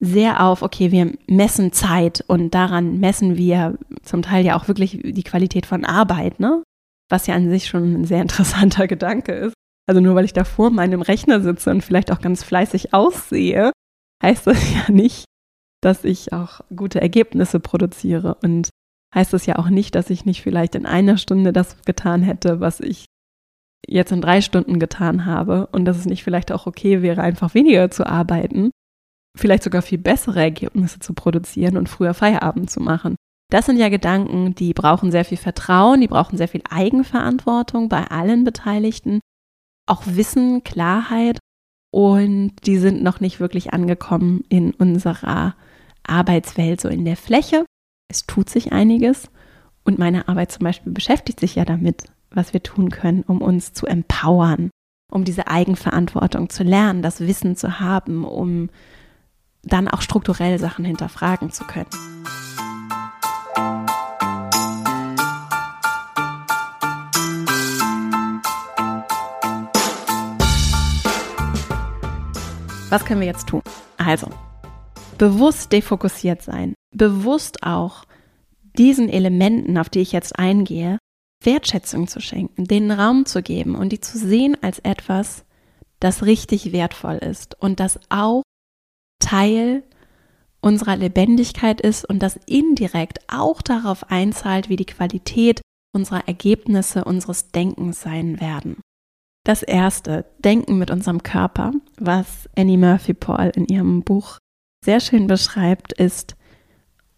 sehr 0.00 0.44
auf, 0.44 0.62
okay, 0.62 0.92
wir 0.92 1.12
messen 1.26 1.72
Zeit 1.72 2.24
und 2.26 2.54
daran 2.54 3.00
messen 3.00 3.36
wir 3.36 3.78
zum 4.02 4.22
Teil 4.22 4.44
ja 4.44 4.56
auch 4.56 4.68
wirklich 4.68 5.00
die 5.02 5.22
Qualität 5.22 5.66
von 5.66 5.84
Arbeit, 5.84 6.38
ne? 6.38 6.62
Was 7.10 7.26
ja 7.26 7.34
an 7.34 7.50
sich 7.50 7.66
schon 7.66 8.02
ein 8.02 8.04
sehr 8.04 8.22
interessanter 8.22 8.86
Gedanke 8.86 9.32
ist. 9.32 9.54
Also 9.88 10.00
nur 10.00 10.14
weil 10.14 10.24
ich 10.24 10.34
da 10.34 10.44
vor 10.44 10.70
meinem 10.70 11.02
Rechner 11.02 11.40
sitze 11.40 11.70
und 11.70 11.82
vielleicht 11.82 12.12
auch 12.12 12.20
ganz 12.20 12.44
fleißig 12.44 12.92
aussehe, 12.92 13.72
heißt 14.22 14.46
das 14.46 14.58
ja 14.72 14.92
nicht, 14.92 15.24
dass 15.80 16.04
ich 16.04 16.32
auch 16.32 16.60
gute 16.74 17.00
Ergebnisse 17.00 17.58
produziere. 17.58 18.36
Und 18.42 18.68
heißt 19.14 19.32
das 19.32 19.46
ja 19.46 19.56
auch 19.56 19.70
nicht, 19.70 19.94
dass 19.94 20.10
ich 20.10 20.26
nicht 20.26 20.42
vielleicht 20.42 20.74
in 20.74 20.84
einer 20.84 21.16
Stunde 21.16 21.52
das 21.52 21.82
getan 21.84 22.22
hätte, 22.22 22.60
was 22.60 22.80
ich 22.80 23.06
jetzt 23.86 24.12
in 24.12 24.20
drei 24.20 24.42
Stunden 24.42 24.78
getan 24.78 25.24
habe 25.24 25.68
und 25.72 25.86
dass 25.86 25.96
es 25.96 26.04
nicht 26.04 26.22
vielleicht 26.22 26.52
auch 26.52 26.66
okay 26.66 27.00
wäre, 27.00 27.22
einfach 27.22 27.54
weniger 27.54 27.90
zu 27.90 28.06
arbeiten 28.06 28.70
vielleicht 29.36 29.62
sogar 29.62 29.82
viel 29.82 29.98
bessere 29.98 30.40
Ergebnisse 30.40 31.00
zu 31.00 31.14
produzieren 31.14 31.76
und 31.76 31.88
früher 31.88 32.14
Feierabend 32.14 32.70
zu 32.70 32.80
machen. 32.80 33.16
Das 33.50 33.66
sind 33.66 33.78
ja 33.78 33.88
Gedanken, 33.88 34.54
die 34.54 34.74
brauchen 34.74 35.10
sehr 35.10 35.24
viel 35.24 35.38
Vertrauen, 35.38 36.00
die 36.00 36.08
brauchen 36.08 36.36
sehr 36.36 36.48
viel 36.48 36.62
Eigenverantwortung 36.68 37.88
bei 37.88 38.04
allen 38.06 38.44
Beteiligten, 38.44 39.20
auch 39.86 40.02
Wissen, 40.04 40.64
Klarheit 40.64 41.38
und 41.90 42.52
die 42.66 42.76
sind 42.76 43.02
noch 43.02 43.20
nicht 43.20 43.40
wirklich 43.40 43.72
angekommen 43.72 44.44
in 44.50 44.72
unserer 44.72 45.54
Arbeitswelt, 46.06 46.80
so 46.80 46.88
in 46.88 47.06
der 47.06 47.16
Fläche. 47.16 47.64
Es 48.10 48.26
tut 48.26 48.50
sich 48.50 48.72
einiges 48.72 49.30
und 49.84 49.98
meine 49.98 50.28
Arbeit 50.28 50.52
zum 50.52 50.64
Beispiel 50.64 50.92
beschäftigt 50.92 51.40
sich 51.40 51.54
ja 51.54 51.64
damit, 51.64 52.04
was 52.30 52.52
wir 52.52 52.62
tun 52.62 52.90
können, 52.90 53.22
um 53.22 53.40
uns 53.40 53.72
zu 53.72 53.86
empowern, 53.86 54.68
um 55.10 55.24
diese 55.24 55.48
Eigenverantwortung 55.48 56.50
zu 56.50 56.64
lernen, 56.64 57.00
das 57.00 57.20
Wissen 57.20 57.56
zu 57.56 57.80
haben, 57.80 58.24
um 58.24 58.68
dann 59.62 59.88
auch 59.88 60.02
strukturell 60.02 60.58
Sachen 60.58 60.84
hinterfragen 60.84 61.50
zu 61.50 61.64
können. 61.64 61.88
Was 72.90 73.04
können 73.04 73.20
wir 73.20 73.26
jetzt 73.26 73.48
tun? 73.48 73.62
Also, 73.98 74.28
bewusst 75.18 75.72
defokussiert 75.72 76.40
sein, 76.40 76.74
bewusst 76.94 77.62
auch 77.62 78.04
diesen 78.78 79.10
Elementen, 79.10 79.76
auf 79.76 79.90
die 79.90 80.00
ich 80.00 80.12
jetzt 80.12 80.38
eingehe, 80.38 80.98
Wertschätzung 81.42 82.08
zu 82.08 82.20
schenken, 82.20 82.64
denen 82.64 82.90
Raum 82.90 83.26
zu 83.26 83.42
geben 83.42 83.74
und 83.74 83.90
die 83.90 84.00
zu 84.00 84.16
sehen 84.18 84.56
als 84.62 84.78
etwas, 84.78 85.44
das 86.00 86.24
richtig 86.24 86.72
wertvoll 86.72 87.16
ist 87.16 87.60
und 87.60 87.80
das 87.80 88.00
auch 88.08 88.42
Teil 89.20 89.82
unserer 90.60 90.96
Lebendigkeit 90.96 91.80
ist 91.80 92.04
und 92.04 92.20
das 92.20 92.38
indirekt 92.46 93.20
auch 93.28 93.62
darauf 93.62 94.10
einzahlt, 94.10 94.68
wie 94.68 94.76
die 94.76 94.86
Qualität 94.86 95.60
unserer 95.94 96.26
Ergebnisse, 96.26 97.04
unseres 97.04 97.50
Denkens 97.50 98.00
sein 98.00 98.40
werden. 98.40 98.76
Das 99.44 99.62
erste, 99.62 100.26
Denken 100.38 100.78
mit 100.78 100.90
unserem 100.90 101.22
Körper, 101.22 101.72
was 101.98 102.48
Annie 102.56 102.76
Murphy 102.76 103.14
Paul 103.14 103.50
in 103.54 103.66
ihrem 103.66 104.02
Buch 104.02 104.38
sehr 104.84 105.00
schön 105.00 105.26
beschreibt, 105.26 105.92
ist, 105.92 106.36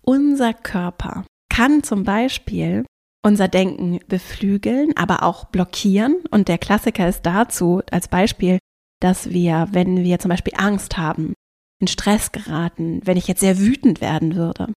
unser 0.02 0.54
Körper 0.54 1.24
kann 1.48 1.82
zum 1.82 2.04
Beispiel 2.04 2.84
unser 3.22 3.48
Denken 3.48 3.98
beflügeln, 4.08 4.96
aber 4.96 5.22
auch 5.22 5.46
blockieren. 5.46 6.16
Und 6.30 6.48
der 6.48 6.58
Klassiker 6.58 7.08
ist 7.08 7.26
dazu 7.26 7.82
als 7.90 8.08
Beispiel, 8.08 8.58
dass 9.00 9.30
wir, 9.30 9.68
wenn 9.72 10.04
wir 10.04 10.18
zum 10.18 10.30
Beispiel 10.30 10.54
Angst 10.56 10.96
haben, 10.96 11.34
in 11.80 11.88
Stress 11.88 12.32
geraten, 12.32 13.00
wenn 13.04 13.16
ich 13.16 13.26
jetzt 13.26 13.40
sehr 13.40 13.58
wütend 13.58 14.00
werden 14.00 14.36
würde, 14.36 14.72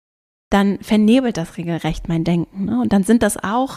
dann 0.51 0.79
vernebelt 0.81 1.37
das 1.37 1.57
regelrecht 1.57 2.09
mein 2.09 2.25
Denken. 2.25 2.67
Ne? 2.67 2.81
Und 2.81 2.93
dann 2.93 3.03
sind 3.03 3.23
das 3.23 3.43
auch 3.43 3.77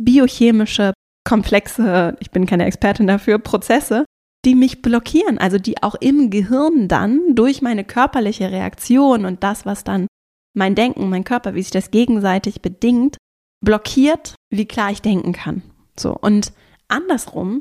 biochemische, 0.00 0.92
komplexe, 1.26 2.16
ich 2.20 2.30
bin 2.30 2.46
keine 2.46 2.66
Expertin 2.66 3.06
dafür, 3.06 3.38
Prozesse, 3.38 4.04
die 4.44 4.54
mich 4.54 4.82
blockieren, 4.82 5.38
also 5.38 5.58
die 5.58 5.82
auch 5.82 5.94
im 5.96 6.30
Gehirn 6.30 6.88
dann 6.88 7.34
durch 7.34 7.60
meine 7.60 7.84
körperliche 7.84 8.50
Reaktion 8.50 9.24
und 9.24 9.42
das, 9.42 9.66
was 9.66 9.84
dann 9.84 10.06
mein 10.54 10.74
Denken, 10.74 11.08
mein 11.08 11.24
Körper, 11.24 11.54
wie 11.54 11.62
sich 11.62 11.70
das 11.70 11.90
gegenseitig 11.90 12.62
bedingt, 12.62 13.16
blockiert, 13.64 14.34
wie 14.50 14.66
klar 14.66 14.90
ich 14.90 15.02
denken 15.02 15.32
kann. 15.32 15.62
So 15.98 16.16
und 16.16 16.52
andersrum 16.88 17.60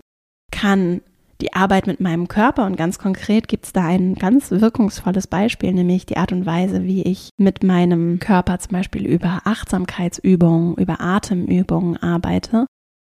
kann 0.52 1.02
die 1.42 1.54
Arbeit 1.54 1.88
mit 1.88 2.00
meinem 2.00 2.28
Körper 2.28 2.66
und 2.66 2.78
ganz 2.78 2.98
konkret 2.98 3.48
gibt 3.48 3.66
es 3.66 3.74
da 3.74 3.86
ein 3.86 4.16
ganz 4.16 4.52
wirkungsvolles 4.52 5.28
Beispiel, 5.28 5.72
nämlich 5.72 6.06
die 6.06 6.18
Art 6.18 6.32
und 6.32 6.46
Weise, 6.46 6.84
wie 6.84 7.04
ich 7.04 7.30
mit 7.38 7.64
meinem 7.64 8.20
Körper 8.20 8.58
zum 8.60 8.72
Beispiel 8.74 9.06
über 9.06 9.42
Achtsamkeitsübungen, 9.46 10.76
über 10.76 11.00
Atemübungen 11.00 11.98
arbeite, 11.98 12.66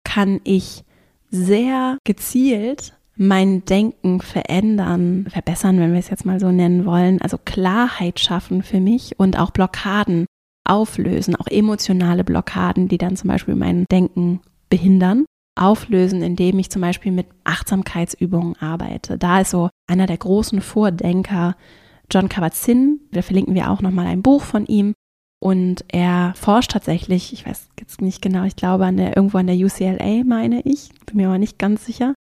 kann 0.05 0.41
ich 0.45 0.85
sehr 1.31 1.99
gezielt 2.05 2.95
mein 3.21 3.65
Denken 3.65 4.21
verändern, 4.21 5.27
verbessern, 5.29 5.81
wenn 5.81 5.93
wir 5.93 5.99
es 5.99 6.09
jetzt 6.09 6.25
mal 6.25 6.39
so 6.39 6.53
nennen 6.53 6.87
wollen, 6.87 7.21
also 7.21 7.37
Klarheit 7.37 8.21
schaffen 8.21 8.63
für 8.63 8.79
mich 8.79 9.19
und 9.19 9.39
auch 9.39 9.51
Blockaden 9.51 10.27
auflösen, 10.65 11.35
auch 11.35 11.49
emotionale 11.49 12.23
Blockaden, 12.23 12.87
die 12.87 12.99
dann 12.99 13.17
zum 13.17 13.29
Beispiel 13.29 13.57
mein 13.57 13.87
Denken 13.91 14.41
behindern 14.71 15.25
auflösen, 15.59 16.23
indem 16.23 16.59
ich 16.59 16.71
zum 16.71 16.83
Beispiel 16.83 17.13
mit 17.13 17.27
Achtsamkeitsübungen 17.45 18.57
arbeite. 18.61 19.19
Da 19.19 19.41
ist 19.41 19.51
so 19.51 19.71
einer 19.87 20.07
der 20.07 20.19
großen 20.19 20.61
Vordenker 20.61 21.57
John 22.11 22.29
Kabat-Zinn. 22.29 23.01
Da 23.13 23.23
verlinken 23.23 23.55
wir 23.55 23.71
auch 23.71 23.81
nochmal 23.81 24.07
ein 24.07 24.23
Buch 24.23 24.43
von 24.43 24.67
ihm. 24.67 24.95
Und 25.41 25.85
er 25.89 26.33
forscht 26.35 26.73
tatsächlich, 26.73 27.33
ich 27.33 27.47
weiß 27.47 27.69
jetzt 27.79 28.01
nicht 28.01 28.23
genau, 28.23 28.45
ich 28.45 28.57
glaube 28.57 28.87
an 28.87 28.97
der, 28.97 29.17
irgendwo 29.17 29.39
an 29.39 29.47
der 29.47 29.57
UCLA, 29.57 30.25
meine 30.25 30.63
ich, 30.63 30.91
bin 31.07 31.17
mir 31.17 31.29
aber 31.29 31.39
nicht 31.39 31.59
ganz 31.59 31.85
sicher. 31.85 32.15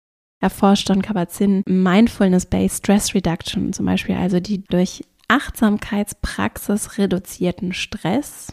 Er 0.42 0.50
forscht 0.50 0.90
John 0.90 1.02
Kabat-Zinn 1.02 1.64
Mindfulness-Based 1.66 2.78
Stress 2.78 3.16
Reduction, 3.16 3.72
zum 3.72 3.86
Beispiel 3.86 4.16
also 4.16 4.40
die 4.40 4.64
durch 4.66 5.04
Achtsamkeitspraxis 5.30 6.98
reduzierten 6.98 7.74
Stress. 7.74 8.52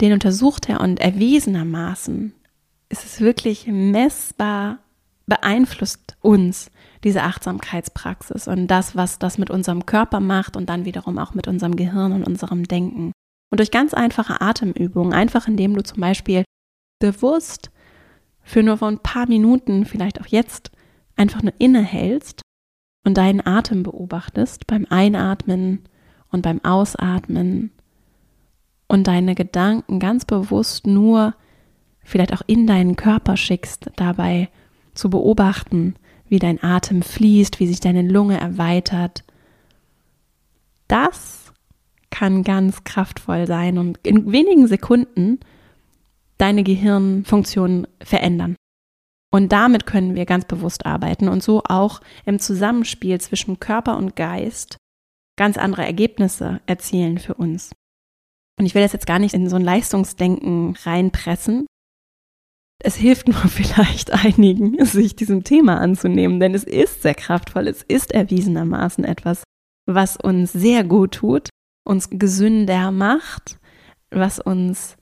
Den 0.00 0.12
untersucht 0.12 0.68
er 0.68 0.80
und 0.80 1.00
erwiesenermaßen 1.00 2.34
ist 2.88 3.04
es 3.04 3.20
wirklich 3.20 3.66
messbar 3.66 4.78
beeinflusst 5.26 6.16
uns 6.20 6.70
diese 7.02 7.22
Achtsamkeitspraxis 7.22 8.48
und 8.48 8.66
das, 8.66 8.96
was 8.96 9.18
das 9.18 9.38
mit 9.38 9.50
unserem 9.50 9.86
Körper 9.86 10.20
macht 10.20 10.56
und 10.56 10.68
dann 10.68 10.84
wiederum 10.84 11.18
auch 11.18 11.34
mit 11.34 11.48
unserem 11.48 11.76
Gehirn 11.76 12.12
und 12.12 12.24
unserem 12.24 12.66
Denken. 12.66 13.12
Und 13.50 13.58
durch 13.60 13.70
ganz 13.70 13.94
einfache 13.94 14.40
Atemübungen, 14.40 15.12
einfach 15.12 15.46
indem 15.46 15.74
du 15.74 15.82
zum 15.82 16.00
Beispiel 16.00 16.44
bewusst 17.00 17.70
für 18.42 18.62
nur 18.62 18.82
ein 18.82 18.98
paar 18.98 19.28
Minuten, 19.28 19.84
vielleicht 19.86 20.20
auch 20.20 20.26
jetzt, 20.26 20.70
einfach 21.16 21.42
nur 21.42 21.52
innehältst 21.58 22.42
und 23.04 23.16
deinen 23.16 23.46
Atem 23.46 23.82
beobachtest 23.82 24.66
beim 24.66 24.86
Einatmen 24.90 25.84
und 26.30 26.42
beim 26.42 26.64
Ausatmen 26.64 27.70
und 28.88 29.06
deine 29.06 29.34
Gedanken 29.34 30.00
ganz 30.00 30.24
bewusst 30.24 30.86
nur 30.86 31.34
vielleicht 32.04 32.32
auch 32.32 32.42
in 32.46 32.66
deinen 32.66 32.96
Körper 32.96 33.36
schickst, 33.36 33.90
dabei 33.96 34.48
zu 34.94 35.10
beobachten, 35.10 35.96
wie 36.28 36.38
dein 36.38 36.62
Atem 36.62 37.02
fließt, 37.02 37.60
wie 37.60 37.66
sich 37.66 37.80
deine 37.80 38.02
Lunge 38.02 38.38
erweitert. 38.38 39.24
Das 40.88 41.52
kann 42.10 42.44
ganz 42.44 42.84
kraftvoll 42.84 43.46
sein 43.46 43.78
und 43.78 43.98
in 44.06 44.30
wenigen 44.30 44.68
Sekunden 44.68 45.40
deine 46.38 46.62
Gehirnfunktion 46.62 47.86
verändern. 48.02 48.56
Und 49.32 49.50
damit 49.50 49.84
können 49.86 50.14
wir 50.14 50.26
ganz 50.26 50.44
bewusst 50.44 50.86
arbeiten 50.86 51.28
und 51.28 51.42
so 51.42 51.62
auch 51.64 52.00
im 52.24 52.38
Zusammenspiel 52.38 53.20
zwischen 53.20 53.58
Körper 53.58 53.96
und 53.96 54.14
Geist 54.14 54.76
ganz 55.36 55.56
andere 55.58 55.84
Ergebnisse 55.84 56.60
erzielen 56.66 57.18
für 57.18 57.34
uns. 57.34 57.72
Und 58.58 58.66
ich 58.66 58.76
will 58.76 58.82
das 58.82 58.92
jetzt 58.92 59.08
gar 59.08 59.18
nicht 59.18 59.34
in 59.34 59.48
so 59.48 59.56
ein 59.56 59.64
Leistungsdenken 59.64 60.76
reinpressen, 60.84 61.66
es 62.84 62.96
hilft 62.96 63.28
nur 63.28 63.36
vielleicht 63.48 64.12
einigen, 64.12 64.84
sich 64.84 65.16
diesem 65.16 65.42
Thema 65.42 65.80
anzunehmen, 65.80 66.38
denn 66.38 66.54
es 66.54 66.64
ist 66.64 67.02
sehr 67.02 67.14
kraftvoll, 67.14 67.66
es 67.66 67.82
ist 67.82 68.12
erwiesenermaßen 68.12 69.04
etwas, 69.04 69.42
was 69.86 70.16
uns 70.16 70.52
sehr 70.52 70.84
gut 70.84 71.12
tut, 71.12 71.48
uns 71.84 72.08
gesünder 72.10 72.90
macht, 72.90 73.58
was 74.10 74.38
uns 74.38 74.96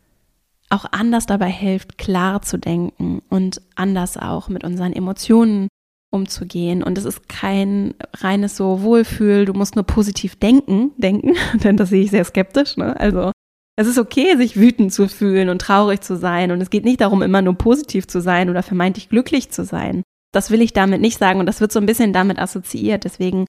auch 0.70 0.86
anders 0.90 1.26
dabei 1.26 1.50
hilft, 1.50 1.98
klar 1.98 2.42
zu 2.42 2.56
denken 2.56 3.20
und 3.28 3.60
anders 3.74 4.16
auch 4.16 4.48
mit 4.48 4.64
unseren 4.64 4.92
Emotionen 4.94 5.68
umzugehen. 6.10 6.82
Und 6.82 6.96
es 6.98 7.04
ist 7.04 7.28
kein 7.28 7.94
reines 8.14 8.56
so 8.56 8.82
Wohlfühl, 8.82 9.44
du 9.44 9.52
musst 9.52 9.76
nur 9.76 9.84
positiv 9.84 10.36
denken, 10.36 10.92
denken, 10.96 11.34
denn 11.62 11.76
das 11.76 11.90
sehe 11.90 12.04
ich 12.04 12.10
sehr 12.10 12.24
skeptisch. 12.24 12.76
Ne? 12.76 12.98
Also 12.98 13.32
es 13.76 13.86
ist 13.86 13.98
okay, 13.98 14.36
sich 14.36 14.56
wütend 14.58 14.92
zu 14.92 15.08
fühlen 15.08 15.48
und 15.48 15.60
traurig 15.60 16.02
zu 16.02 16.16
sein. 16.16 16.50
Und 16.50 16.60
es 16.60 16.70
geht 16.70 16.84
nicht 16.84 17.00
darum, 17.00 17.22
immer 17.22 17.42
nur 17.42 17.54
positiv 17.54 18.06
zu 18.06 18.20
sein 18.20 18.50
oder 18.50 18.62
vermeintlich 18.62 19.08
glücklich 19.08 19.50
zu 19.50 19.64
sein. 19.64 20.02
Das 20.32 20.50
will 20.50 20.60
ich 20.60 20.72
damit 20.72 21.00
nicht 21.00 21.18
sagen. 21.18 21.40
Und 21.40 21.46
das 21.46 21.60
wird 21.60 21.72
so 21.72 21.80
ein 21.80 21.86
bisschen 21.86 22.12
damit 22.12 22.38
assoziiert. 22.38 23.04
Deswegen 23.04 23.46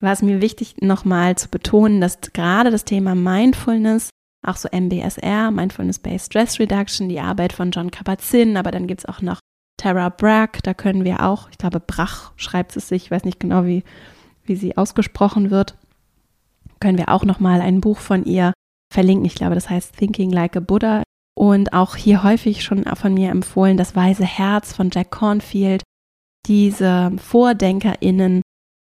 war 0.00 0.12
es 0.12 0.22
mir 0.22 0.40
wichtig, 0.40 0.76
nochmal 0.80 1.36
zu 1.36 1.48
betonen, 1.48 2.00
dass 2.00 2.20
gerade 2.32 2.70
das 2.70 2.84
Thema 2.84 3.14
Mindfulness, 3.14 4.10
auch 4.46 4.56
so 4.56 4.68
MBSR, 4.68 5.50
Mindfulness-Based 5.50 6.26
Stress 6.26 6.60
Reduction, 6.60 7.08
die 7.08 7.20
Arbeit 7.20 7.52
von 7.52 7.72
John 7.72 7.90
Kabat-Zinn, 7.90 8.56
aber 8.56 8.70
dann 8.70 8.86
gibt 8.86 9.00
es 9.00 9.06
auch 9.06 9.20
noch 9.20 9.40
Tara 9.76 10.08
Bragg, 10.08 10.60
da 10.62 10.74
können 10.74 11.04
wir 11.04 11.24
auch, 11.24 11.50
ich 11.50 11.58
glaube, 11.58 11.80
Brach 11.80 12.32
schreibt 12.36 12.76
es 12.76 12.88
sich, 12.88 13.06
ich 13.06 13.10
weiß 13.10 13.24
nicht 13.24 13.40
genau, 13.40 13.64
wie, 13.64 13.82
wie 14.44 14.56
sie 14.56 14.76
ausgesprochen 14.76 15.50
wird, 15.50 15.76
können 16.80 16.98
wir 16.98 17.08
auch 17.08 17.24
nochmal 17.24 17.60
ein 17.60 17.80
Buch 17.80 17.98
von 17.98 18.24
ihr 18.24 18.52
verlinken. 18.92 19.26
Ich 19.26 19.34
glaube, 19.34 19.54
das 19.54 19.70
heißt 19.70 19.96
Thinking 19.96 20.30
Like 20.30 20.56
a 20.56 20.60
Buddha. 20.60 21.02
Und 21.36 21.72
auch 21.72 21.94
hier 21.94 22.24
häufig 22.24 22.64
schon 22.64 22.84
von 22.84 23.14
mir 23.14 23.30
empfohlen, 23.30 23.76
das 23.76 23.94
Weise 23.94 24.24
Herz 24.24 24.72
von 24.72 24.90
Jack 24.92 25.10
Cornfield. 25.10 25.82
Diese 26.46 27.12
VordenkerInnen 27.16 28.42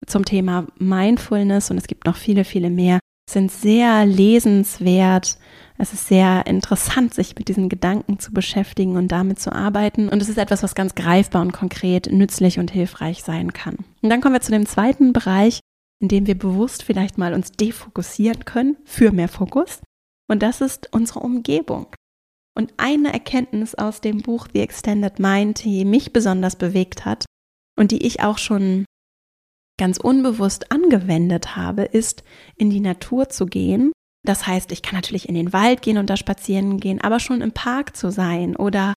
zum 0.07 0.25
Thema 0.25 0.67
Mindfulness 0.79 1.71
und 1.71 1.79
es 1.79 1.87
gibt 1.87 2.07
noch 2.07 2.17
viele, 2.17 2.45
viele 2.45 2.71
mehr, 2.71 3.01
sind 3.29 3.51
sehr 3.51 4.07
lesenswert. 4.07 5.39
Es 5.79 5.93
ist 5.93 6.07
sehr 6.07 6.47
interessant, 6.47 7.13
sich 7.13 7.35
mit 7.37 7.49
diesen 7.49 7.69
Gedanken 7.69 8.19
zu 8.19 8.33
beschäftigen 8.33 8.97
und 8.97 9.09
damit 9.09 9.41
zu 9.41 9.53
arbeiten. 9.53 10.09
Und 10.09 10.23
es 10.23 10.29
ist 10.29 10.39
etwas, 10.39 10.63
was 10.63 10.75
ganz 10.75 10.95
greifbar 10.95 11.43
und 11.43 11.53
konkret 11.53 12.11
nützlich 12.11 12.59
und 12.59 12.71
hilfreich 12.71 13.23
sein 13.25 13.53
kann. 13.53 13.77
Und 14.01 14.11
dann 14.11 14.21
kommen 14.21 14.35
wir 14.35 14.41
zu 14.41 14.53
dem 14.53 14.67
zweiten 14.67 15.13
Bereich, 15.13 15.61
in 16.01 16.09
dem 16.09 16.27
wir 16.27 16.39
bewusst 16.39 16.83
vielleicht 16.83 17.19
mal 17.19 17.35
uns 17.35 17.53
defokussieren 17.53 18.45
können 18.45 18.77
für 18.85 19.13
mehr 19.13 19.29
Fokus. 19.29 19.81
Und 20.29 20.43
das 20.43 20.61
ist 20.61 20.93
unsere 20.93 21.21
Umgebung. 21.21 21.87
Und 22.57 22.73
eine 22.79 23.13
Erkenntnis 23.13 23.75
aus 23.75 24.01
dem 24.01 24.23
Buch 24.23 24.49
The 24.53 24.61
Extended 24.61 25.19
Mind, 25.19 25.63
die 25.63 25.85
mich 25.85 26.13
besonders 26.13 26.57
bewegt 26.57 27.05
hat 27.05 27.27
und 27.79 27.91
die 27.91 28.07
ich 28.07 28.23
auch 28.23 28.39
schon 28.39 28.87
ganz 29.79 29.99
unbewusst 29.99 30.73
angewendet 30.73 31.55
habe, 31.55 31.83
ist, 31.83 32.25
in 32.57 32.71
die 32.71 32.81
Natur 32.81 33.29
zu 33.29 33.45
gehen. 33.47 33.93
Das 34.25 34.47
heißt, 34.47 34.73
ich 34.73 34.83
kann 34.83 34.97
natürlich 34.97 35.29
in 35.29 35.35
den 35.35 35.53
Wald 35.53 35.83
gehen 35.83 35.99
und 35.99 36.09
da 36.09 36.17
spazieren 36.17 36.81
gehen, 36.81 37.01
aber 37.01 37.21
schon 37.21 37.43
im 37.43 37.53
Park 37.53 37.95
zu 37.95 38.11
sein 38.11 38.57
oder 38.57 38.95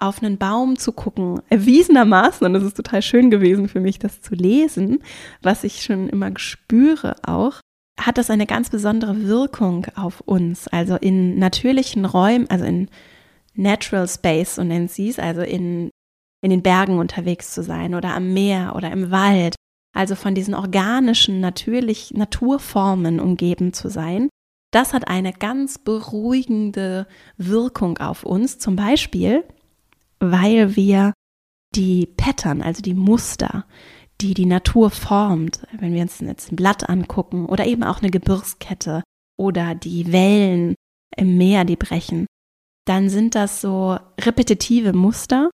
auf 0.00 0.22
einen 0.22 0.38
Baum 0.38 0.78
zu 0.78 0.92
gucken, 0.92 1.42
erwiesenermaßen, 1.50 2.46
und 2.46 2.54
es 2.54 2.64
ist 2.64 2.76
total 2.76 3.02
schön 3.02 3.30
gewesen 3.30 3.68
für 3.68 3.80
mich, 3.80 3.98
das 3.98 4.22
zu 4.22 4.34
lesen, 4.34 5.04
was 5.42 5.64
ich 5.64 5.82
schon 5.82 6.08
immer 6.08 6.32
spüre 6.38 7.16
auch, 7.22 7.60
hat 8.00 8.18
das 8.18 8.30
eine 8.30 8.46
ganz 8.46 8.70
besondere 8.70 9.22
Wirkung 9.22 9.86
auf 9.94 10.20
uns. 10.20 10.68
Also 10.68 10.96
in 10.96 11.38
natürlichen 11.38 12.04
Räumen, 12.04 12.48
also 12.50 12.64
in 12.64 12.88
Natural 13.54 14.08
Space, 14.08 14.56
so 14.56 14.64
nennt 14.64 14.90
sie 14.90 15.08
es, 15.08 15.18
also 15.18 15.42
in, 15.42 15.90
in 16.42 16.50
den 16.50 16.62
Bergen 16.62 16.98
unterwegs 16.98 17.52
zu 17.52 17.62
sein 17.62 17.94
oder 17.94 18.14
am 18.14 18.32
Meer 18.32 18.74
oder 18.76 18.90
im 18.90 19.10
Wald, 19.10 19.54
also 19.94 20.14
von 20.14 20.34
diesen 20.34 20.54
organischen, 20.54 21.40
natürlich 21.40 22.12
Naturformen 22.12 23.20
umgeben 23.20 23.72
zu 23.72 23.90
sein. 23.90 24.28
Das 24.72 24.94
hat 24.94 25.06
eine 25.06 25.34
ganz 25.34 25.78
beruhigende 25.78 27.06
Wirkung 27.36 27.98
auf 27.98 28.24
uns. 28.24 28.58
Zum 28.58 28.74
Beispiel, 28.74 29.44
weil 30.18 30.76
wir 30.76 31.12
die 31.74 32.06
Pattern, 32.06 32.62
also 32.62 32.80
die 32.80 32.94
Muster, 32.94 33.66
die 34.22 34.34
die 34.34 34.46
Natur 34.46 34.90
formt, 34.90 35.66
wenn 35.78 35.92
wir 35.92 36.02
uns 36.02 36.20
jetzt 36.20 36.52
ein 36.52 36.56
Blatt 36.56 36.88
angucken 36.88 37.46
oder 37.46 37.66
eben 37.66 37.82
auch 37.82 38.00
eine 38.00 38.10
Gebirgskette 38.10 39.02
oder 39.38 39.74
die 39.74 40.12
Wellen 40.12 40.74
im 41.16 41.36
Meer, 41.36 41.64
die 41.64 41.76
brechen, 41.76 42.26
dann 42.86 43.10
sind 43.10 43.34
das 43.34 43.60
so 43.60 43.98
repetitive 44.20 44.92
Muster, 44.92 45.50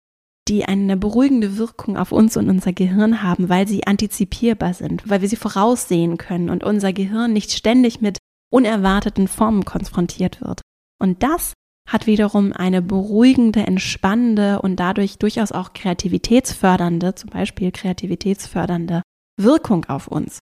die 0.48 0.64
eine 0.64 0.96
beruhigende 0.96 1.56
Wirkung 1.56 1.96
auf 1.96 2.12
uns 2.12 2.36
und 2.36 2.48
unser 2.48 2.72
Gehirn 2.72 3.22
haben, 3.22 3.48
weil 3.48 3.66
sie 3.66 3.86
antizipierbar 3.86 4.74
sind, 4.74 5.08
weil 5.08 5.20
wir 5.20 5.28
sie 5.28 5.36
voraussehen 5.36 6.18
können 6.18 6.50
und 6.50 6.62
unser 6.62 6.92
Gehirn 6.92 7.32
nicht 7.32 7.52
ständig 7.52 8.00
mit 8.00 8.18
unerwarteten 8.52 9.28
Formen 9.28 9.64
konfrontiert 9.64 10.40
wird. 10.40 10.60
Und 11.00 11.22
das 11.22 11.52
hat 11.86 12.06
wiederum 12.06 12.52
eine 12.52 12.82
beruhigende, 12.82 13.60
entspannende 13.60 14.60
und 14.60 14.76
dadurch 14.76 15.18
durchaus 15.18 15.52
auch 15.52 15.72
kreativitätsfördernde, 15.72 17.14
zum 17.14 17.30
Beispiel 17.30 17.70
kreativitätsfördernde 17.70 19.02
Wirkung 19.40 19.84
auf 19.86 20.08
uns. 20.08 20.40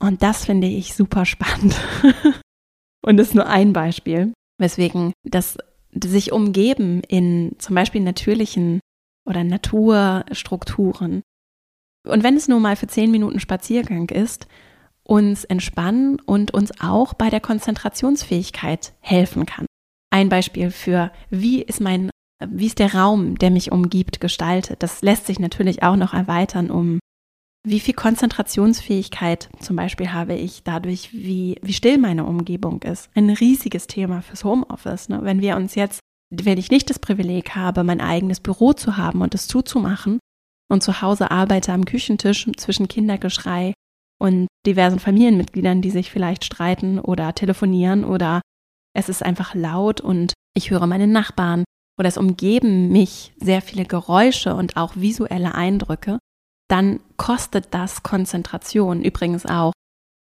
Und 0.00 0.22
das 0.22 0.44
finde 0.44 0.66
ich 0.66 0.94
super 0.94 1.24
spannend. 1.24 1.74
und 3.04 3.18
ist 3.18 3.34
nur 3.34 3.46
ein 3.46 3.72
Beispiel, 3.72 4.32
weswegen 4.58 5.12
das 5.24 5.56
sich 5.92 6.32
umgeben 6.32 7.02
in 7.06 7.54
zum 7.58 7.74
Beispiel 7.74 8.00
natürlichen 8.00 8.80
oder 9.24 9.44
Naturstrukturen. 9.44 11.22
Und 12.06 12.24
wenn 12.24 12.36
es 12.36 12.48
nur 12.48 12.60
mal 12.60 12.76
für 12.76 12.88
zehn 12.88 13.10
Minuten 13.10 13.40
Spaziergang 13.40 14.08
ist, 14.08 14.48
uns 15.04 15.44
entspannen 15.44 16.18
und 16.20 16.52
uns 16.52 16.72
auch 16.80 17.14
bei 17.14 17.30
der 17.30 17.40
Konzentrationsfähigkeit 17.40 18.94
helfen 19.00 19.46
kann. 19.46 19.66
Ein 20.22 20.28
Beispiel 20.28 20.70
für, 20.70 21.10
wie 21.30 21.62
ist 21.62 21.80
mein, 21.80 22.08
wie 22.46 22.66
ist 22.66 22.78
der 22.78 22.94
Raum, 22.94 23.36
der 23.38 23.50
mich 23.50 23.72
umgibt, 23.72 24.20
gestaltet. 24.20 24.80
Das 24.84 25.02
lässt 25.02 25.26
sich 25.26 25.40
natürlich 25.40 25.82
auch 25.82 25.96
noch 25.96 26.14
erweitern 26.14 26.70
um 26.70 27.00
wie 27.64 27.80
viel 27.80 27.94
Konzentrationsfähigkeit 27.94 29.48
zum 29.58 29.74
Beispiel 29.74 30.12
habe 30.12 30.34
ich 30.34 30.62
dadurch, 30.62 31.12
wie, 31.12 31.58
wie 31.60 31.72
still 31.72 31.98
meine 31.98 32.24
Umgebung 32.24 32.82
ist. 32.82 33.10
Ein 33.14 33.30
riesiges 33.30 33.88
Thema 33.88 34.22
fürs 34.22 34.44
Homeoffice. 34.44 35.08
Ne? 35.08 35.20
Wenn 35.22 35.40
wir 35.40 35.56
uns 35.56 35.74
jetzt, 35.74 35.98
wenn 36.30 36.58
ich 36.58 36.70
nicht 36.70 36.88
das 36.88 37.00
Privileg 37.00 37.56
habe, 37.56 37.82
mein 37.82 38.00
eigenes 38.00 38.38
Büro 38.38 38.74
zu 38.74 38.96
haben 38.96 39.22
und 39.22 39.34
es 39.34 39.48
zuzumachen 39.48 40.20
und 40.70 40.84
zu 40.84 41.02
Hause 41.02 41.32
arbeite 41.32 41.72
am 41.72 41.84
Küchentisch 41.84 42.48
zwischen 42.56 42.86
Kindergeschrei 42.86 43.74
und 44.20 44.46
diversen 44.66 45.00
Familienmitgliedern, 45.00 45.82
die 45.82 45.90
sich 45.90 46.12
vielleicht 46.12 46.44
streiten 46.44 47.00
oder 47.00 47.34
telefonieren 47.34 48.04
oder 48.04 48.40
es 48.94 49.08
ist 49.08 49.22
einfach 49.22 49.54
laut 49.54 50.00
und 50.00 50.34
ich 50.54 50.70
höre 50.70 50.86
meine 50.86 51.06
Nachbarn 51.06 51.64
oder 51.98 52.08
es 52.08 52.18
umgeben 52.18 52.88
mich 52.88 53.32
sehr 53.38 53.62
viele 53.62 53.84
Geräusche 53.84 54.54
und 54.54 54.76
auch 54.76 54.96
visuelle 54.96 55.54
Eindrücke, 55.54 56.18
dann 56.68 57.00
kostet 57.16 57.74
das 57.74 58.02
Konzentration. 58.02 59.02
Übrigens 59.02 59.46
auch 59.46 59.72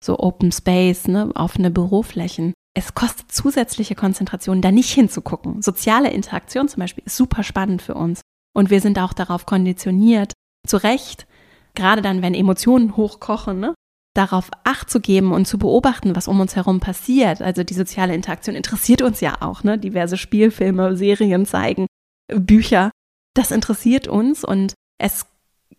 so 0.04 0.18
Open 0.18 0.52
Space, 0.52 1.06
ne, 1.06 1.30
offene 1.34 1.70
Büroflächen. 1.70 2.52
Es 2.74 2.94
kostet 2.94 3.30
zusätzliche 3.30 3.94
Konzentration, 3.94 4.62
da 4.62 4.72
nicht 4.72 4.90
hinzugucken. 4.90 5.62
Soziale 5.62 6.10
Interaktion 6.10 6.68
zum 6.68 6.80
Beispiel 6.80 7.04
ist 7.04 7.16
super 7.16 7.42
spannend 7.42 7.82
für 7.82 7.94
uns. 7.94 8.22
Und 8.54 8.70
wir 8.70 8.80
sind 8.80 8.98
auch 8.98 9.12
darauf 9.12 9.46
konditioniert, 9.46 10.32
zu 10.66 10.76
Recht, 10.76 11.26
gerade 11.74 12.02
dann, 12.02 12.22
wenn 12.22 12.34
Emotionen 12.34 12.96
hochkochen, 12.96 13.60
ne, 13.60 13.74
darauf 14.14 14.50
Acht 14.64 14.90
zu 14.90 15.00
geben 15.00 15.32
und 15.32 15.46
zu 15.46 15.58
beobachten, 15.58 16.14
was 16.14 16.28
um 16.28 16.40
uns 16.40 16.56
herum 16.56 16.80
passiert. 16.80 17.40
Also 17.40 17.64
die 17.64 17.74
soziale 17.74 18.14
Interaktion 18.14 18.54
interessiert 18.54 19.02
uns 19.02 19.20
ja 19.20 19.36
auch, 19.40 19.64
ne? 19.64 19.78
Diverse 19.78 20.16
Spielfilme, 20.16 20.96
Serien 20.96 21.46
zeigen, 21.46 21.86
Bücher. 22.28 22.90
Das 23.34 23.50
interessiert 23.50 24.08
uns 24.08 24.44
und 24.44 24.74
es 24.98 25.26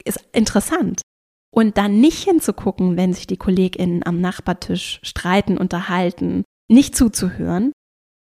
ist 0.04 0.20
interessant. 0.34 1.02
Und 1.54 1.78
dann 1.78 2.02
nicht 2.02 2.24
hinzugucken, 2.24 2.98
wenn 2.98 3.14
sich 3.14 3.28
die 3.28 3.38
KollegInnen 3.38 4.04
am 4.06 4.20
Nachbartisch 4.20 5.00
streiten, 5.04 5.58
unterhalten, 5.60 6.44
nicht 6.68 6.96
zuzuhören, 6.96 7.72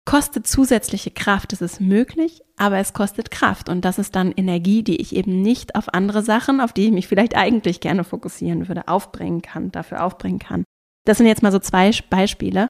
kostet 0.05 0.47
zusätzliche 0.47 1.11
Kraft. 1.11 1.53
Es 1.53 1.61
ist 1.61 1.79
möglich, 1.79 2.41
aber 2.57 2.77
es 2.77 2.93
kostet 2.93 3.31
Kraft. 3.31 3.69
Und 3.69 3.85
das 3.85 3.99
ist 3.99 4.15
dann 4.15 4.31
Energie, 4.31 4.83
die 4.83 4.97
ich 4.97 5.15
eben 5.15 5.41
nicht 5.41 5.75
auf 5.75 5.93
andere 5.93 6.21
Sachen, 6.21 6.59
auf 6.59 6.73
die 6.73 6.85
ich 6.85 6.91
mich 6.91 7.07
vielleicht 7.07 7.35
eigentlich 7.35 7.79
gerne 7.79 8.03
fokussieren 8.03 8.67
würde, 8.67 8.87
aufbringen 8.87 9.41
kann, 9.41 9.71
dafür 9.71 10.03
aufbringen 10.03 10.39
kann. 10.39 10.63
Das 11.05 11.17
sind 11.17 11.27
jetzt 11.27 11.43
mal 11.43 11.51
so 11.51 11.59
zwei 11.59 11.91
Beispiele, 12.09 12.67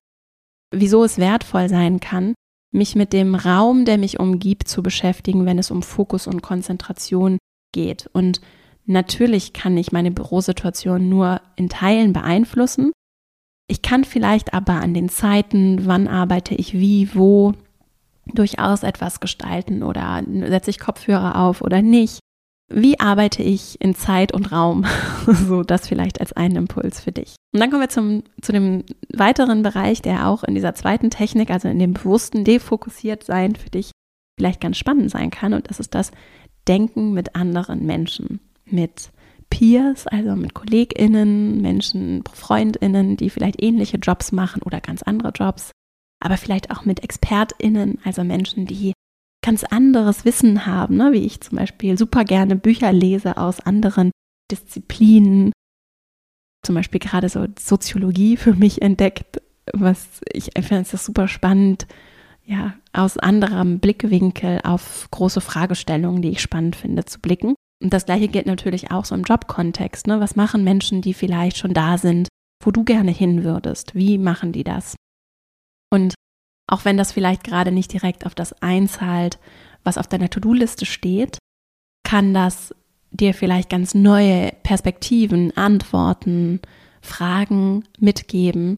wieso 0.71 1.03
es 1.03 1.17
wertvoll 1.17 1.69
sein 1.69 1.99
kann, 1.99 2.33
mich 2.71 2.95
mit 2.95 3.13
dem 3.13 3.35
Raum, 3.35 3.85
der 3.85 3.97
mich 3.97 4.19
umgibt, 4.19 4.67
zu 4.67 4.81
beschäftigen, 4.81 5.45
wenn 5.45 5.59
es 5.59 5.71
um 5.71 5.83
Fokus 5.83 6.27
und 6.27 6.41
Konzentration 6.41 7.37
geht. 7.71 8.09
Und 8.13 8.41
Natürlich 8.85 9.53
kann 9.53 9.77
ich 9.77 9.91
meine 9.91 10.11
Bürosituation 10.11 11.07
nur 11.07 11.41
in 11.55 11.69
Teilen 11.69 12.13
beeinflussen. 12.13 12.91
Ich 13.67 13.81
kann 13.81 14.03
vielleicht 14.03 14.53
aber 14.53 14.73
an 14.73 14.93
den 14.93 15.09
Zeiten, 15.09 15.85
wann 15.85 16.07
arbeite 16.07 16.55
ich 16.55 16.73
wie, 16.73 17.13
wo, 17.13 17.53
durchaus 18.25 18.83
etwas 18.83 19.19
gestalten 19.19 19.83
oder 19.83 20.23
setze 20.47 20.69
ich 20.69 20.79
Kopfhörer 20.79 21.37
auf 21.39 21.61
oder 21.61 21.81
nicht. 21.81 22.19
Wie 22.71 22.99
arbeite 22.99 23.43
ich 23.43 23.79
in 23.81 23.93
Zeit 23.95 24.33
und 24.33 24.51
Raum? 24.51 24.85
so, 25.27 25.63
das 25.63 25.87
vielleicht 25.87 26.19
als 26.19 26.33
einen 26.33 26.55
Impuls 26.55 27.01
für 27.01 27.11
dich. 27.11 27.35
Und 27.53 27.59
dann 27.59 27.69
kommen 27.69 27.81
wir 27.81 27.89
zum, 27.89 28.23
zu 28.41 28.51
dem 28.51 28.83
weiteren 29.13 29.61
Bereich, 29.61 30.01
der 30.01 30.27
auch 30.27 30.43
in 30.43 30.55
dieser 30.55 30.73
zweiten 30.73 31.09
Technik, 31.09 31.51
also 31.51 31.67
in 31.67 31.79
dem 31.79 31.93
bewussten 31.93 32.43
defokussiert 32.45 33.23
sein 33.23 33.55
für 33.55 33.69
dich 33.69 33.91
vielleicht 34.39 34.61
ganz 34.61 34.77
spannend 34.77 35.11
sein 35.11 35.29
kann. 35.29 35.53
Und 35.53 35.69
das 35.69 35.79
ist 35.79 35.93
das 35.93 36.11
Denken 36.67 37.13
mit 37.13 37.35
anderen 37.35 37.85
Menschen 37.85 38.39
mit 38.65 39.11
Peers, 39.53 40.07
also 40.07 40.35
mit 40.35 40.55
KollegInnen, 40.55 41.61
Menschen, 41.61 42.23
FreundInnen, 42.33 43.17
die 43.17 43.29
vielleicht 43.29 43.61
ähnliche 43.61 43.97
Jobs 43.97 44.31
machen 44.31 44.63
oder 44.63 44.81
ganz 44.81 45.03
andere 45.03 45.29
Jobs, 45.29 45.69
aber 46.19 46.37
vielleicht 46.37 46.71
auch 46.71 46.85
mit 46.85 47.03
ExpertInnen, 47.03 47.99
also 48.03 48.23
Menschen, 48.23 48.65
die 48.65 48.93
ganz 49.45 49.63
anderes 49.63 50.25
Wissen 50.25 50.65
haben, 50.65 50.97
ne? 50.97 51.13
wie 51.13 51.23
ich 51.23 51.39
zum 51.41 51.59
Beispiel 51.59 51.99
super 51.99 52.23
gerne 52.25 52.55
Bücher 52.55 52.91
lese 52.91 53.37
aus 53.37 53.59
anderen 53.59 54.09
Disziplinen, 54.49 55.51
zum 56.65 56.73
Beispiel 56.73 56.99
gerade 56.99 57.29
so 57.29 57.45
Soziologie 57.59 58.37
für 58.37 58.55
mich 58.55 58.81
entdeckt, 58.81 59.39
was 59.71 60.21
ich 60.31 60.49
finde 60.61 60.87
das 60.89 61.05
super 61.05 61.27
spannend, 61.27 61.85
ja, 62.43 62.73
aus 62.91 63.19
anderem 63.19 63.77
Blickwinkel 63.77 64.61
auf 64.63 65.07
große 65.11 65.41
Fragestellungen, 65.41 66.23
die 66.23 66.29
ich 66.29 66.41
spannend 66.41 66.75
finde, 66.75 67.05
zu 67.05 67.19
blicken. 67.19 67.53
Und 67.83 67.91
das 67.91 68.05
gleiche 68.05 68.29
gilt 68.29 68.45
natürlich 68.45 68.91
auch 68.91 69.03
so 69.03 69.13
im 69.13 69.23
Jobkontext. 69.23 70.07
Ne? 70.07 70.21
Was 70.21 70.37
machen 70.37 70.63
Menschen, 70.63 71.01
die 71.01 71.13
vielleicht 71.13 71.57
schon 71.57 71.73
da 71.73 71.97
sind, 71.97 72.29
wo 72.63 72.71
du 72.71 72.85
gerne 72.85 73.11
hin 73.11 73.43
würdest? 73.43 73.93
Wie 73.93 74.17
machen 74.17 74.53
die 74.53 74.63
das? 74.63 74.95
Und 75.91 76.15
auch 76.65 76.85
wenn 76.85 76.95
das 76.95 77.11
vielleicht 77.11 77.43
gerade 77.43 77.73
nicht 77.73 77.91
direkt 77.91 78.25
auf 78.25 78.35
das 78.35 78.53
einzahlt, 78.61 79.37
was 79.83 79.97
auf 79.97 80.07
deiner 80.07 80.29
To-Do-Liste 80.29 80.85
steht, 80.85 81.37
kann 82.03 82.33
das 82.33 82.73
dir 83.11 83.33
vielleicht 83.33 83.69
ganz 83.69 83.93
neue 83.93 84.53
Perspektiven, 84.63 85.55
Antworten, 85.57 86.61
Fragen 87.01 87.83
mitgeben, 87.99 88.77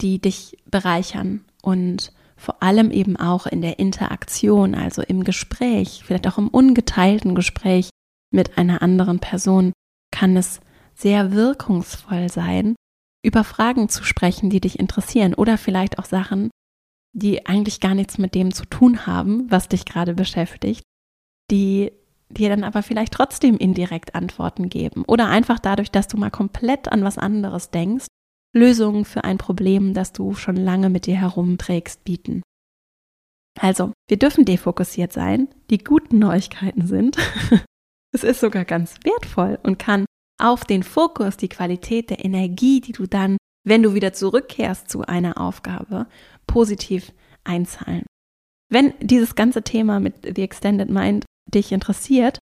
die 0.00 0.20
dich 0.20 0.56
bereichern 0.70 1.44
und 1.60 2.12
vor 2.36 2.62
allem 2.62 2.92
eben 2.92 3.16
auch 3.16 3.46
in 3.46 3.62
der 3.62 3.80
Interaktion, 3.80 4.76
also 4.76 5.02
im 5.02 5.24
Gespräch, 5.24 6.02
vielleicht 6.04 6.28
auch 6.28 6.38
im 6.38 6.48
ungeteilten 6.48 7.34
Gespräch 7.34 7.90
mit 8.34 8.58
einer 8.58 8.82
anderen 8.82 9.20
Person 9.20 9.72
kann 10.12 10.36
es 10.36 10.60
sehr 10.94 11.32
wirkungsvoll 11.32 12.28
sein, 12.28 12.74
über 13.24 13.42
Fragen 13.42 13.88
zu 13.88 14.04
sprechen, 14.04 14.50
die 14.50 14.60
dich 14.60 14.78
interessieren 14.78 15.34
oder 15.34 15.56
vielleicht 15.56 15.98
auch 15.98 16.04
Sachen, 16.04 16.50
die 17.14 17.46
eigentlich 17.46 17.80
gar 17.80 17.94
nichts 17.94 18.18
mit 18.18 18.34
dem 18.34 18.52
zu 18.52 18.66
tun 18.66 19.06
haben, 19.06 19.50
was 19.50 19.68
dich 19.68 19.86
gerade 19.86 20.14
beschäftigt, 20.14 20.82
die 21.50 21.92
dir 22.28 22.48
dann 22.48 22.64
aber 22.64 22.82
vielleicht 22.82 23.12
trotzdem 23.12 23.56
indirekt 23.56 24.14
Antworten 24.14 24.68
geben 24.68 25.04
oder 25.06 25.28
einfach 25.28 25.58
dadurch, 25.58 25.90
dass 25.90 26.08
du 26.08 26.16
mal 26.16 26.30
komplett 26.30 26.90
an 26.90 27.04
was 27.04 27.18
anderes 27.18 27.70
denkst, 27.70 28.06
Lösungen 28.54 29.04
für 29.04 29.24
ein 29.24 29.38
Problem, 29.38 29.94
das 29.94 30.12
du 30.12 30.34
schon 30.34 30.56
lange 30.56 30.90
mit 30.90 31.06
dir 31.06 31.16
herumträgst, 31.16 32.04
bieten. 32.04 32.42
Also, 33.60 33.92
wir 34.08 34.18
dürfen 34.18 34.44
defokussiert 34.44 35.12
sein. 35.12 35.48
Die 35.70 35.78
guten 35.78 36.18
Neuigkeiten 36.18 36.86
sind, 36.86 37.16
Es 38.14 38.22
ist 38.22 38.38
sogar 38.38 38.64
ganz 38.64 38.94
wertvoll 39.02 39.58
und 39.64 39.80
kann 39.80 40.04
auf 40.40 40.64
den 40.64 40.84
Fokus, 40.84 41.36
die 41.36 41.48
Qualität 41.48 42.10
der 42.10 42.24
Energie, 42.24 42.80
die 42.80 42.92
du 42.92 43.06
dann, 43.06 43.36
wenn 43.66 43.82
du 43.82 43.94
wieder 43.94 44.12
zurückkehrst 44.12 44.88
zu 44.88 45.02
einer 45.02 45.40
Aufgabe, 45.40 46.06
positiv 46.46 47.12
einzahlen. 47.42 48.04
Wenn 48.70 48.94
dieses 49.00 49.34
ganze 49.34 49.62
Thema 49.62 49.98
mit 49.98 50.14
The 50.36 50.42
Extended 50.42 50.90
Mind 50.90 51.24
dich 51.52 51.72
interessiert, 51.72 52.38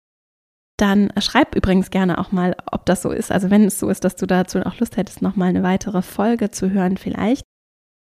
dann 0.77 1.13
schreib 1.19 1.55
übrigens 1.55 1.89
gerne 1.89 2.17
auch 2.17 2.33
mal, 2.33 2.55
ob 2.69 2.85
das 2.85 3.01
so 3.01 3.11
ist. 3.11 3.31
Also 3.31 3.49
wenn 3.49 3.63
es 3.63 3.79
so 3.79 3.89
ist, 3.89 4.03
dass 4.03 4.17
du 4.17 4.25
dazu 4.25 4.59
auch 4.65 4.77
Lust 4.79 4.97
hättest, 4.97 5.21
nochmal 5.21 5.49
eine 5.49 5.63
weitere 5.63 6.01
Folge 6.01 6.51
zu 6.51 6.71
hören 6.71 6.97
vielleicht. 6.97 7.43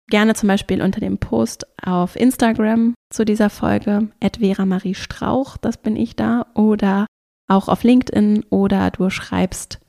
Gerne 0.08 0.34
zum 0.34 0.48
Beispiel 0.48 0.82
unter 0.82 0.98
dem 0.98 1.18
Post 1.18 1.66
auf 1.84 2.16
Instagram 2.16 2.94
zu 3.12 3.24
dieser 3.24 3.48
Folge, 3.48 4.08
Vera 4.38 4.66
Marie 4.66 4.96
Strauch, 4.96 5.56
das 5.56 5.76
bin 5.76 5.94
ich 5.94 6.16
da, 6.16 6.46
oder 6.54 7.06
auch 7.50 7.68
auf 7.68 7.82
LinkedIn 7.82 8.44
oder 8.50 8.90
du 8.90 9.10
schreibst 9.10 9.80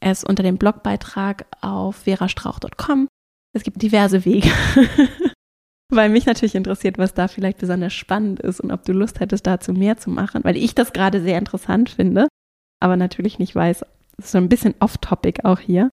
es 0.00 0.24
unter 0.24 0.42
dem 0.42 0.58
Blogbeitrag 0.58 1.46
auf 1.60 1.96
verastrauch.com. 1.96 3.08
Es 3.54 3.62
gibt 3.62 3.80
diverse 3.80 4.24
Wege, 4.24 4.50
weil 5.90 6.08
mich 6.08 6.26
natürlich 6.26 6.54
interessiert, 6.54 6.98
was 6.98 7.14
da 7.14 7.28
vielleicht 7.28 7.58
besonders 7.58 7.92
spannend 7.92 8.40
ist 8.40 8.60
und 8.60 8.72
ob 8.72 8.84
du 8.84 8.92
Lust 8.92 9.20
hättest, 9.20 9.46
dazu 9.46 9.72
mehr 9.72 9.96
zu 9.96 10.10
machen, 10.10 10.42
weil 10.44 10.56
ich 10.56 10.74
das 10.74 10.92
gerade 10.92 11.22
sehr 11.22 11.38
interessant 11.38 11.90
finde, 11.90 12.26
aber 12.80 12.96
natürlich 12.96 13.38
nicht 13.38 13.54
weiß, 13.54 13.84
das 14.16 14.26
ist 14.26 14.32
so 14.32 14.38
ein 14.38 14.48
bisschen 14.48 14.74
off-topic 14.80 15.44
auch 15.44 15.60
hier. 15.60 15.90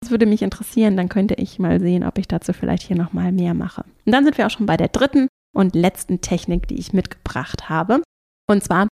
Das 0.00 0.10
würde 0.10 0.26
mich 0.26 0.42
interessieren, 0.42 0.96
dann 0.96 1.08
könnte 1.08 1.34
ich 1.34 1.58
mal 1.58 1.78
sehen, 1.78 2.04
ob 2.04 2.18
ich 2.18 2.26
dazu 2.26 2.52
vielleicht 2.52 2.84
hier 2.84 2.96
nochmal 2.96 3.32
mehr 3.32 3.54
mache. 3.54 3.84
Und 4.04 4.12
dann 4.12 4.24
sind 4.24 4.38
wir 4.38 4.46
auch 4.46 4.50
schon 4.50 4.66
bei 4.66 4.76
der 4.76 4.88
dritten 4.88 5.28
und 5.54 5.74
letzten 5.76 6.20
Technik, 6.20 6.66
die 6.66 6.78
ich 6.78 6.92
mitgebracht 6.92 7.68
habe. 7.68 8.02
Und 8.48 8.64
zwar 8.64 8.88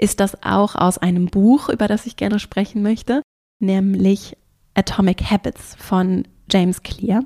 ist 0.00 0.20
das 0.20 0.42
auch 0.42 0.74
aus 0.74 0.98
einem 0.98 1.26
Buch, 1.26 1.68
über 1.68 1.88
das 1.88 2.06
ich 2.06 2.16
gerne 2.16 2.38
sprechen 2.38 2.82
möchte, 2.82 3.22
nämlich 3.60 4.36
Atomic 4.74 5.30
Habits 5.30 5.76
von 5.76 6.26
James 6.50 6.82
Clear. 6.82 7.24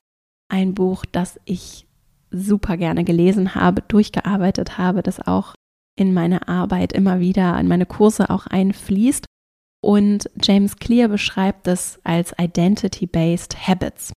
Ein 0.51 0.75
Buch, 0.75 1.05
das 1.11 1.41
ich 1.45 1.87
super 2.31 2.77
gerne 2.77 3.05
gelesen 3.05 3.55
habe, 3.55 3.83
durchgearbeitet 3.83 4.79
habe, 4.79 5.03
das 5.03 5.27
auch 5.27 5.55
in 5.97 6.15
meine 6.15 6.47
Arbeit 6.49 6.93
immer 6.93 7.21
wieder, 7.21 7.59
in 7.59 7.69
meine 7.69 7.87
Kurse 7.87 8.31
auch 8.31 8.47
einfließt. 8.47 9.25
Und 9.83 10.31
James 10.43 10.77
Clear 10.77 11.09
beschreibt 11.09 11.67
es 11.69 12.01
als 12.05 12.35
Identity-Based 12.39 13.67
Habits. 13.67 14.13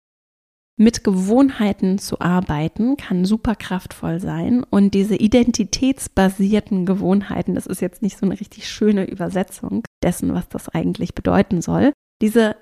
Mit 0.81 1.03
Gewohnheiten 1.03 1.97
zu 1.97 2.21
arbeiten 2.21 2.95
kann 2.95 3.25
super 3.25 3.53
kraftvoll 3.55 4.21
sein 4.21 4.63
und 4.63 4.93
diese 4.93 5.17
identitätsbasierten 5.17 6.85
Gewohnheiten, 6.85 7.53
das 7.53 7.65
ist 7.65 7.81
jetzt 7.81 8.01
nicht 8.01 8.17
so 8.17 8.25
eine 8.25 8.39
richtig 8.39 8.69
schöne 8.69 9.03
Übersetzung 9.03 9.83
dessen, 10.01 10.33
was 10.33 10.47
das 10.47 10.69
eigentlich 10.69 11.15
bedeuten 11.15 11.61
soll, 11.61 11.91
diese 12.21 12.55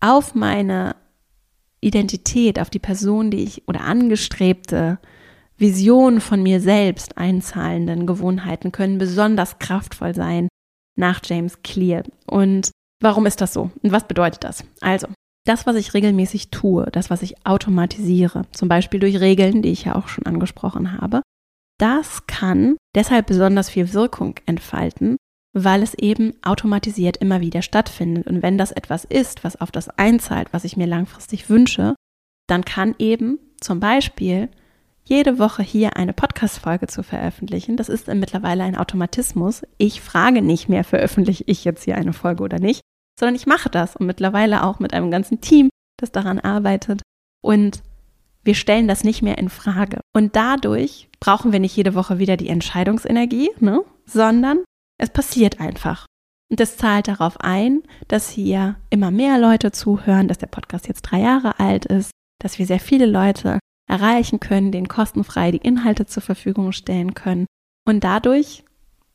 auf 0.00 0.34
meine 0.34 0.96
Identität, 1.82 2.58
auf 2.58 2.70
die 2.70 2.78
Person, 2.78 3.30
die 3.30 3.44
ich 3.44 3.68
oder 3.68 3.82
angestrebte 3.82 4.98
Vision 5.58 6.22
von 6.22 6.42
mir 6.42 6.62
selbst 6.62 7.18
einzahlenden 7.18 8.06
Gewohnheiten 8.06 8.72
können 8.72 8.96
besonders 8.96 9.58
kraftvoll 9.58 10.14
sein 10.14 10.48
nach 10.96 11.20
James 11.22 11.60
Clear. 11.62 12.04
Und 12.26 12.70
warum 13.02 13.26
ist 13.26 13.42
das 13.42 13.52
so? 13.52 13.70
Und 13.82 13.92
was 13.92 14.08
bedeutet 14.08 14.42
das? 14.42 14.64
Also, 14.80 15.08
das, 15.48 15.66
was 15.66 15.76
ich 15.76 15.94
regelmäßig 15.94 16.50
tue, 16.50 16.86
das, 16.92 17.10
was 17.10 17.22
ich 17.22 17.46
automatisiere, 17.46 18.42
zum 18.52 18.68
Beispiel 18.68 19.00
durch 19.00 19.20
Regeln, 19.20 19.62
die 19.62 19.70
ich 19.70 19.84
ja 19.84 19.94
auch 19.94 20.08
schon 20.08 20.26
angesprochen 20.26 21.00
habe, 21.00 21.22
das 21.78 22.26
kann 22.26 22.76
deshalb 22.94 23.26
besonders 23.26 23.70
viel 23.70 23.92
Wirkung 23.94 24.34
entfalten, 24.46 25.16
weil 25.54 25.82
es 25.82 25.94
eben 25.94 26.34
automatisiert 26.42 27.16
immer 27.18 27.40
wieder 27.40 27.62
stattfindet. 27.62 28.26
Und 28.26 28.42
wenn 28.42 28.58
das 28.58 28.72
etwas 28.72 29.04
ist, 29.04 29.44
was 29.44 29.60
auf 29.60 29.70
das 29.70 29.88
einzahlt, 29.88 30.48
was 30.52 30.64
ich 30.64 30.76
mir 30.76 30.86
langfristig 30.86 31.48
wünsche, 31.48 31.94
dann 32.48 32.64
kann 32.64 32.94
eben 32.98 33.38
zum 33.60 33.80
Beispiel 33.80 34.48
jede 35.04 35.38
Woche 35.38 35.62
hier 35.62 35.96
eine 35.96 36.12
Podcast-Folge 36.12 36.86
zu 36.86 37.02
veröffentlichen. 37.02 37.76
Das 37.76 37.88
ist 37.88 38.08
mittlerweile 38.08 38.64
ein 38.64 38.76
Automatismus. 38.76 39.62
Ich 39.78 40.02
frage 40.02 40.42
nicht 40.42 40.68
mehr, 40.68 40.84
veröffentliche 40.84 41.44
ich 41.46 41.64
jetzt 41.64 41.84
hier 41.84 41.96
eine 41.96 42.12
Folge 42.12 42.42
oder 42.42 42.58
nicht, 42.58 42.82
sondern 43.18 43.34
ich 43.34 43.46
mache 43.46 43.68
das 43.68 43.96
und 43.96 44.06
mittlerweile 44.06 44.64
auch 44.64 44.78
mit 44.78 44.94
einem 44.94 45.10
ganzen 45.10 45.40
Team, 45.40 45.70
das 45.98 46.12
daran 46.12 46.38
arbeitet. 46.38 47.02
Und 47.42 47.82
wir 48.44 48.54
stellen 48.54 48.88
das 48.88 49.04
nicht 49.04 49.22
mehr 49.22 49.38
in 49.38 49.48
Frage. 49.48 50.00
Und 50.14 50.36
dadurch 50.36 51.08
brauchen 51.20 51.52
wir 51.52 51.60
nicht 51.60 51.76
jede 51.76 51.94
Woche 51.94 52.18
wieder 52.18 52.36
die 52.36 52.48
Entscheidungsenergie, 52.48 53.50
ne? 53.60 53.82
sondern 54.06 54.64
es 54.98 55.10
passiert 55.10 55.60
einfach. 55.60 56.06
Und 56.50 56.60
das 56.60 56.76
zahlt 56.76 57.08
darauf 57.08 57.40
ein, 57.40 57.82
dass 58.06 58.30
hier 58.30 58.76
immer 58.88 59.10
mehr 59.10 59.38
Leute 59.38 59.72
zuhören, 59.72 60.28
dass 60.28 60.38
der 60.38 60.46
Podcast 60.46 60.88
jetzt 60.88 61.02
drei 61.02 61.20
Jahre 61.20 61.58
alt 61.58 61.84
ist, 61.84 62.10
dass 62.40 62.58
wir 62.58 62.66
sehr 62.66 62.80
viele 62.80 63.06
Leute 63.06 63.58
erreichen 63.88 64.40
können, 64.40 64.72
denen 64.72 64.88
kostenfrei 64.88 65.50
die 65.50 65.58
Inhalte 65.58 66.06
zur 66.06 66.22
Verfügung 66.22 66.72
stellen 66.72 67.14
können. 67.14 67.46
Und 67.86 68.04
dadurch, 68.04 68.64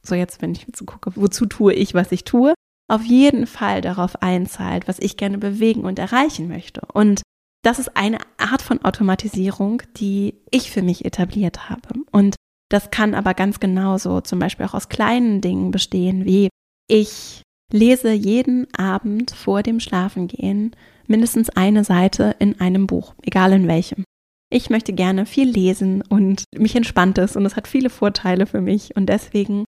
so 0.04 0.14
jetzt, 0.14 0.42
wenn 0.42 0.52
ich 0.52 0.68
jetzt 0.68 0.86
gucke, 0.86 1.16
wozu 1.16 1.46
tue 1.46 1.74
ich, 1.74 1.94
was 1.94 2.12
ich 2.12 2.24
tue, 2.24 2.54
auf 2.88 3.04
jeden 3.04 3.48
Fall 3.48 3.82
darauf 3.82 4.22
einzahlt, 4.22 4.88
was 4.88 5.00
ich 5.00 5.18
gerne 5.18 5.38
bewegen 5.38 5.84
und 5.84 6.00
erreichen 6.00 6.48
möchte. 6.48 6.82
Und 6.94 7.22
das 7.64 7.80
ist 7.80 7.96
eine 7.96 8.20
Art 8.38 8.62
von 8.62 8.84
Automatisierung, 8.84 9.84
die 9.96 10.36
ich 10.52 10.70
für 10.70 10.82
mich 10.82 11.06
etabliert 11.06 11.70
habe. 11.70 12.02
Und 12.12 12.36
das 12.70 12.92
kann 12.92 13.16
aber 13.16 13.34
ganz 13.34 13.60
genauso 13.60 14.22
zum 14.22 14.40
Beispiel 14.40 14.66
auch 14.66 14.74
aus 14.74 14.90
kleinen 14.90 15.42
Dingen 15.42 15.72
bestehen, 15.72 16.26
wie 16.26 16.50
ich 16.90 17.42
lese 17.72 18.12
jeden 18.12 18.72
Abend 18.74 19.32
vor 19.32 19.64
dem 19.64 19.80
Schlafengehen 19.80 20.76
mindestens 21.08 21.50
eine 21.50 21.84
Seite 21.84 22.36
in 22.40 22.60
einem 22.60 22.88
Buch, 22.88 23.14
egal 23.24 23.54
in 23.54 23.68
welchem. 23.68 24.04
Ich 24.50 24.70
möchte 24.70 24.94
gerne 24.94 25.26
viel 25.26 25.50
lesen 25.50 26.04
und 26.08 26.44
mich 26.56 26.76
entspannt 26.76 27.18
es 27.18 27.36
und 27.36 27.46
es 27.46 27.56
hat 27.56 27.68
viele 27.68 27.90
Vorteile 27.90 28.46
für 28.46 28.62
mich 28.62 28.96
und 28.96 29.08
deswegen 29.08 29.66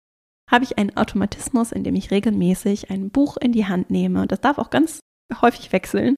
habe 0.53 0.63
ich 0.63 0.77
einen 0.77 0.95
Automatismus, 0.95 1.71
in 1.71 1.83
dem 1.83 1.95
ich 1.95 2.11
regelmäßig 2.11 2.91
ein 2.91 3.09
Buch 3.09 3.37
in 3.37 3.51
die 3.51 3.65
Hand 3.65 3.89
nehme. 3.89 4.27
Das 4.27 4.39
darf 4.39 4.59
auch 4.59 4.69
ganz 4.69 4.99
häufig 5.41 5.73
wechseln 5.73 6.15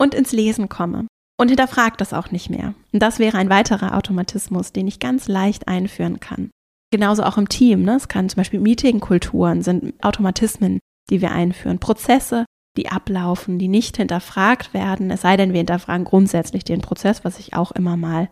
und 0.00 0.14
ins 0.14 0.32
Lesen 0.32 0.70
komme 0.70 1.06
und 1.38 1.48
hinterfragt 1.48 2.00
das 2.00 2.14
auch 2.14 2.30
nicht 2.30 2.48
mehr. 2.48 2.74
Und 2.92 3.02
das 3.02 3.18
wäre 3.18 3.36
ein 3.36 3.50
weiterer 3.50 3.96
Automatismus, 3.96 4.72
den 4.72 4.88
ich 4.88 5.00
ganz 5.00 5.28
leicht 5.28 5.68
einführen 5.68 6.18
kann. 6.18 6.50
Genauso 6.90 7.24
auch 7.24 7.36
im 7.36 7.48
Team. 7.48 7.82
Ne? 7.82 7.96
Es 7.96 8.08
kann 8.08 8.30
zum 8.30 8.38
Beispiel 8.38 8.60
Meetingkulturen 8.60 9.62
sind 9.62 10.02
Automatismen, 10.02 10.78
die 11.10 11.20
wir 11.20 11.32
einführen. 11.32 11.78
Prozesse, 11.78 12.46
die 12.78 12.88
ablaufen, 12.88 13.58
die 13.58 13.68
nicht 13.68 13.98
hinterfragt 13.98 14.72
werden, 14.72 15.10
es 15.10 15.20
sei 15.20 15.36
denn, 15.36 15.52
wir 15.52 15.58
hinterfragen 15.58 16.04
grundsätzlich 16.04 16.64
den 16.64 16.80
Prozess, 16.80 17.22
was 17.22 17.38
ich 17.38 17.54
auch 17.54 17.72
immer 17.72 17.98
mal 17.98 18.30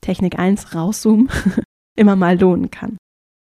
Technik 0.00 0.38
1 0.38 0.74
rauszoomen, 0.74 1.28
immer 1.94 2.16
mal 2.16 2.40
lohnen 2.40 2.70
kann. 2.70 2.96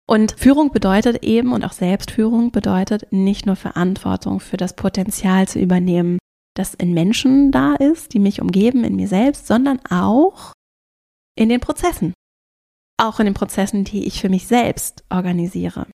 Und 0.10 0.32
Führung 0.38 0.72
bedeutet 0.72 1.24
eben 1.24 1.52
und 1.52 1.66
auch 1.66 1.74
Selbstführung 1.74 2.52
bedeutet 2.52 3.12
nicht 3.12 3.46
nur 3.46 3.58
Verantwortung 3.58 4.40
für 4.40 4.56
das 4.56 4.76
Potenzial 4.76 5.48
zu 5.48 5.60
übernehmen, 5.60 6.18
das 6.56 6.74
in 6.74 6.94
Menschen 6.94 7.52
da 7.52 7.76
ist, 7.76 8.14
die 8.14 8.20
mich 8.20 8.42
umgeben, 8.42 8.84
in 8.86 8.96
mir 8.96 9.10
selbst, 9.10 9.48
sondern 9.48 9.80
auch 9.90 10.54
in 11.38 11.50
den 11.50 11.60
Prozessen. 11.60 12.14
Auch 13.00 13.20
in 13.20 13.26
den 13.26 13.34
Prozessen, 13.34 13.84
die 13.84 14.06
ich 14.06 14.22
für 14.22 14.30
mich 14.30 14.48
selbst 14.48 15.04
organisiere. 15.10 15.88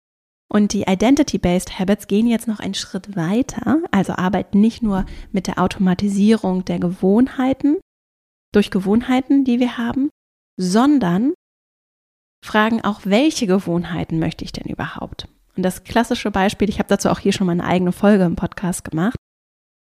Und 0.51 0.74
die 0.74 0.84
Identity-Based 0.84 1.80
Habits 1.80 2.07
gehen 2.07 2.28
jetzt 2.28 2.47
noch 2.47 2.59
einen 2.59 2.74
Schritt 2.74 3.16
weiter, 3.16 3.82
also 3.91 4.14
arbeiten 4.14 4.59
nicht 4.59 4.84
nur 4.84 5.05
mit 5.32 5.47
der 5.47 5.59
Automatisierung 5.59 6.66
der 6.66 6.80
Gewohnheiten, 6.80 7.78
durch 8.53 8.70
Gewohnheiten, 8.70 9.45
die 9.45 9.62
wir 9.62 9.78
haben, 9.78 10.09
sondern 10.59 11.34
fragen 12.44 12.84
auch, 12.84 13.02
welche 13.04 13.48
Gewohnheiten 13.48 14.20
möchte 14.20 14.44
ich 14.44 14.52
denn 14.52 14.70
überhaupt? 14.70 15.28
Und 15.56 15.64
das 15.64 15.84
klassische 15.84 16.32
Beispiel, 16.32 16.70
ich 16.70 16.80
habe 16.80 16.89
dazu 16.89 17.10
auch 17.10 17.20
hier 17.20 17.34
schon 17.34 17.48
mal 17.48 17.54
eine 17.54 17.66
eigene 17.66 17.92
Folge 17.92 18.24
im 18.24 18.36
Podcast 18.36 18.84
gemacht, 18.84 19.16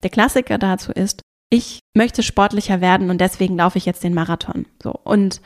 der 0.04 0.10
Klassiker 0.10 0.58
dazu 0.58 0.92
ist, 0.92 1.22
ich 1.52 1.80
möchte 1.96 2.24
sportlicher 2.24 2.82
werden 2.82 3.10
und 3.10 3.20
deswegen 3.20 3.58
laufe 3.58 3.78
ich 3.78 3.86
jetzt 3.86 4.04
den 4.04 4.14
Marathon. 4.14 4.66
So 4.82 4.92
und 5.04 5.42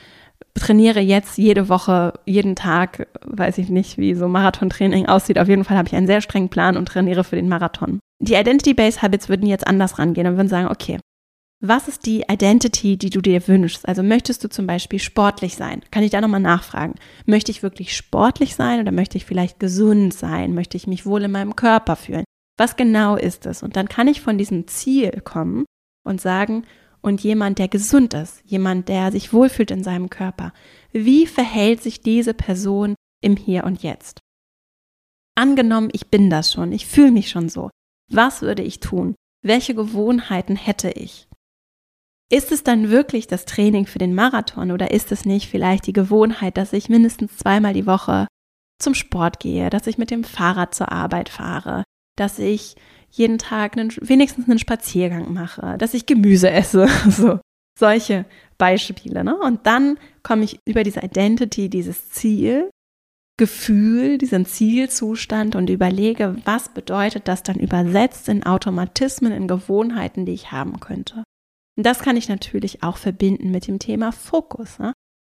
trainiere 0.53 0.99
jetzt 0.99 1.38
jede 1.38 1.70
Woche, 1.70 2.14
jeden 2.26 2.55
Tag, 2.55 3.07
weiß 3.26 3.57
ich 3.57 3.70
nicht, 3.70 3.97
wie 3.97 4.14
so 4.14 4.28
Marathontraining 4.28 5.07
aussieht. 5.07 5.39
Auf 5.39 5.47
jeden 5.47 5.64
Fall 5.64 5.78
habe 5.78 5.88
ich 5.88 5.95
einen 5.95 6.07
sehr 6.07 6.22
strengen 6.22 6.49
Plan 6.49 6.78
und 6.78 6.88
trainiere 6.88 7.24
für 7.24 7.36
den 7.36 7.49
Marathon. 7.49 7.99
Die 8.20 8.36
Identity-Based 8.36 9.01
Habits 9.01 9.30
würden 9.30 9.47
jetzt 9.47 9.66
anders 9.66 9.97
rangehen 9.97 10.28
und 10.28 10.36
würden 10.36 10.49
sagen, 10.49 10.68
okay, 10.68 10.99
was 11.66 11.88
ist 11.88 12.05
die 12.05 12.26
Identity, 12.30 12.97
die 12.97 13.09
du 13.09 13.22
dir 13.22 13.47
wünschst? 13.47 13.88
Also 13.88 14.03
möchtest 14.03 14.43
du 14.43 14.49
zum 14.49 14.68
Beispiel 14.68 14.99
sportlich 14.99 15.55
sein? 15.55 15.82
Kann 15.91 16.03
ich 16.03 16.11
da 16.11 16.20
nochmal 16.20 16.41
nachfragen? 16.41 16.95
Möchte 17.26 17.51
ich 17.51 17.64
wirklich 17.64 17.95
sportlich 17.95 18.55
sein 18.55 18.82
oder 18.82 18.91
möchte 18.91 19.18
ich 19.18 19.24
vielleicht 19.24 19.61
gesund 19.61 20.14
sein? 20.14 20.53
Möchte 20.53 20.76
ich 20.76 20.88
mich 20.88 21.05
wohl 21.05 21.24
in 21.24 21.32
meinem 21.32 21.55
Körper 21.55 21.95
fühlen? 21.95 22.26
Was 22.57 22.76
genau 22.76 23.16
ist 23.16 23.45
es? 23.45 23.64
Und 23.64 23.78
dann 23.78 23.88
kann 23.88 24.09
ich 24.09 24.20
von 24.20 24.38
diesem 24.38 24.68
Ziel 24.68 25.22
kommen 25.24 25.64
und 26.05 26.20
sagen, 26.20 26.66
und 27.01 27.22
jemand, 27.22 27.59
der 27.59 27.68
gesund 27.68 28.14
ist, 28.14 28.41
jemand, 28.45 28.89
der 28.89 29.11
sich 29.11 29.34
wohlfühlt 29.34 29.72
in 29.72 29.84
seinem 29.84 30.09
Körper, 30.09 30.53
wie 30.91 31.28
verhält 31.28 31.82
sich 31.82 32.01
diese 32.01 32.34
Person 32.34 32.95
im 33.22 33.38
Hier 33.38 33.64
und 33.64 33.84
Jetzt? 33.84 34.20
Angenommen, 35.36 35.89
ich 35.93 36.07
bin 36.07 36.30
das 36.30 36.51
schon, 36.51 36.72
ich 36.72 36.88
fühle 36.88 37.11
mich 37.11 37.30
schon 37.30 37.49
so. 37.49 37.70
Was 38.11 38.41
würde 38.41 38.64
ich 38.64 38.80
tun? 38.80 39.16
Welche 39.41 39.76
Gewohnheiten 39.76 40.55
hätte 40.55 40.91
ich? 40.91 41.28
Ist 42.32 42.51
es 42.51 42.63
dann 42.63 42.89
wirklich 42.89 43.28
das 43.28 43.45
Training 43.45 43.86
für 43.86 43.99
den 43.99 44.15
Marathon 44.15 44.71
oder 44.71 44.91
ist 44.91 45.11
es 45.11 45.26
nicht 45.26 45.49
vielleicht 45.49 45.88
die 45.88 45.93
Gewohnheit, 45.93 46.57
dass 46.57 46.74
ich 46.74 46.89
mindestens 46.89 47.38
zweimal 47.38 47.74
die 47.74 47.86
Woche 47.86 48.28
zum 48.80 48.95
Sport 48.95 49.39
gehe, 49.39 49.69
dass 49.69 49.88
ich 49.88 49.97
mit 49.97 50.11
dem 50.11 50.24
Fahrrad 50.24 50.74
zur 50.74 50.91
Arbeit 50.91 51.30
fahre, 51.30 51.84
dass 52.17 52.39
ich 52.39 52.76
jeden 53.09 53.38
Tag 53.38 53.78
einen, 53.78 53.91
wenigstens 54.01 54.49
einen 54.49 54.59
Spaziergang 54.59 55.34
mache, 55.34 55.78
dass 55.78 55.93
ich 55.93 56.05
Gemüse 56.05 56.49
esse, 56.49 56.88
so 57.09 57.39
solche 57.78 58.26
Beispiele. 58.57 59.24
Ne? 59.24 59.38
Und 59.38 59.65
dann 59.65 59.97
komme 60.21 60.43
ich 60.43 60.59
über 60.67 60.84
diese 60.84 61.01
Identity, 61.01 61.69
dieses 61.69 62.09
Ziel, 62.09 62.69
Gefühl, 63.38 64.19
diesen 64.19 64.45
Zielzustand 64.45 65.55
und 65.55 65.69
überlege, 65.69 66.36
was 66.45 66.69
bedeutet 66.69 67.28
das 67.28 67.41
dann 67.41 67.55
übersetzt 67.55 68.30
in 68.30 68.45
Automatismen, 68.45 69.32
in 69.32 69.47
Gewohnheiten, 69.47 70.26
die 70.26 70.34
ich 70.34 70.51
haben 70.51 70.80
könnte. 70.80 71.24
Und 71.76 71.86
das 71.86 71.99
kann 71.99 72.17
ich 72.17 72.30
natürlich 72.30 72.84
auch 72.84 72.97
verbinden 72.97 73.51
mit 73.51 73.67
dem 73.67 73.80
Thema 73.80 74.11
Fokus. 74.11 74.80
Ne? 74.80 74.93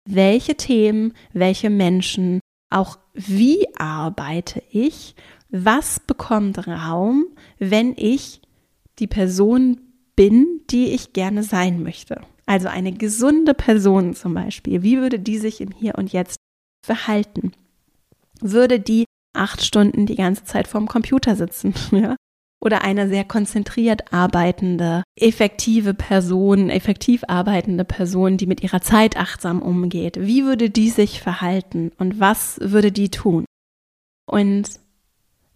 Welche 0.08 0.56
Themen, 0.56 1.14
welche 1.32 1.70
Menschen, 1.70 2.40
auch 2.70 2.98
wie 3.12 3.66
arbeite 3.76 4.62
ich, 4.70 5.14
was 5.48 6.00
bekommt 6.00 6.66
Raum, 6.66 7.26
wenn 7.58 7.94
ich 7.96 8.42
die 8.98 9.06
Person 9.06 9.80
bin, 10.16 10.62
die 10.70 10.88
ich 10.88 11.12
gerne 11.12 11.42
sein 11.42 11.82
möchte. 11.82 12.20
Also 12.46 12.68
eine 12.68 12.92
gesunde 12.92 13.54
Person 13.54 14.14
zum 14.14 14.34
Beispiel. 14.34 14.82
Wie 14.82 14.98
würde 14.98 15.18
die 15.18 15.38
sich 15.38 15.60
im 15.60 15.70
Hier 15.70 15.94
und 15.96 16.12
Jetzt 16.12 16.36
verhalten? 16.84 17.52
Würde 18.40 18.80
die 18.80 19.04
acht 19.32 19.64
Stunden 19.64 20.06
die 20.06 20.16
ganze 20.16 20.44
Zeit 20.44 20.68
vorm 20.68 20.86
Computer 20.86 21.36
sitzen? 21.36 21.74
Ja? 21.92 22.16
Oder 22.64 22.82
eine 22.82 23.08
sehr 23.08 23.24
konzentriert 23.24 24.12
arbeitende, 24.12 25.02
effektive 25.20 25.92
Person, 25.92 26.70
effektiv 26.70 27.22
arbeitende 27.28 27.84
Person, 27.84 28.38
die 28.38 28.46
mit 28.46 28.62
ihrer 28.62 28.80
Zeit 28.80 29.18
achtsam 29.18 29.60
umgeht. 29.60 30.16
Wie 30.18 30.44
würde 30.44 30.70
die 30.70 30.88
sich 30.88 31.20
verhalten 31.20 31.92
und 31.98 32.20
was 32.20 32.58
würde 32.62 32.90
die 32.90 33.10
tun? 33.10 33.44
Und 34.26 34.80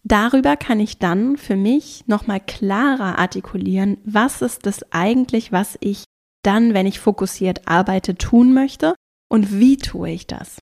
darüber 0.05 0.57
kann 0.57 0.81
ich 0.81 0.99
dann 0.99 1.39
für 1.39 1.57
mich 1.57 2.05
nochmal 2.07 2.41
klarer 2.41 3.19
artikulieren, 3.19 3.97
was 4.05 4.43
ist 4.43 4.67
das 4.67 4.93
eigentlich, 4.93 5.51
was 5.51 5.79
ich 5.81 6.05
dann, 6.43 6.75
wenn 6.75 6.87
ich 6.87 7.01
fokussiert 7.01 7.67
arbeite, 7.67 8.17
tun 8.17 8.53
möchte 8.53 8.95
und 9.31 9.59
wie 9.59 9.77
tue 9.77 10.11
ich 10.11 10.27
das. 10.27 10.59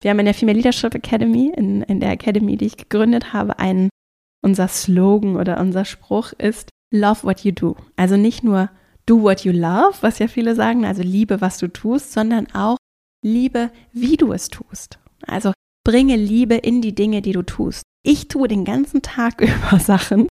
Wir 0.00 0.10
haben 0.10 0.18
in 0.18 0.26
der 0.26 0.34
Female 0.34 0.56
Leadership 0.56 0.94
Academy, 0.94 1.52
in, 1.56 1.82
in 1.82 2.00
der 2.00 2.10
Academy, 2.10 2.56
die 2.56 2.66
ich 2.66 2.76
gegründet 2.76 3.32
habe, 3.32 3.58
einen, 3.58 3.88
unser 4.42 4.68
Slogan 4.68 5.36
oder 5.36 5.58
unser 5.60 5.84
Spruch 5.84 6.32
ist 6.32 6.68
Love 6.92 7.22
what 7.22 7.40
you 7.40 7.52
do. 7.52 7.76
Also 7.96 8.16
nicht 8.16 8.44
nur 8.44 8.68
do 9.06 9.22
what 9.22 9.44
you 9.44 9.52
love, 9.52 9.94
was 10.02 10.18
ja 10.18 10.28
viele 10.28 10.54
sagen, 10.54 10.84
also 10.84 11.02
liebe, 11.02 11.40
was 11.40 11.58
du 11.58 11.68
tust, 11.68 12.12
sondern 12.12 12.52
auch 12.52 12.76
liebe, 13.24 13.70
wie 13.92 14.16
du 14.16 14.32
es 14.32 14.48
tust. 14.48 14.98
Also 15.26 15.52
bringe 15.84 16.16
Liebe 16.16 16.54
in 16.54 16.82
die 16.82 16.94
Dinge, 16.94 17.22
die 17.22 17.32
du 17.32 17.42
tust. 17.42 17.82
Ich 18.04 18.28
tue 18.28 18.48
den 18.48 18.64
ganzen 18.64 19.02
Tag 19.02 19.40
über 19.40 19.78
Sachen, 19.78 20.28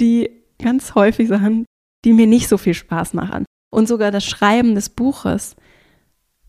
die 0.00 0.30
ganz 0.58 0.94
häufig 0.94 1.28
Sachen, 1.28 1.64
die 2.04 2.12
mir 2.12 2.26
nicht 2.26 2.48
so 2.48 2.58
viel 2.58 2.74
Spaß 2.74 3.14
machen 3.14 3.44
und 3.70 3.88
sogar 3.88 4.10
das 4.10 4.24
Schreiben 4.24 4.74
des 4.74 4.88
Buches, 4.88 5.54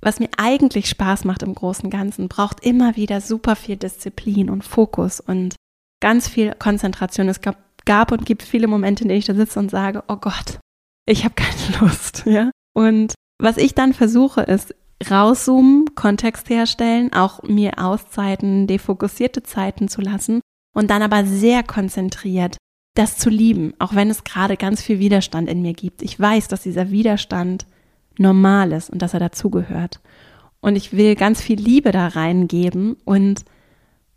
was 0.02 0.20
mir 0.20 0.30
eigentlich 0.38 0.90
Spaß 0.90 1.26
macht 1.26 1.44
im 1.44 1.54
Großen 1.54 1.90
Ganzen, 1.90 2.28
braucht 2.28 2.66
immer 2.66 2.96
wieder 2.96 3.22
super 3.22 3.56
viel 3.56 3.78
Disziplin 3.78 4.50
und 4.50 4.64
Fokus 4.64 5.20
und 5.20 5.56
ganz 6.02 6.28
viel 6.28 6.54
Konzentration. 6.60 7.30
Es 7.30 7.40
gab, 7.40 7.58
gab 7.86 8.12
und 8.12 8.26
gibt 8.26 8.44
viele 8.44 8.68
Momente, 8.68 9.04
in 9.04 9.10
denen 9.10 9.20
ich 9.20 9.26
da 9.26 9.34
sitze 9.34 9.60
und 9.60 9.72
sage, 9.72 10.04
oh 10.10 10.18
Gott, 10.18 10.60
ich 11.06 11.24
habe 11.24 11.36
keine 11.36 11.80
Lust. 11.80 12.24
Ja? 12.26 12.52
Und 12.74 13.14
was 13.40 13.58
ich 13.58 13.74
dann 13.74 13.94
versuche, 13.94 14.42
ist 14.42 14.76
rauszoomen, 15.10 15.96
Kontext 15.96 16.50
herstellen, 16.50 17.14
auch 17.14 17.42
mir 17.44 17.80
Auszeiten, 17.80 18.68
defokussierte 18.68 19.42
Zeiten 19.42 19.88
zu 19.88 20.02
lassen 20.02 20.42
und 20.76 20.92
dann 20.92 21.02
aber 21.02 21.26
sehr 21.26 21.64
konzentriert 21.64 22.58
das 22.96 23.18
zu 23.18 23.30
lieben, 23.30 23.74
auch 23.80 23.96
wenn 23.96 24.10
es 24.10 24.24
gerade 24.24 24.58
ganz 24.58 24.82
viel 24.82 25.00
Widerstand 25.00 25.50
in 25.50 25.62
mir 25.62 25.74
gibt. 25.74 26.02
Ich 26.02 26.20
weiß, 26.20 26.48
dass 26.50 26.64
dieser 26.64 26.92
Widerstand 26.92 27.66
normal 28.18 28.74
ist 28.74 28.90
und 28.90 29.02
dass 29.02 29.14
er 29.14 29.20
dazugehört. 29.20 30.02
Und 30.60 30.76
ich 30.76 30.94
will 30.94 31.16
ganz 31.16 31.42
viel 31.42 31.60
Liebe 31.60 31.92
da 31.92 32.08
reingeben 32.08 32.98
und 33.06 33.46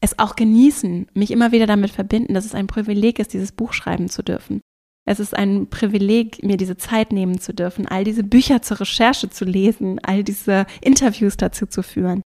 es 0.04 0.18
auch 0.18 0.36
genießen, 0.36 1.08
mich 1.14 1.30
immer 1.30 1.52
wieder 1.52 1.66
damit 1.66 1.90
verbinden, 1.90 2.34
dass 2.34 2.44
es 2.44 2.54
ein 2.54 2.66
Privileg 2.66 3.18
ist, 3.18 3.32
dieses 3.32 3.52
Buch 3.52 3.72
schreiben 3.72 4.08
zu 4.08 4.22
dürfen. 4.22 4.60
Es 5.06 5.20
ist 5.20 5.36
ein 5.36 5.68
Privileg, 5.68 6.42
mir 6.42 6.56
diese 6.56 6.76
Zeit 6.76 7.12
nehmen 7.12 7.38
zu 7.38 7.52
dürfen, 7.52 7.86
all 7.86 8.04
diese 8.04 8.24
Bücher 8.24 8.62
zur 8.62 8.80
Recherche 8.80 9.28
zu 9.28 9.44
lesen, 9.44 9.98
all 10.02 10.24
diese 10.24 10.66
Interviews 10.80 11.36
dazu 11.36 11.66
zu 11.66 11.82
führen. 11.82 12.22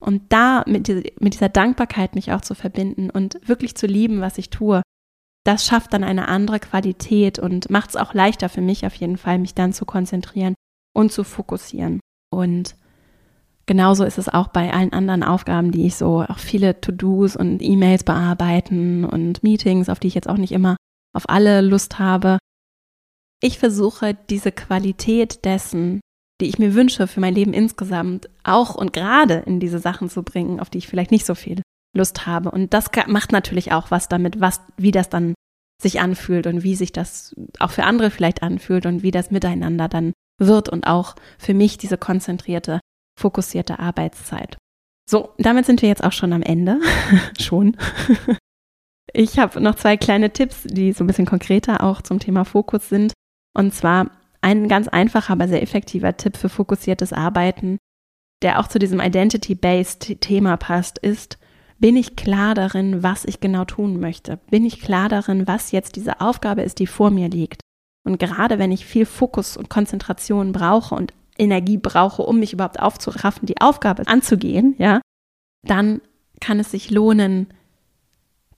Und 0.00 0.32
da 0.32 0.64
mit, 0.66 0.88
mit 1.20 1.34
dieser 1.34 1.48
Dankbarkeit 1.48 2.14
mich 2.14 2.32
auch 2.32 2.40
zu 2.40 2.54
verbinden 2.54 3.10
und 3.10 3.38
wirklich 3.46 3.76
zu 3.76 3.86
lieben, 3.86 4.20
was 4.20 4.38
ich 4.38 4.50
tue 4.50 4.82
das 5.44 5.66
schafft 5.66 5.92
dann 5.92 6.04
eine 6.04 6.28
andere 6.28 6.60
Qualität 6.60 7.38
und 7.38 7.70
macht 7.70 7.90
es 7.90 7.96
auch 7.96 8.14
leichter 8.14 8.48
für 8.48 8.60
mich 8.60 8.86
auf 8.86 8.94
jeden 8.94 9.16
Fall, 9.16 9.38
mich 9.38 9.54
dann 9.54 9.72
zu 9.72 9.84
konzentrieren 9.84 10.54
und 10.94 11.12
zu 11.12 11.24
fokussieren. 11.24 12.00
Und 12.30 12.76
genauso 13.66 14.04
ist 14.04 14.18
es 14.18 14.28
auch 14.28 14.48
bei 14.48 14.72
allen 14.72 14.92
anderen 14.92 15.22
Aufgaben, 15.22 15.72
die 15.72 15.86
ich 15.86 15.96
so, 15.96 16.22
auch 16.22 16.38
viele 16.38 16.80
To-Dos 16.80 17.36
und 17.36 17.62
E-Mails 17.62 18.04
bearbeiten 18.04 19.04
und 19.04 19.42
Meetings, 19.42 19.88
auf 19.88 19.98
die 19.98 20.08
ich 20.08 20.14
jetzt 20.14 20.28
auch 20.28 20.36
nicht 20.36 20.52
immer 20.52 20.76
auf 21.14 21.28
alle 21.28 21.60
Lust 21.60 21.98
habe. 21.98 22.38
Ich 23.42 23.58
versuche 23.58 24.16
diese 24.30 24.52
Qualität 24.52 25.44
dessen, 25.44 26.00
die 26.40 26.46
ich 26.46 26.58
mir 26.58 26.74
wünsche 26.74 27.06
für 27.06 27.20
mein 27.20 27.34
Leben 27.34 27.52
insgesamt, 27.52 28.28
auch 28.44 28.74
und 28.74 28.92
gerade 28.92 29.34
in 29.46 29.60
diese 29.60 29.78
Sachen 29.78 30.08
zu 30.08 30.22
bringen, 30.22 30.60
auf 30.60 30.70
die 30.70 30.78
ich 30.78 30.88
vielleicht 30.88 31.10
nicht 31.10 31.26
so 31.26 31.34
viel 31.34 31.62
Lust 31.96 32.26
habe. 32.26 32.50
Und 32.50 32.72
das 32.72 32.86
macht 33.06 33.32
natürlich 33.32 33.72
auch 33.72 33.90
was 33.90 34.08
damit, 34.08 34.40
was, 34.40 34.60
wie 34.76 34.90
das 34.90 35.08
dann 35.08 35.34
sich 35.80 36.00
anfühlt 36.00 36.46
und 36.46 36.62
wie 36.62 36.76
sich 36.76 36.92
das 36.92 37.34
auch 37.58 37.70
für 37.70 37.84
andere 37.84 38.10
vielleicht 38.10 38.42
anfühlt 38.42 38.86
und 38.86 39.02
wie 39.02 39.10
das 39.10 39.30
miteinander 39.30 39.88
dann 39.88 40.12
wird 40.40 40.68
und 40.68 40.86
auch 40.86 41.16
für 41.38 41.54
mich 41.54 41.78
diese 41.78 41.98
konzentrierte, 41.98 42.80
fokussierte 43.22 43.78
Arbeitszeit. 43.78 44.58
So, 45.08 45.30
damit 45.38 45.66
sind 45.66 45.82
wir 45.82 45.88
jetzt 45.88 46.04
auch 46.04 46.12
schon 46.12 46.32
am 46.32 46.42
Ende. 46.42 46.80
schon. 47.40 47.76
ich 49.12 49.38
habe 49.38 49.60
noch 49.60 49.76
zwei 49.76 49.96
kleine 49.96 50.32
Tipps, 50.32 50.62
die 50.64 50.92
so 50.92 51.04
ein 51.04 51.06
bisschen 51.06 51.26
konkreter 51.26 51.82
auch 51.82 52.02
zum 52.02 52.18
Thema 52.18 52.44
Fokus 52.44 52.88
sind. 52.88 53.12
Und 53.54 53.74
zwar 53.74 54.10
ein 54.40 54.68
ganz 54.68 54.88
einfacher, 54.88 55.34
aber 55.34 55.48
sehr 55.48 55.62
effektiver 55.62 56.16
Tipp 56.16 56.36
für 56.36 56.48
fokussiertes 56.48 57.12
Arbeiten, 57.12 57.78
der 58.42 58.58
auch 58.58 58.66
zu 58.66 58.78
diesem 58.78 59.00
Identity-Based 59.00 60.20
Thema 60.20 60.56
passt, 60.56 60.98
ist, 60.98 61.38
bin 61.78 61.96
ich 61.96 62.16
klar 62.16 62.54
darin, 62.54 63.02
was 63.02 63.24
ich 63.24 63.40
genau 63.40 63.64
tun 63.64 64.00
möchte? 64.00 64.38
Bin 64.50 64.64
ich 64.64 64.80
klar 64.80 65.08
darin, 65.08 65.46
was 65.46 65.72
jetzt 65.72 65.96
diese 65.96 66.20
Aufgabe 66.20 66.62
ist, 66.62 66.78
die 66.78 66.86
vor 66.86 67.10
mir 67.10 67.28
liegt? 67.28 67.60
Und 68.04 68.18
gerade 68.18 68.58
wenn 68.58 68.72
ich 68.72 68.84
viel 68.84 69.06
Fokus 69.06 69.56
und 69.56 69.68
Konzentration 69.68 70.52
brauche 70.52 70.94
und 70.94 71.12
Energie 71.38 71.78
brauche, 71.78 72.22
um 72.22 72.38
mich 72.38 72.52
überhaupt 72.52 72.80
aufzuraffen, 72.80 73.46
die 73.46 73.60
Aufgabe 73.60 74.06
anzugehen, 74.06 74.74
ja, 74.78 75.00
dann 75.66 76.00
kann 76.40 76.60
es 76.60 76.70
sich 76.70 76.90
lohnen, 76.90 77.48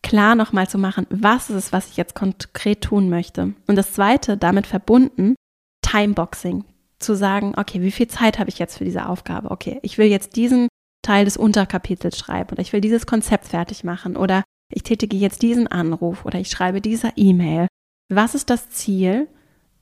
klar 0.03 0.35
nochmal 0.35 0.69
zu 0.69 0.79
machen, 0.79 1.07
was 1.11 1.51
ist 1.51 1.57
es, 1.57 1.73
was 1.73 1.91
ich 1.91 1.97
jetzt 1.97 2.15
konkret 2.15 2.83
tun 2.83 3.09
möchte. 3.09 3.55
Und 3.67 3.77
das 3.77 3.93
zweite, 3.93 4.37
damit 4.37 4.67
verbunden, 4.67 5.35
Timeboxing. 5.83 6.65
Zu 6.99 7.17
sagen, 7.17 7.55
okay, 7.57 7.83
wie 7.83 7.91
viel 7.91 8.09
Zeit 8.09 8.39
habe 8.39 8.49
ich 8.49 8.59
jetzt 8.59 8.79
für 8.79 8.85
diese 8.85 9.09
Aufgabe? 9.09 9.51
Okay, 9.51 9.79
ich 9.83 9.99
will 9.99 10.07
jetzt 10.07 10.37
diesen 10.37 10.69
Teil 11.03 11.25
des 11.25 11.37
Unterkapitels 11.37 12.19
schreiben 12.19 12.53
oder 12.53 12.63
ich 12.63 12.73
will 12.73 12.81
dieses 12.81 13.07
Konzept 13.07 13.47
fertig 13.49 13.85
machen 13.85 14.17
oder 14.17 14.43
ich 14.73 14.83
tätige 14.83 15.17
jetzt 15.17 15.43
diesen 15.43 15.67
Anruf 15.67 16.25
oder 16.25 16.39
ich 16.39 16.49
schreibe 16.49 16.81
dieser 16.81 17.13
E-Mail. 17.17 17.67
Was 18.09 18.35
ist 18.35 18.51
das 18.51 18.71
Ziel? 18.71 19.29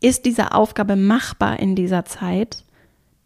Ist 0.01 0.24
diese 0.24 0.53
Aufgabe 0.53 0.97
machbar 0.97 1.61
in 1.61 1.76
dieser 1.76 2.05
Zeit? 2.05 2.64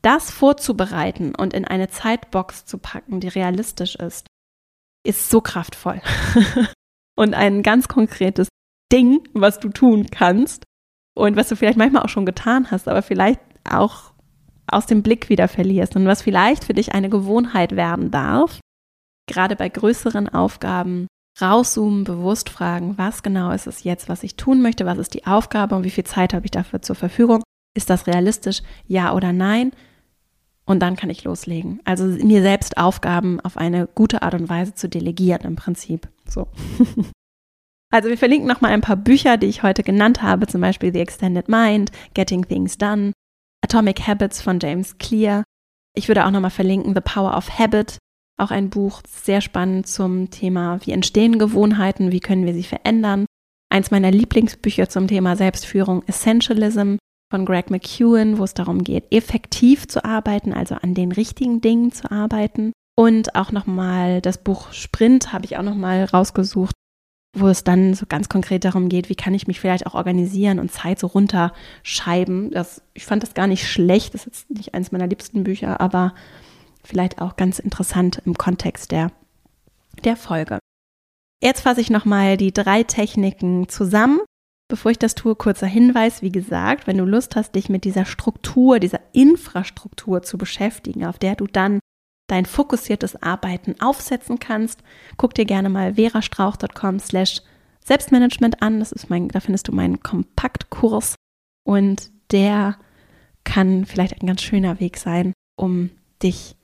Das 0.03 0.31
vorzubereiten 0.31 1.35
und 1.35 1.55
in 1.55 1.65
eine 1.65 1.89
Zeitbox 1.89 2.65
zu 2.65 2.79
packen, 2.79 3.21
die 3.21 3.29
realistisch 3.29 3.97
ist, 3.97 4.27
ist 5.05 5.31
so 5.31 5.41
kraftvoll. 5.41 6.01
und 7.17 7.35
ein 7.35 7.63
ganz 7.63 7.89
konkretes 7.89 8.49
Ding, 8.93 9.29
was 9.33 9.59
du 9.59 9.69
tun 9.69 10.07
kannst 10.11 10.65
und 11.17 11.37
was 11.37 11.49
du 11.49 11.57
vielleicht 11.57 11.79
manchmal 11.79 12.03
auch 12.03 12.09
schon 12.09 12.27
getan 12.27 12.71
hast, 12.71 12.89
aber 12.89 13.03
vielleicht 13.03 13.41
auch 13.69 14.13
aus 14.69 14.87
dem 14.87 15.03
Blick 15.03 15.29
wieder 15.29 15.49
verlierst 15.49 15.97
und 15.97 16.07
was 16.07 16.23
vielleicht 16.23 16.65
für 16.65 16.75
dich 16.75 16.93
eine 16.93 17.09
Gewohnheit 17.09 17.75
werden 17.75 18.11
darf, 18.11 18.61
gerade 19.29 19.57
bei 19.57 19.69
größeren 19.69 20.29
Aufgaben 20.29 21.07
rauszoomen, 21.41 22.05
bewusst 22.05 22.49
fragen, 22.49 22.97
was 22.97 23.23
genau 23.23 23.51
ist 23.51 23.67
es 23.67 23.85
jetzt, 23.85 24.09
was 24.09 24.23
ich 24.23 24.37
tun 24.37 24.63
möchte, 24.63 24.87
was 24.87 24.99
ist 24.99 25.15
die 25.15 25.27
Aufgabe 25.27 25.75
und 25.75 25.85
wie 25.85 25.91
viel 25.91 26.05
Zeit 26.05 26.33
habe 26.33 26.47
ich 26.47 26.51
dafür 26.51 26.83
zur 26.83 26.97
Verfügung? 26.97 27.43
Ist 27.77 27.91
das 27.91 28.07
realistisch? 28.07 28.63
Ja 28.87 29.13
oder 29.13 29.33
nein? 29.33 29.73
Und 30.67 30.81
dann 30.81 30.97
kann 30.97 31.11
ich 31.11 31.25
loslegen. 31.25 31.81
Also 31.85 32.05
mir 32.05 32.43
selbst 32.43 32.77
Aufgaben 32.77 33.41
auf 33.41 33.57
eine 33.57 33.87
gute 33.87 34.23
Art 34.23 34.35
und 34.35 34.49
Weise 34.49 34.75
zu 34.75 34.89
delegieren 34.89 35.43
im 35.43 35.57
Prinzip. 35.57 36.09
So. 36.29 36.49
Also 37.93 38.09
wir 38.09 38.19
verlinken 38.19 38.49
nochmal 38.49 38.73
ein 38.73 38.81
paar 38.81 38.97
Bücher, 38.97 39.37
die 39.37 39.47
ich 39.47 39.63
heute 39.63 39.85
genannt 39.85 40.21
habe, 40.21 40.47
zum 40.49 40.61
Beispiel 40.61 40.93
The 40.93 41.01
Extended 41.01 41.49
Mind, 41.49 41.93
Getting 42.15 42.47
Things 42.47 42.79
Done, 42.79 43.13
Atomic 43.65 44.07
Habits 44.07 44.43
von 44.43 44.59
James 44.61 44.99
Clear. 44.99 45.45
Ich 45.95 46.09
würde 46.09 46.27
auch 46.27 46.31
nochmal 46.31 46.51
verlinken 46.51 46.95
The 46.95 47.01
Power 47.01 47.37
of 47.37 47.59
Habit, 47.59 47.99
auch 48.39 48.51
ein 48.51 48.71
Buch, 48.71 49.03
sehr 49.09 49.41
spannend 49.41 49.87
zum 49.87 50.31
Thema, 50.31 50.81
wie 50.85 50.93
entstehen 50.93 51.39
Gewohnheiten, 51.39 52.13
wie 52.13 52.21
können 52.21 52.45
wir 52.45 52.55
sie 52.55 52.65
verändern. 52.65 53.25
Eins 53.71 53.91
meiner 53.91 54.11
Lieblingsbücher 54.11 54.89
zum 54.89 55.09
Thema 55.09 55.37
Selbstführung, 55.37 56.03
Essentialism 56.07 56.97
von 57.31 57.45
Greg 57.45 57.71
McEwen, 57.71 58.39
wo 58.39 58.45
es 58.45 58.55
darum 58.55 58.85
geht, 58.85 59.13
effektiv 59.13 59.89
zu 59.89 60.05
arbeiten, 60.05 60.53
also 60.53 60.77
an 60.77 60.95
den 60.95 61.13
richtigen 61.13 61.61
Dingen 61.61 61.93
zu 61.93 62.11
arbeiten. 62.11 62.73
Und 62.97 63.35
auch 63.35 63.53
nochmal 63.53 64.21
das 64.21 64.39
Buch 64.39 64.73
Sprint 64.73 65.33
habe 65.33 65.45
ich 65.45 65.57
auch 65.59 65.63
nochmal 65.63 66.05
rausgesucht, 66.05 66.75
wo 67.37 67.49
es 67.49 67.65
dann 67.65 67.95
so 67.95 68.07
ganz 68.07 68.29
konkret 68.29 68.65
darum 68.65 68.89
geht, 68.89 69.09
wie 69.09 69.15
kann 69.15 69.35
ich 69.35 69.47
mich 69.47 69.61
vielleicht 69.61 69.87
auch 69.87 69.95
organisieren 69.95 70.59
und 70.59 70.73
Zeit 70.73 70.99
so 70.99 71.07
runterschreiben. 71.09 72.51
Das, 72.51 72.83
ich 72.95 73.05
fand 73.05 73.23
das 73.23 73.35
gar 73.35 73.47
nicht 73.47 73.69
schlecht, 73.69 74.15
das 74.15 74.27
ist 74.27 74.47
jetzt 74.49 74.51
nicht 74.51 74.75
eines 74.75 74.93
meiner 74.93 75.07
liebsten 75.07 75.45
Bücher, 75.45 75.81
aber 75.81 76.15
vielleicht 76.83 77.21
auch 77.21 77.37
ganz 77.37 77.59
interessant 77.59 78.23
im 78.25 78.39
Kontext 78.39 78.93
der, 78.93 79.13
der 80.05 80.17
Folge. 80.17 80.59
Jetzt 81.43 81.61
fasse 81.61 81.83
ich 81.83 81.91
nochmal 81.91 82.39
die 82.39 82.53
drei 82.53 82.83
Techniken 82.83 83.69
zusammen. 83.69 84.21
Bevor 84.69 84.91
ich 84.91 84.99
das 84.99 85.15
tue, 85.15 85.37
kurzer 85.37 85.67
Hinweis, 85.67 86.23
wie 86.23 86.33
gesagt, 86.33 86.87
wenn 86.87 86.99
du 86.99 87.05
Lust 87.05 87.37
hast, 87.37 87.55
dich 87.55 87.69
mit 87.69 87.85
dieser 87.85 88.05
Struktur, 88.05 88.81
dieser 88.81 89.01
Infrastruktur 89.13 90.23
zu 90.23 90.39
beschäftigen, 90.39 91.07
auf 91.07 91.19
der 91.19 91.37
du 91.37 91.47
dann 91.47 91.79
dein 92.29 92.47
fokussiertes 92.47 93.23
Arbeiten 93.23 93.81
aufsetzen 93.81 94.41
kannst, 94.41 94.83
guck 95.17 95.35
dir 95.35 95.45
gerne 95.45 95.69
mal 95.69 95.95
verastrauch.com 95.95 96.99
slash 96.99 97.43
Selbstmanagement 97.85 98.63
an. 98.63 98.81
Das 98.81 98.91
ist 98.91 99.09
mein, 99.09 99.29
da 99.29 99.39
findest 99.39 99.69
du 99.69 99.73
meinen 99.73 100.01
Kompaktkurs 100.01 101.15
und 101.65 102.11
der 102.33 102.77
kann 103.45 103.85
vielleicht 103.85 104.21
ein 104.21 104.27
ganz 104.27 104.43
schöner 104.43 104.81
Weg 104.81 104.97
sein, 104.97 105.33
um 105.57 105.91
dich 106.21 106.57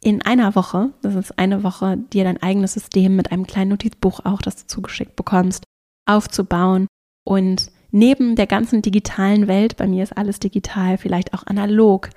in 0.00 0.22
einer 0.22 0.54
Woche, 0.54 0.94
das 1.02 1.14
ist 1.14 1.38
eine 1.38 1.62
Woche, 1.62 1.98
dir 1.98 2.24
dein 2.24 2.42
eigenes 2.42 2.72
System 2.72 3.16
mit 3.16 3.32
einem 3.32 3.46
kleinen 3.46 3.70
Notizbuch 3.70 4.20
auch, 4.24 4.40
das 4.40 4.56
du 4.56 4.66
zugeschickt 4.66 5.16
bekommst, 5.16 5.64
aufzubauen 6.06 6.86
und 7.26 7.72
neben 7.90 8.36
der 8.36 8.46
ganzen 8.46 8.82
digitalen 8.82 9.48
Welt, 9.48 9.76
bei 9.76 9.86
mir 9.86 10.02
ist 10.02 10.16
alles 10.16 10.38
digital, 10.38 10.96
vielleicht 10.96 11.34
auch 11.34 11.46
analog, 11.46 12.10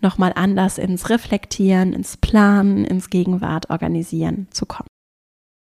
nochmal 0.00 0.32
anders 0.34 0.78
ins 0.78 1.10
Reflektieren, 1.10 1.92
ins 1.92 2.16
Planen, 2.16 2.84
ins 2.84 3.10
Gegenwart 3.10 3.70
organisieren 3.70 4.48
zu 4.50 4.64
kommen. 4.66 4.88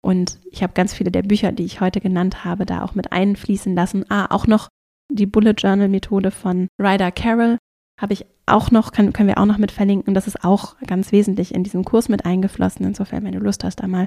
Und 0.02 0.38
ich 0.50 0.62
habe 0.62 0.72
ganz 0.72 0.94
viele 0.94 1.10
der 1.10 1.22
Bücher, 1.22 1.52
die 1.52 1.64
ich 1.64 1.80
heute 1.80 2.00
genannt 2.00 2.44
habe, 2.44 2.64
da 2.64 2.82
auch 2.82 2.94
mit 2.94 3.12
einfließen 3.12 3.74
lassen. 3.74 4.04
Ah, 4.08 4.26
auch 4.34 4.46
noch 4.46 4.68
die 5.12 5.26
Bullet 5.26 5.54
Journal 5.56 5.88
Methode 5.88 6.30
von 6.30 6.68
Ryder 6.80 7.10
Carroll 7.10 7.58
habe 8.00 8.12
ich 8.12 8.24
auch 8.46 8.70
noch, 8.70 8.92
kann, 8.92 9.12
können 9.12 9.28
wir 9.28 9.38
auch 9.38 9.46
noch 9.46 9.58
mit 9.58 9.72
verlinken. 9.72 10.14
Das 10.14 10.26
ist 10.26 10.44
auch 10.44 10.76
ganz 10.86 11.12
wesentlich 11.12 11.54
in 11.54 11.64
diesem 11.64 11.84
Kurs 11.84 12.08
mit 12.08 12.24
eingeflossen. 12.24 12.86
Insofern, 12.86 13.24
wenn 13.24 13.32
du 13.32 13.40
Lust 13.40 13.64
hast, 13.64 13.76
da 13.76 13.88
mal 13.88 14.06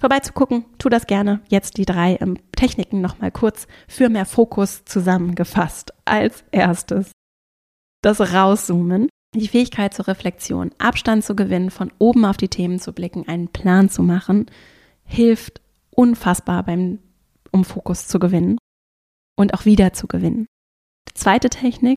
vorbeizugucken, 0.00 0.64
tu 0.78 0.88
das 0.88 1.06
gerne. 1.06 1.40
Jetzt 1.48 1.76
die 1.76 1.84
drei 1.84 2.16
ähm, 2.20 2.38
Techniken 2.52 3.00
nochmal 3.00 3.30
kurz 3.30 3.68
für 3.86 4.08
mehr 4.08 4.26
Fokus 4.26 4.84
zusammengefasst. 4.84 5.92
Als 6.04 6.42
erstes 6.50 7.12
das 8.02 8.20
Rauszoomen, 8.20 9.08
die 9.34 9.46
Fähigkeit 9.46 9.94
zur 9.94 10.08
Reflexion, 10.08 10.72
Abstand 10.78 11.24
zu 11.24 11.36
gewinnen, 11.36 11.70
von 11.70 11.92
oben 11.98 12.24
auf 12.24 12.36
die 12.36 12.48
Themen 12.48 12.80
zu 12.80 12.92
blicken, 12.92 13.28
einen 13.28 13.48
Plan 13.48 13.88
zu 13.88 14.02
machen, 14.02 14.46
hilft 15.04 15.60
unfassbar 15.90 16.64
beim, 16.64 16.98
um 17.52 17.64
Fokus 17.64 18.08
zu 18.08 18.18
gewinnen 18.18 18.58
und 19.36 19.54
auch 19.54 19.66
wieder 19.66 19.92
zu 19.92 20.06
gewinnen. 20.06 20.46
Die 21.08 21.14
zweite 21.14 21.50
Technik, 21.50 21.96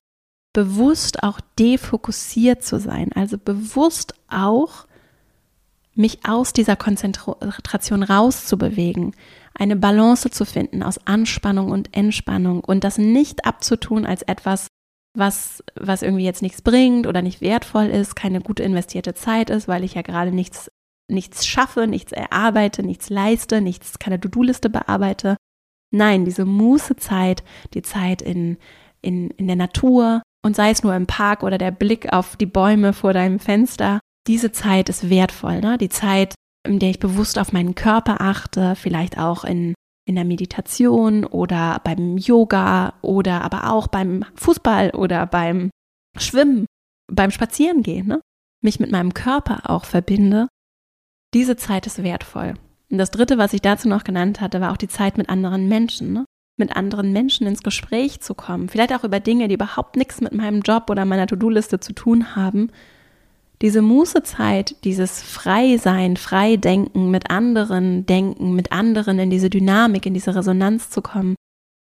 bewusst 0.54 1.24
auch 1.24 1.39
defokussiert 1.58 2.64
zu 2.64 2.80
sein, 2.80 3.12
also 3.14 3.38
bewusst 3.38 4.14
auch 4.28 4.86
mich 5.96 6.26
aus 6.26 6.54
dieser 6.54 6.76
Konzentration 6.76 8.04
rauszubewegen, 8.04 9.16
eine 9.54 9.76
Balance 9.76 10.30
zu 10.30 10.46
finden 10.46 10.82
aus 10.84 11.06
Anspannung 11.06 11.70
und 11.72 11.96
Entspannung 11.96 12.62
und 12.62 12.84
das 12.84 12.98
nicht 12.98 13.46
abzutun 13.46 14.06
als 14.06 14.24
etwas, 14.24 14.68
was, 15.16 15.64
was 15.76 16.02
irgendwie 16.02 16.26
jetzt 16.26 16.41
nichts 16.41 16.62
bringt 16.62 17.06
oder 17.06 17.22
nicht 17.22 17.41
wertvoll 17.41 17.86
ist, 17.86 18.16
keine 18.16 18.41
gut 18.41 18.60
investierte 18.60 19.14
Zeit 19.14 19.50
ist, 19.50 19.68
weil 19.68 19.84
ich 19.84 19.94
ja 19.94 20.02
gerade 20.02 20.32
nichts, 20.32 20.72
nichts 21.08 21.46
schaffe, 21.46 21.86
nichts 21.86 22.12
erarbeite, 22.12 22.82
nichts 22.82 23.10
leiste, 23.10 23.62
nichts, 23.62 24.00
keine 24.00 24.20
To-Do-Liste 24.20 24.70
bearbeite. 24.70 25.38
Nein, 25.91 26.26
diese 26.26 26.46
Mußezeit, 26.46 27.44
die 27.76 27.84
Zeit 27.84 28.24
in, 28.24 28.58
in, 29.02 29.30
in 29.32 29.46
der 29.46 29.56
Natur 29.56 30.24
und 30.44 30.56
sei 30.56 30.72
es 30.72 30.82
nur 30.82 30.96
im 30.96 31.06
Park 31.06 31.44
oder 31.44 31.60
der 31.60 31.72
Blick 31.72 32.12
auf 32.12 32.36
die 32.36 32.48
Bäume 32.48 32.94
vor 32.94 33.14
deinem 33.14 33.38
Fenster, 33.38 34.00
diese 34.28 34.52
Zeit 34.52 34.90
ist 34.90 35.10
wertvoll, 35.10 35.60
ne? 35.60 35.78
Die 35.78 35.90
Zeit, 35.90 36.36
in 36.66 36.80
der 36.80 36.90
ich 36.90 37.00
bewusst 37.00 37.38
auf 37.38 37.52
meinen 37.52 37.76
Körper 37.76 38.22
achte, 38.22 38.76
vielleicht 38.76 39.18
auch 39.18 39.44
in, 39.44 39.74
in 40.06 40.16
der 40.16 40.26
Meditation 40.26 41.26
oder 41.26 41.82
beim 41.84 42.18
Yoga 42.18 42.94
oder 43.02 43.42
aber 43.42 43.72
auch 43.72 43.88
beim 43.88 44.26
Fußball 44.36 44.92
oder 44.92 45.26
beim 45.26 45.70
Schwimmen, 46.18 46.66
beim 47.12 47.32
Spazierengehen, 47.32 48.08
ne? 48.08 48.22
Mich 48.62 48.80
mit 48.80 48.92
meinem 48.92 49.14
Körper 49.14 49.70
auch 49.70 49.84
verbinde. 49.84 50.48
Diese 51.34 51.58
Zeit 51.58 51.86
ist 51.86 52.02
wertvoll. 52.02 52.54
Und 52.90 52.98
das 52.98 53.12
dritte, 53.12 53.38
was 53.38 53.54
ich 53.54 53.62
dazu 53.62 53.90
noch 53.90 54.04
genannt 54.04 54.40
hatte, 54.40 54.62
war 54.62 54.72
auch 54.72 54.78
die 54.78 54.88
Zeit 54.88 55.18
mit 55.18 55.28
anderen 55.28 55.68
Menschen, 55.68 56.14
ne? 56.14 56.26
mit 56.58 56.76
anderen 56.76 57.12
Menschen 57.12 57.48
ins 57.48 57.64
Gespräch 57.64 58.22
zu 58.22 58.36
kommen, 58.36 58.70
vielleicht 58.70 58.94
auch 58.94 59.04
über 59.04 59.20
Dinge, 59.20 59.48
die 59.48 59.56
überhaupt 59.56 59.96
nichts 59.96 60.22
mit 60.22 60.34
meinem 60.34 60.62
Job 60.62 60.90
oder 60.90 61.04
meiner 61.04 61.28
To-Do-Liste 61.28 61.80
zu 61.80 61.94
tun 61.94 62.36
haben, 62.36 62.70
diese 63.64 63.82
Mußezeit, 63.82 64.84
dieses 64.84 65.24
Freisein, 65.24 66.18
Freidenken, 66.18 67.09
mit 67.09 67.32
anderen 67.32 68.05
denken, 68.05 68.53
mit 68.55 68.74
anderen 68.74 69.18
in 69.20 69.30
diese 69.30 69.49
Dynamik, 69.49 70.05
in 70.05 70.14
diese 70.14 70.36
Resonanz 70.36 70.89
zu 70.89 71.01
kommen, 71.01 71.36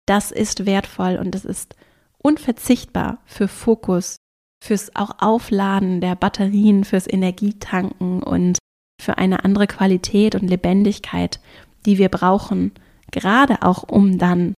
das 0.06 0.30
ist 0.30 0.66
wertvoll 0.66 1.16
und 1.16 1.34
es 1.34 1.46
ist 1.46 1.74
unverzichtbar 2.22 3.22
für 3.24 3.48
Fokus, 3.48 4.16
fürs 4.62 4.94
auch 4.94 5.22
Aufladen 5.22 6.02
der 6.02 6.16
Batterien, 6.16 6.84
fürs 6.84 7.10
Energietanken 7.10 8.22
und 8.22 8.58
für 9.00 9.16
eine 9.16 9.42
andere 9.44 9.66
Qualität 9.66 10.34
und 10.34 10.48
Lebendigkeit, 10.48 11.40
die 11.86 11.96
wir 11.96 12.10
brauchen, 12.10 12.72
gerade 13.10 13.62
auch 13.62 13.84
um 13.84 14.18
dann 14.18 14.52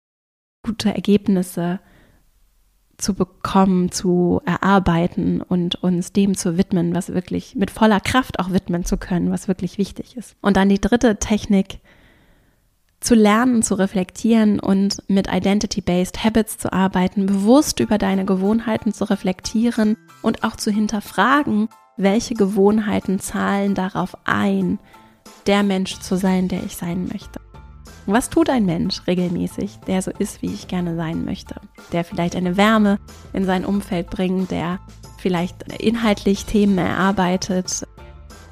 gute 0.67 0.93
Ergebnisse 0.93 1.79
zu 1.79 1.92
bekommen, 3.15 3.91
zu 3.91 4.41
erarbeiten 4.45 5.43
und 5.43 5.75
uns 5.77 6.13
dem 6.13 6.37
zu 6.37 6.57
widmen, 6.57 6.95
was 6.95 7.13
wirklich 7.13 7.55
mit 7.57 7.71
voller 7.71 8.01
Kraft 8.01 8.39
auch 8.39 8.53
widmen 8.53 8.85
zu 8.85 8.97
können, 8.97 9.31
was 9.31 9.49
wirklich 9.49 9.79
wichtig 9.79 10.17
ist. 10.17 10.37
Und 10.41 10.57
dann 10.57 10.69
die 10.69 10.81
dritte 10.81 11.17
Technik, 11.17 11.81
zu 13.03 13.15
lernen, 13.15 13.63
zu 13.63 13.75
reflektieren 13.75 14.61
und 14.61 15.03
mit 15.09 15.27
Identity-Based 15.29 16.25
Habits 16.25 16.59
zu 16.59 16.73
arbeiten, 16.73 17.27
bewusst 17.27 17.81
über 17.81 17.99
deine 17.99 18.25
Gewohnheiten 18.25 18.93
zu 18.93 19.11
reflektieren 19.11 19.97
und 20.23 20.45
auch 20.45 20.57
zu 20.57 20.71
hinterfragen, 20.71 21.69
welche 21.97 22.35
Gewohnheiten 22.35 23.19
zahlen 23.19 23.75
darauf 23.75 24.17
ein, 24.25 24.79
der 25.47 25.63
Mensch 25.63 25.99
zu 25.99 26.17
sein, 26.17 26.49
der 26.49 26.63
ich 26.63 26.77
sein 26.77 27.09
möchte. 27.09 27.41
Was 28.07 28.31
tut 28.31 28.51
ein 28.51 28.65
Mensch 28.65 29.07
regelmäßig, 29.07 29.79
der 29.87 30.03
so 30.03 30.11
ist, 30.19 30.43
wie 30.43 30.53
ich 30.53 30.67
gerne 30.67 30.97
sein 30.97 31.25
möchte? 31.25 31.55
Der 31.93 32.05
vielleicht 32.05 32.35
eine 32.35 32.57
Wärme 32.57 32.99
in 33.33 33.45
sein 33.45 33.65
Umfeld 33.65 34.11
bringt, 34.11 34.51
der 34.51 34.81
vielleicht 35.19 35.81
inhaltlich 35.81 36.45
Themen 36.45 36.79
erarbeitet, 36.79 37.87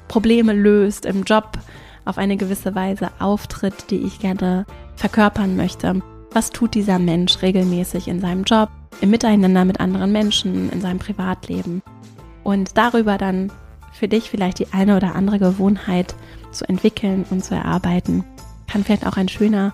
Probleme 0.07 0.53
löst, 0.53 1.05
im 1.05 1.23
Job 1.23 1.57
auf 2.05 2.17
eine 2.17 2.37
gewisse 2.37 2.75
Weise 2.75 3.11
auftritt, 3.19 3.91
die 3.91 3.97
ich 3.97 4.19
gerne 4.19 4.65
verkörpern 4.95 5.57
möchte. 5.57 6.01
Was 6.31 6.49
tut 6.49 6.73
dieser 6.73 6.97
Mensch 6.97 7.41
regelmäßig 7.41 8.07
in 8.07 8.21
seinem 8.21 8.43
Job, 8.43 8.69
im 9.01 9.09
Miteinander 9.09 9.65
mit 9.65 9.81
anderen 9.81 10.13
Menschen, 10.13 10.69
in 10.71 10.79
seinem 10.79 10.99
Privatleben? 10.99 11.81
Und 12.43 12.77
darüber 12.77 13.17
dann 13.17 13.51
für 13.91 14.07
dich 14.07 14.29
vielleicht 14.29 14.59
die 14.59 14.71
eine 14.71 14.95
oder 14.95 15.15
andere 15.15 15.39
Gewohnheit 15.39 16.15
zu 16.51 16.67
entwickeln 16.67 17.25
und 17.29 17.43
zu 17.43 17.53
erarbeiten, 17.53 18.23
kann 18.71 18.83
vielleicht 18.85 19.05
auch 19.05 19.17
ein 19.17 19.27
schöner 19.27 19.73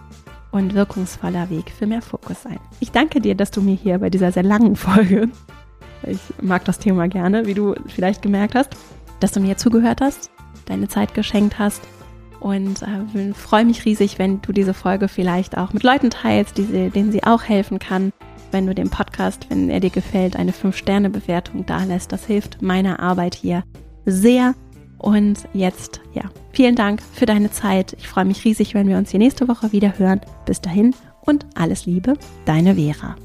und 0.52 0.74
wirkungsvoller 0.74 1.50
Weg 1.52 1.72
für 1.72 1.86
mehr 1.86 2.02
Fokus 2.02 2.42
sein. 2.42 2.60
Ich 2.80 2.92
danke 2.92 3.22
dir, 3.22 3.36
dass 3.36 3.52
du 3.52 3.62
mir 3.62 3.76
hier 3.76 4.00
bei 4.00 4.10
dieser 4.10 4.32
sehr 4.32 4.44
langen 4.44 4.76
Folge, 4.76 5.30
ich 6.04 6.20
mag 6.42 6.66
das 6.66 6.80
Thema 6.80 7.08
gerne, 7.08 7.46
wie 7.46 7.54
du 7.54 7.76
vielleicht 7.88 8.22
gemerkt 8.22 8.56
hast, 8.56 8.76
dass 9.20 9.32
du 9.32 9.40
mir 9.40 9.58
zugehört 9.58 10.02
hast, 10.02 10.32
deine 10.66 10.88
Zeit 10.88 11.14
geschenkt 11.14 11.60
hast 11.60 11.82
und 12.40 12.82
äh, 12.82 13.34
freue 13.34 13.66
mich 13.66 13.86
riesig, 13.86 14.18
wenn 14.18 14.42
du 14.42 14.52
diese 14.52 14.74
Folge 14.74 15.08
vielleicht 15.08 15.58
auch 15.58 15.74
mit 15.74 15.84
Leuten 15.84 16.10
teilst, 16.10 16.58
die, 16.58 16.90
denen 16.90 17.12
sie 17.12 17.24
auch 17.24 17.44
helfen 17.44 17.80
kann. 17.80 18.12
Wenn 18.52 18.66
du 18.66 18.74
dem 18.74 18.90
Podcast, 18.90 19.48
wenn 19.50 19.70
er 19.70 19.82
dir 19.82 19.90
gefällt, 19.90 20.38
eine 20.38 20.52
5-Sterne-Bewertung 20.52 21.66
da 21.66 21.84
lässt. 21.84 22.14
Das 22.14 22.26
hilft 22.26 22.62
meiner 22.62 23.00
Arbeit 23.00 23.36
hier 23.36 23.64
sehr. 24.06 24.56
Und 24.98 25.48
jetzt, 25.54 26.02
ja, 26.14 26.24
vielen 26.52 26.76
Dank 26.76 27.02
für 27.14 27.26
deine 27.26 27.52
Zeit. 27.52 27.94
Ich 28.00 28.08
freue 28.08 28.26
mich 28.26 28.44
riesig, 28.46 28.74
wenn 28.74 28.88
wir 28.88 28.98
uns 28.98 29.12
die 29.12 29.18
nächste 29.18 29.48
Woche 29.48 29.72
wieder 29.72 30.00
hören. 30.00 30.22
Bis 30.46 30.62
dahin 30.62 30.96
und 31.22 31.46
alles 31.56 31.86
Liebe, 31.86 32.14
deine 32.46 32.76
Vera. 32.76 33.16